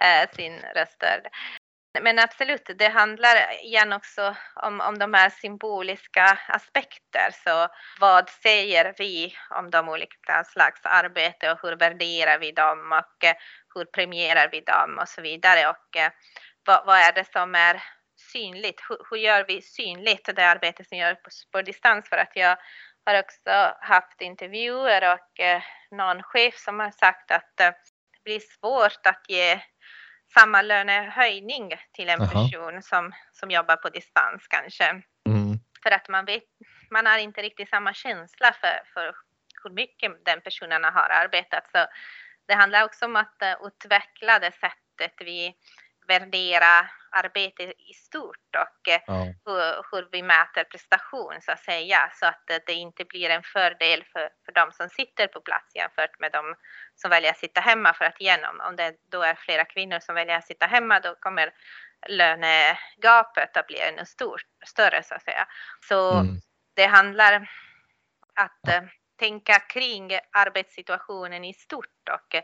eh, 0.00 0.30
sin 0.36 0.60
röst 0.74 1.04
Men 2.00 2.18
absolut, 2.18 2.70
det 2.78 2.88
handlar 2.88 3.64
igen 3.64 3.92
också 3.92 4.36
om, 4.54 4.80
om 4.80 4.98
de 4.98 5.14
här 5.14 5.30
symboliska 5.30 6.38
aspekter. 6.48 7.30
Så 7.44 7.68
vad 8.00 8.30
säger 8.30 8.94
vi 8.98 9.34
om 9.50 9.70
de 9.70 9.88
olika 9.88 10.44
slags 10.44 10.80
arbete 10.84 11.52
och 11.52 11.58
hur 11.62 11.76
värderar 11.76 12.38
vi 12.38 12.52
dem 12.52 12.92
och 12.92 13.24
eh, 13.24 13.36
hur 13.74 13.84
premierar 13.84 14.48
vi 14.52 14.60
dem 14.60 14.98
och 15.00 15.08
så 15.08 15.22
vidare. 15.22 15.68
Och 15.68 15.96
eh, 15.96 16.10
vad, 16.66 16.86
vad 16.86 16.98
är 16.98 17.12
det 17.12 17.32
som 17.32 17.54
är 17.54 17.82
synligt? 18.32 18.80
Hur, 18.88 18.98
hur, 19.10 19.16
gör 19.16 19.44
vi 19.48 19.62
synligt 19.62 20.36
det 20.36 20.48
arbete 20.48 20.84
som 20.84 20.98
görs 20.98 21.18
på, 21.22 21.30
på 21.52 21.62
distans? 21.62 22.08
För 22.08 22.16
att 22.16 22.32
jag 22.34 22.58
har 23.06 23.20
också 23.20 23.74
haft 23.80 24.20
intervjuer 24.20 25.14
och 25.14 25.40
eh, 25.40 25.62
någon 25.90 26.22
chef 26.22 26.54
som 26.58 26.80
har 26.80 26.90
sagt 26.90 27.30
att 27.30 27.60
eh, 27.60 27.70
det 28.12 28.24
blir 28.24 28.40
svårt 28.40 29.06
att 29.06 29.24
ge 29.28 29.60
samma 30.34 30.62
lönehöjning 30.62 31.72
till 31.92 32.08
en 32.08 32.20
Aha. 32.20 32.30
person 32.30 32.82
som, 32.82 33.12
som 33.32 33.50
jobbar 33.50 33.76
på 33.76 33.88
distans 33.88 34.46
kanske. 34.48 34.84
Mm. 35.28 35.58
För 35.82 35.90
att 35.90 36.08
man 36.08 36.24
vet, 36.24 36.44
man 36.90 37.06
har 37.06 37.18
inte 37.18 37.42
riktigt 37.42 37.68
samma 37.68 37.94
känsla 37.94 38.52
för, 38.60 38.82
för 38.94 39.14
hur 39.62 39.70
mycket 39.70 40.24
den 40.24 40.40
personen 40.40 40.84
har 40.84 41.08
arbetat. 41.10 41.64
Så 41.72 41.86
det 42.48 42.54
handlar 42.54 42.84
också 42.84 43.04
om 43.04 43.16
att 43.16 43.42
uh, 43.42 43.66
utveckla 43.66 44.38
det 44.38 44.52
sättet 44.52 45.14
vi 45.18 45.54
värdera 46.08 46.88
arbete 47.24 47.62
i 47.62 47.94
stort 47.94 48.56
och 48.58 48.88
eh, 48.88 49.00
ja. 49.06 49.24
hur, 49.44 49.82
hur, 49.90 50.08
vi 50.12 50.22
mäter 50.22 50.64
prestation 50.64 51.34
så 51.40 51.52
att 51.52 51.64
säga 51.64 52.10
så 52.14 52.26
att 52.26 52.42
det 52.66 52.72
inte 52.72 53.04
blir 53.04 53.30
en 53.30 53.42
fördel 53.42 54.04
för, 54.12 54.28
för 54.44 54.52
de 54.52 54.72
som 54.72 54.88
sitter 54.88 55.26
på 55.26 55.40
plats 55.40 55.74
jämfört 55.74 56.20
med 56.20 56.32
de 56.32 56.54
som 56.94 57.10
väljer 57.10 57.30
att 57.30 57.38
sitta 57.38 57.60
hemma 57.60 57.94
för 57.94 58.04
att 58.04 58.20
igenom. 58.20 58.60
Om 58.60 58.76
det 58.76 58.94
då 59.10 59.22
är 59.22 59.34
flera 59.34 59.64
kvinnor 59.64 59.98
som 60.00 60.14
väljer 60.14 60.36
att 60.38 60.46
sitta 60.46 60.66
hemma 60.66 61.00
då 61.00 61.14
kommer 61.14 61.50
lönegapet 62.08 63.56
att 63.56 63.66
bli 63.66 63.80
ännu 63.80 64.04
stor, 64.04 64.40
större 64.66 65.02
så 65.02 65.14
att 65.14 65.22
säga. 65.22 65.48
Så 65.88 66.12
mm. 66.12 66.36
det 66.74 66.86
handlar 66.86 67.32
att 68.34 68.60
ja. 68.62 68.72
Eh, 68.72 68.82
tänka 69.18 69.58
kring 69.58 70.18
arbetssituationen 70.32 71.44
i 71.44 71.54
stort 71.54 72.08
och 72.10 72.36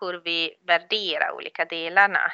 hur 0.00 0.20
vi 0.24 0.54
värderar 0.66 1.30
olika 1.30 1.64
delarna 1.64 2.32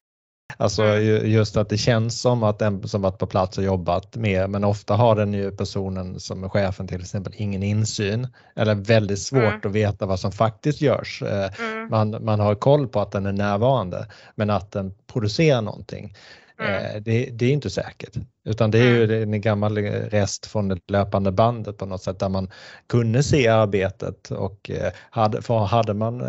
Alltså 0.57 0.83
mm. 0.83 1.31
just 1.31 1.57
att 1.57 1.69
det 1.69 1.79
känns 1.79 2.21
som 2.21 2.43
att 2.43 2.59
den 2.59 2.89
som 2.89 3.03
varit 3.03 3.19
på 3.19 3.27
plats 3.27 3.59
och 3.59 3.65
jobbat 3.65 4.17
mer 4.17 4.47
men 4.47 4.65
ofta 4.65 4.95
har 4.95 5.17
den 5.17 5.33
ju 5.35 5.51
personen 5.51 6.21
som 6.21 6.45
är 6.45 6.49
chefen 6.49 6.89
till 6.89 7.01
exempel 7.01 7.33
ingen 7.37 7.63
insyn 7.63 8.29
eller 8.57 8.75
väldigt 8.75 9.19
svårt 9.19 9.43
mm. 9.43 9.61
att 9.65 9.73
veta 9.73 10.07
vad 10.07 10.21
som 10.21 10.33
faktiskt 10.33 10.81
görs. 10.81 11.23
Eh, 11.23 11.51
mm. 11.61 11.89
Man, 11.91 12.25
man 12.25 12.41
har 12.41 12.55
koll 12.55 12.89
på 12.89 13.01
att 13.01 13.13
den 13.13 13.27
är 13.27 13.33
närvarande 13.33 14.07
men 14.35 14.51
att 14.51 14.73
den 14.73 14.95
producerar 15.13 15.63
någonting. 15.63 16.15
Mm. 16.61 17.03
Det, 17.03 17.31
det, 17.33 17.47
är 17.47 17.53
inte 17.53 17.71
säkert, 17.71 18.17
utan 18.45 18.71
det 18.71 18.79
är 18.79 18.85
ju 18.85 19.05
mm. 19.05 19.35
en 19.35 19.41
gammal 19.41 19.79
rest 19.79 20.47
från 20.47 20.69
det 20.69 20.79
löpande 20.91 21.33
bandet 21.33 21.77
på 21.77 21.87
något 21.87 22.03
sätt 22.03 22.19
där 22.19 22.29
man 22.29 22.51
kunde 22.89 23.23
se 23.23 23.49
arbetet 23.49 24.31
och 24.31 24.71
hade, 25.11 25.43
för 25.43 25.59
hade 25.59 25.95
man 25.95 26.23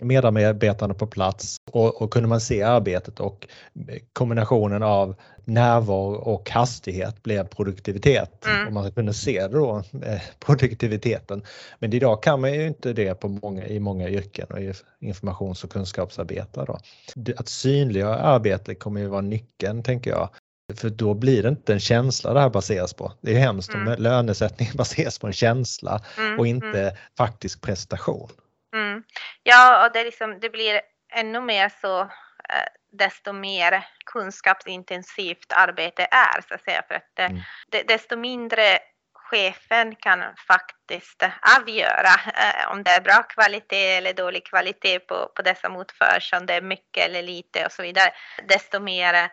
medarbetarna 0.00 0.94
på 0.94 1.06
plats 1.06 1.56
och, 1.70 2.02
och 2.02 2.12
kunde 2.12 2.28
man 2.28 2.40
se 2.40 2.62
arbetet 2.62 3.20
och 3.20 3.48
kombinationen 4.12 4.82
av 4.82 5.16
närvaro 5.44 6.14
och 6.14 6.50
hastighet 6.50 7.22
blev 7.22 7.46
produktivitet 7.46 8.46
mm. 8.46 8.66
och 8.66 8.72
man 8.72 8.92
kunde 8.92 9.14
se 9.14 9.48
då 9.48 9.82
produktiviteten. 10.38 11.44
Men 11.78 11.92
idag 11.92 12.22
kan 12.22 12.40
man 12.40 12.52
ju 12.52 12.66
inte 12.66 12.92
det 12.92 13.14
på 13.14 13.28
många, 13.28 13.66
i 13.66 13.80
många 13.80 14.08
yrken 14.08 14.46
och 14.50 14.60
i 14.60 14.72
informations 15.00 15.64
och 15.64 15.70
kunskapsarbetare. 15.70 16.66
Då. 16.66 16.78
Att 17.36 17.48
synliggöra 17.48 18.16
arbete 18.16 18.74
kommer 18.74 19.00
ju 19.00 19.06
vara 19.06 19.20
nyckeln 19.20 19.82
tänker 19.82 20.10
jag. 20.10 20.28
För 20.74 20.90
då 20.90 21.14
blir 21.14 21.42
det 21.42 21.48
inte 21.48 21.72
en 21.72 21.80
känsla 21.80 22.32
det 22.32 22.40
här 22.40 22.50
baseras 22.50 22.94
på. 22.94 23.12
Det 23.20 23.34
är 23.34 23.38
hemskt 23.38 23.74
mm. 23.74 23.88
om 23.88 23.94
lönesättning 23.98 24.68
baseras 24.74 25.18
på 25.18 25.26
en 25.26 25.32
känsla 25.32 26.00
mm, 26.18 26.38
och 26.38 26.46
inte 26.46 26.80
mm. 26.80 26.94
faktisk 27.18 27.60
prestation. 27.60 28.30
Mm. 28.74 29.02
Ja, 29.42 29.86
och 29.86 29.92
det, 29.92 30.04
liksom, 30.04 30.38
det 30.40 30.50
blir 30.50 30.80
ännu 31.14 31.40
mer 31.40 31.72
så 31.80 32.00
eh, 32.00 32.06
desto 32.92 33.32
mer 33.32 33.86
kunskapsintensivt 34.06 35.52
arbete 35.52 36.06
är 36.10 36.40
så 36.48 36.54
att 36.54 36.64
säga. 36.64 36.82
För 36.88 36.94
att 36.94 37.18
mm. 37.18 37.42
desto 37.86 38.16
mindre 38.16 38.78
chefen 39.32 39.96
kan 39.96 40.24
faktiskt 40.48 41.22
avgöra 41.58 42.14
eh, 42.34 42.70
om 42.72 42.82
det 42.82 42.90
är 42.90 43.00
bra 43.00 43.22
kvalitet 43.22 43.96
eller 43.96 44.12
dålig 44.12 44.46
kvalitet 44.46 44.98
på, 44.98 45.32
på 45.36 45.42
det 45.42 45.58
som 45.60 45.80
utförs, 45.80 46.32
om 46.32 46.46
det 46.46 46.54
är 46.54 46.62
mycket 46.62 47.06
eller 47.06 47.22
lite 47.22 47.66
och 47.66 47.72
så 47.72 47.82
vidare. 47.82 48.10
Desto 48.48 48.80
mer 48.80 49.30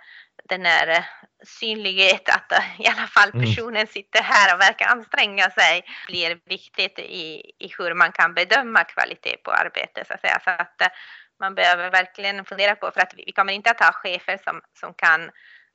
den 0.49 0.65
här 0.65 1.05
synlighet 1.45 2.29
att 2.29 2.63
i 2.79 2.87
alla 2.87 3.07
fall 3.07 3.29
mm. 3.33 3.45
personen 3.45 3.87
sitter 3.87 4.23
här 4.23 4.55
och 4.55 4.61
verkar 4.61 4.85
anstränga 4.85 5.49
sig 5.49 5.83
blir 6.07 6.39
viktigt 6.45 6.99
i, 6.99 7.51
i 7.59 7.73
hur 7.77 7.93
man 7.93 8.11
kan 8.11 8.33
bedöma 8.33 8.83
kvalitet 8.83 9.37
på 9.43 9.51
arbetet 9.51 10.07
så 10.07 10.13
att 10.13 10.21
säga. 10.21 10.39
Så 10.43 10.49
att 10.49 10.81
eh, 10.81 10.87
man 11.39 11.55
behöver 11.55 11.91
verkligen 11.91 12.45
fundera 12.45 12.75
på, 12.75 12.91
för 12.91 13.01
att 13.01 13.13
vi 13.17 13.31
kommer 13.31 13.53
inte 13.53 13.71
att 13.71 13.79
ha 13.79 13.91
chefer 13.91 14.37
som, 14.43 14.61
som 14.79 14.93
kan 14.93 15.31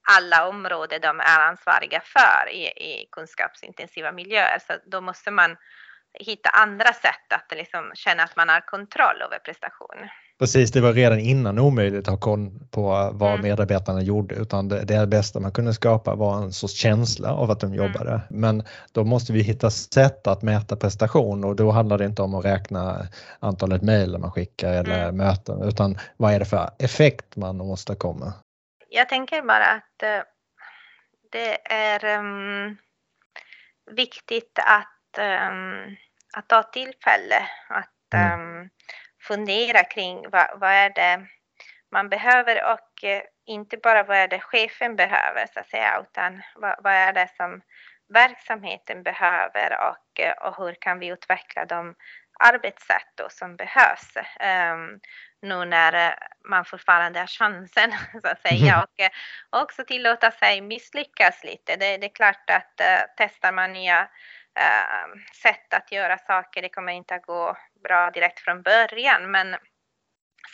alla 0.09 0.49
områden 0.49 1.01
de 1.01 1.21
är 1.21 1.41
ansvariga 1.41 2.01
för 2.01 2.51
i, 2.51 2.67
i 2.67 3.09
kunskapsintensiva 3.13 4.13
miljöer. 4.13 4.59
Så 4.59 4.73
då 4.87 5.01
måste 5.01 5.31
man 5.31 5.57
hitta 6.21 6.49
andra 6.49 6.93
sätt 6.93 7.33
att 7.33 7.53
liksom 7.57 7.93
känna 7.95 8.23
att 8.23 8.37
man 8.37 8.49
har 8.49 8.61
kontroll 8.61 9.23
över 9.23 9.39
prestationen. 9.39 10.09
Precis, 10.39 10.73
det 10.73 10.81
var 10.81 10.93
redan 10.93 11.19
innan 11.19 11.59
omöjligt 11.59 12.09
att 12.09 12.15
ha 12.15 12.17
koll 12.17 12.51
på 12.71 13.11
vad 13.13 13.31
mm. 13.31 13.43
medarbetarna 13.43 14.03
gjorde 14.03 14.35
utan 14.35 14.69
det, 14.69 14.85
det 14.85 15.07
bästa 15.07 15.41
man 15.41 15.53
kunde 15.53 15.75
skapa 15.75 16.15
var 16.15 16.37
en 16.37 16.53
sorts 16.53 16.75
känsla 16.75 17.33
av 17.33 17.51
att 17.51 17.61
de 17.61 17.67
mm. 17.67 17.79
jobbade. 17.79 18.11
Mm. 18.11 18.23
Men 18.29 18.63
då 18.93 19.05
måste 19.05 19.33
vi 19.33 19.43
hitta 19.43 19.71
sätt 19.71 20.27
att 20.27 20.43
mäta 20.43 20.77
prestation 20.77 21.45
och 21.45 21.57
då 21.57 21.71
handlar 21.71 21.99
det 21.99 22.05
inte 22.05 22.23
om 22.23 22.35
att 22.35 22.45
räkna 22.45 23.07
antalet 23.39 23.83
mejl 23.83 24.19
man 24.19 24.33
skickar 24.33 24.73
eller 24.73 25.03
mm. 25.03 25.17
möten 25.17 25.63
utan 25.63 25.99
vad 26.17 26.35
är 26.35 26.39
det 26.39 26.45
för 26.45 26.71
effekt 26.79 27.37
man 27.37 27.61
åstadkommer 27.61 28.33
jag 28.95 29.09
tänker 29.09 29.43
bara 29.43 29.67
att 29.67 30.03
uh, 30.03 30.23
det 31.33 31.73
är 31.73 32.19
um, 32.19 32.77
viktigt 33.91 34.59
att, 34.59 35.19
um, 35.19 35.97
att 36.37 36.49
ta 36.49 36.63
tillfälle 36.63 37.49
att 37.69 38.35
um, 38.35 38.71
fundera 39.27 39.85
kring 39.85 40.31
vad, 40.31 40.61
vad 40.61 40.71
är 40.71 40.91
det 40.91 41.27
man 41.93 42.09
behöver 42.09 42.73
och 42.73 43.05
uh, 43.05 43.21
inte 43.47 43.77
bara 43.77 44.03
vad 44.03 44.17
är 44.17 44.29
det 44.29 44.41
chefen 44.41 44.97
behöver 44.97 45.47
så 45.55 45.61
att 45.61 45.69
säga 45.69 46.01
utan 46.01 46.43
vad, 46.55 46.77
vad 46.83 46.93
är 46.93 47.13
det 47.13 47.29
som 47.37 47.61
verksamheten 48.15 49.03
behöver 49.03 49.77
och, 49.91 50.25
uh, 50.25 50.49
och 50.49 50.57
hur 50.57 50.75
kan 50.81 50.99
vi 50.99 51.07
utveckla 51.07 51.65
de 51.65 51.95
arbetssätt 52.41 53.09
då 53.15 53.29
som 53.31 53.57
behövs. 53.57 54.17
Um, 54.17 55.01
nu 55.43 55.65
när 55.65 55.93
eh, 56.09 56.15
man 56.49 56.65
fortfarande 56.65 57.21
har 57.21 57.27
chansen 57.27 57.93
så 58.23 58.29
att 58.29 58.43
säga 58.43 58.83
och 58.83 59.01
eh, 59.01 59.11
också 59.63 59.85
tillåta 59.85 60.31
sig 60.31 60.61
misslyckas 60.61 61.45
lite. 61.45 61.77
Det, 61.77 61.97
det 61.97 62.07
är 62.07 62.15
klart 62.15 62.51
att 62.51 62.81
uh, 62.81 63.05
testar 63.17 63.53
man 63.53 63.73
nya 63.73 64.09
sätt 65.43 65.75
att 65.75 65.93
göra 65.93 66.19
saker, 66.19 66.63
det 66.63 66.69
kommer 66.69 66.93
inte 66.93 67.15
att 67.15 67.27
gå 67.27 67.57
bra 67.85 68.11
direkt 68.11 68.41
från 68.41 68.63
början 68.63 69.31
men 69.31 69.57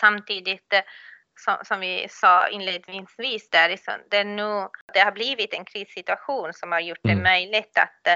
samtidigt 0.01 0.73
uh, 0.75 0.81
som, 1.45 1.57
som, 1.65 1.81
vi 1.81 2.07
sa 2.11 2.49
inledningsvis 2.49 3.51
där, 3.51 3.69
det, 4.11 4.17
är 4.17 4.25
nu, 4.25 4.69
det 4.95 5.01
har 5.01 5.13
blivit 5.13 5.55
en 5.55 5.65
krissituation 5.65 6.53
som 6.53 6.73
har 6.73 6.81
gjort 6.81 7.01
det 7.03 7.13
mm. 7.13 7.23
möjligt 7.23 7.79
att 7.79 8.07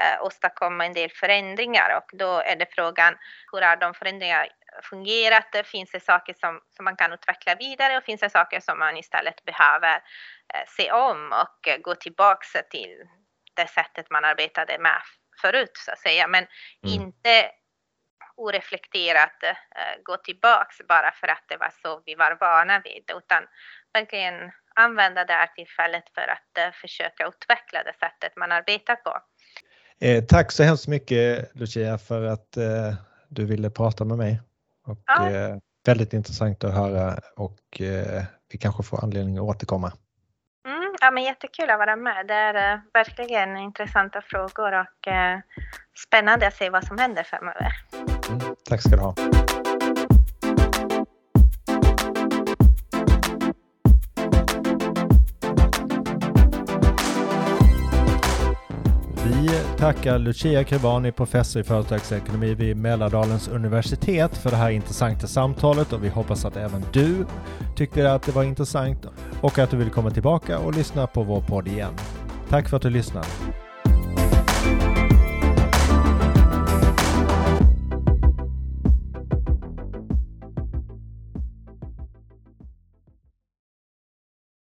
eh, 0.00 0.22
åstadkomma 0.22 0.86
en 0.86 0.92
del 0.92 1.10
förändringar 1.10 1.96
och 1.96 2.18
då 2.18 2.38
är 2.38 2.56
det 2.56 2.66
frågan 2.70 3.14
hur 3.52 3.60
har 3.60 3.76
de 3.76 3.94
förändringarna 3.94 4.46
fungerat? 4.82 5.56
Finns 5.64 5.90
det 5.90 6.00
saker 6.00 6.34
som, 6.40 6.60
som 6.76 6.84
man 6.84 6.96
kan 6.96 7.12
utveckla 7.12 7.54
vidare 7.54 7.96
och 7.96 8.04
finns 8.04 8.20
det 8.20 8.30
saker 8.30 8.60
som 8.60 8.78
man 8.78 8.96
istället 8.96 9.44
behöver 9.44 9.94
eh, 10.54 10.64
se 10.76 10.92
om 10.92 11.32
och 11.32 11.68
eh, 11.68 11.78
gå 11.78 11.94
tillbaks 11.94 12.52
till 12.70 13.02
det 13.54 13.66
sättet 13.66 14.10
man 14.10 14.24
arbetade 14.24 14.78
med 14.78 15.02
förut 15.40 15.72
så 15.74 15.92
att 15.92 15.98
säga, 15.98 16.28
men 16.28 16.46
mm. 16.86 17.02
inte 17.02 17.50
oreflekterat 18.36 19.42
eh, 19.42 20.02
gå 20.02 20.16
tillbaks 20.16 20.76
bara 20.88 21.12
för 21.20 21.28
att 21.28 21.44
det 21.48 21.56
var 21.56 21.72
så 21.82 22.02
vi 22.06 22.14
var 22.14 22.36
vana 22.40 22.80
vid, 22.84 23.04
utan 23.18 23.42
verkligen 23.92 24.52
använda 24.74 25.24
det 25.24 25.32
här 25.32 25.46
tillfället 25.46 26.04
för 26.14 26.28
att 26.28 26.58
eh, 26.58 26.72
försöka 26.72 27.26
utveckla 27.26 27.82
det 27.82 27.94
sättet 28.00 28.36
man 28.36 28.52
arbetar 28.52 28.96
på. 28.96 29.18
Eh, 30.00 30.24
tack 30.24 30.52
så 30.52 30.62
hemskt 30.62 30.88
mycket 30.88 31.50
Lucia 31.54 31.98
för 31.98 32.24
att 32.24 32.56
eh, 32.56 32.94
du 33.28 33.44
ville 33.44 33.70
prata 33.70 34.04
med 34.04 34.18
mig. 34.18 34.40
Och, 34.86 34.98
ja. 35.06 35.30
eh, 35.30 35.56
väldigt 35.86 36.12
intressant 36.12 36.64
att 36.64 36.74
höra 36.74 37.18
och 37.36 37.80
eh, 37.80 38.22
vi 38.48 38.58
kanske 38.58 38.82
får 38.82 39.04
anledning 39.04 39.36
att 39.36 39.42
återkomma. 39.42 39.92
Ja, 41.04 41.10
men 41.10 41.22
jättekul 41.22 41.70
att 41.70 41.78
vara 41.78 41.96
med. 41.96 42.26
Det 42.26 42.34
är 42.34 42.72
eh, 42.72 42.80
verkligen 42.92 43.56
intressanta 43.56 44.22
frågor 44.22 44.72
och 44.72 45.08
eh, 45.08 45.38
spännande 46.06 46.46
att 46.46 46.54
se 46.54 46.70
vad 46.70 46.84
som 46.84 46.98
händer 46.98 47.22
framöver. 47.22 47.72
Mm, 48.28 48.56
tack 48.64 48.80
ska 48.80 48.90
du 48.90 49.02
ha. 49.02 49.14
Vi 59.26 59.48
tackar 59.78 60.18
Lucia 60.18 60.64
Crevani, 60.64 61.12
professor 61.12 61.60
i 61.60 61.64
företagsekonomi 61.64 62.54
vid 62.54 62.76
Mälardalens 62.76 63.48
universitet 63.48 64.36
för 64.36 64.50
det 64.50 64.56
här 64.56 64.70
intressanta 64.70 65.26
samtalet 65.26 65.92
och 65.92 66.04
vi 66.04 66.08
hoppas 66.08 66.44
att 66.44 66.56
även 66.56 66.84
du 66.92 67.26
tyckte 67.76 68.12
att 68.12 68.22
det 68.22 68.32
var 68.32 68.42
intressant 68.42 69.06
och 69.40 69.58
att 69.58 69.70
du 69.70 69.76
vill 69.76 69.90
komma 69.90 70.10
tillbaka 70.10 70.58
och 70.58 70.74
lyssna 70.74 71.06
på 71.06 71.22
vår 71.22 71.40
podd 71.40 71.68
igen. 71.68 71.92
Tack 72.48 72.68
för 72.68 72.76
att 72.76 72.82
du 72.82 72.90
lyssnade. 72.90 73.26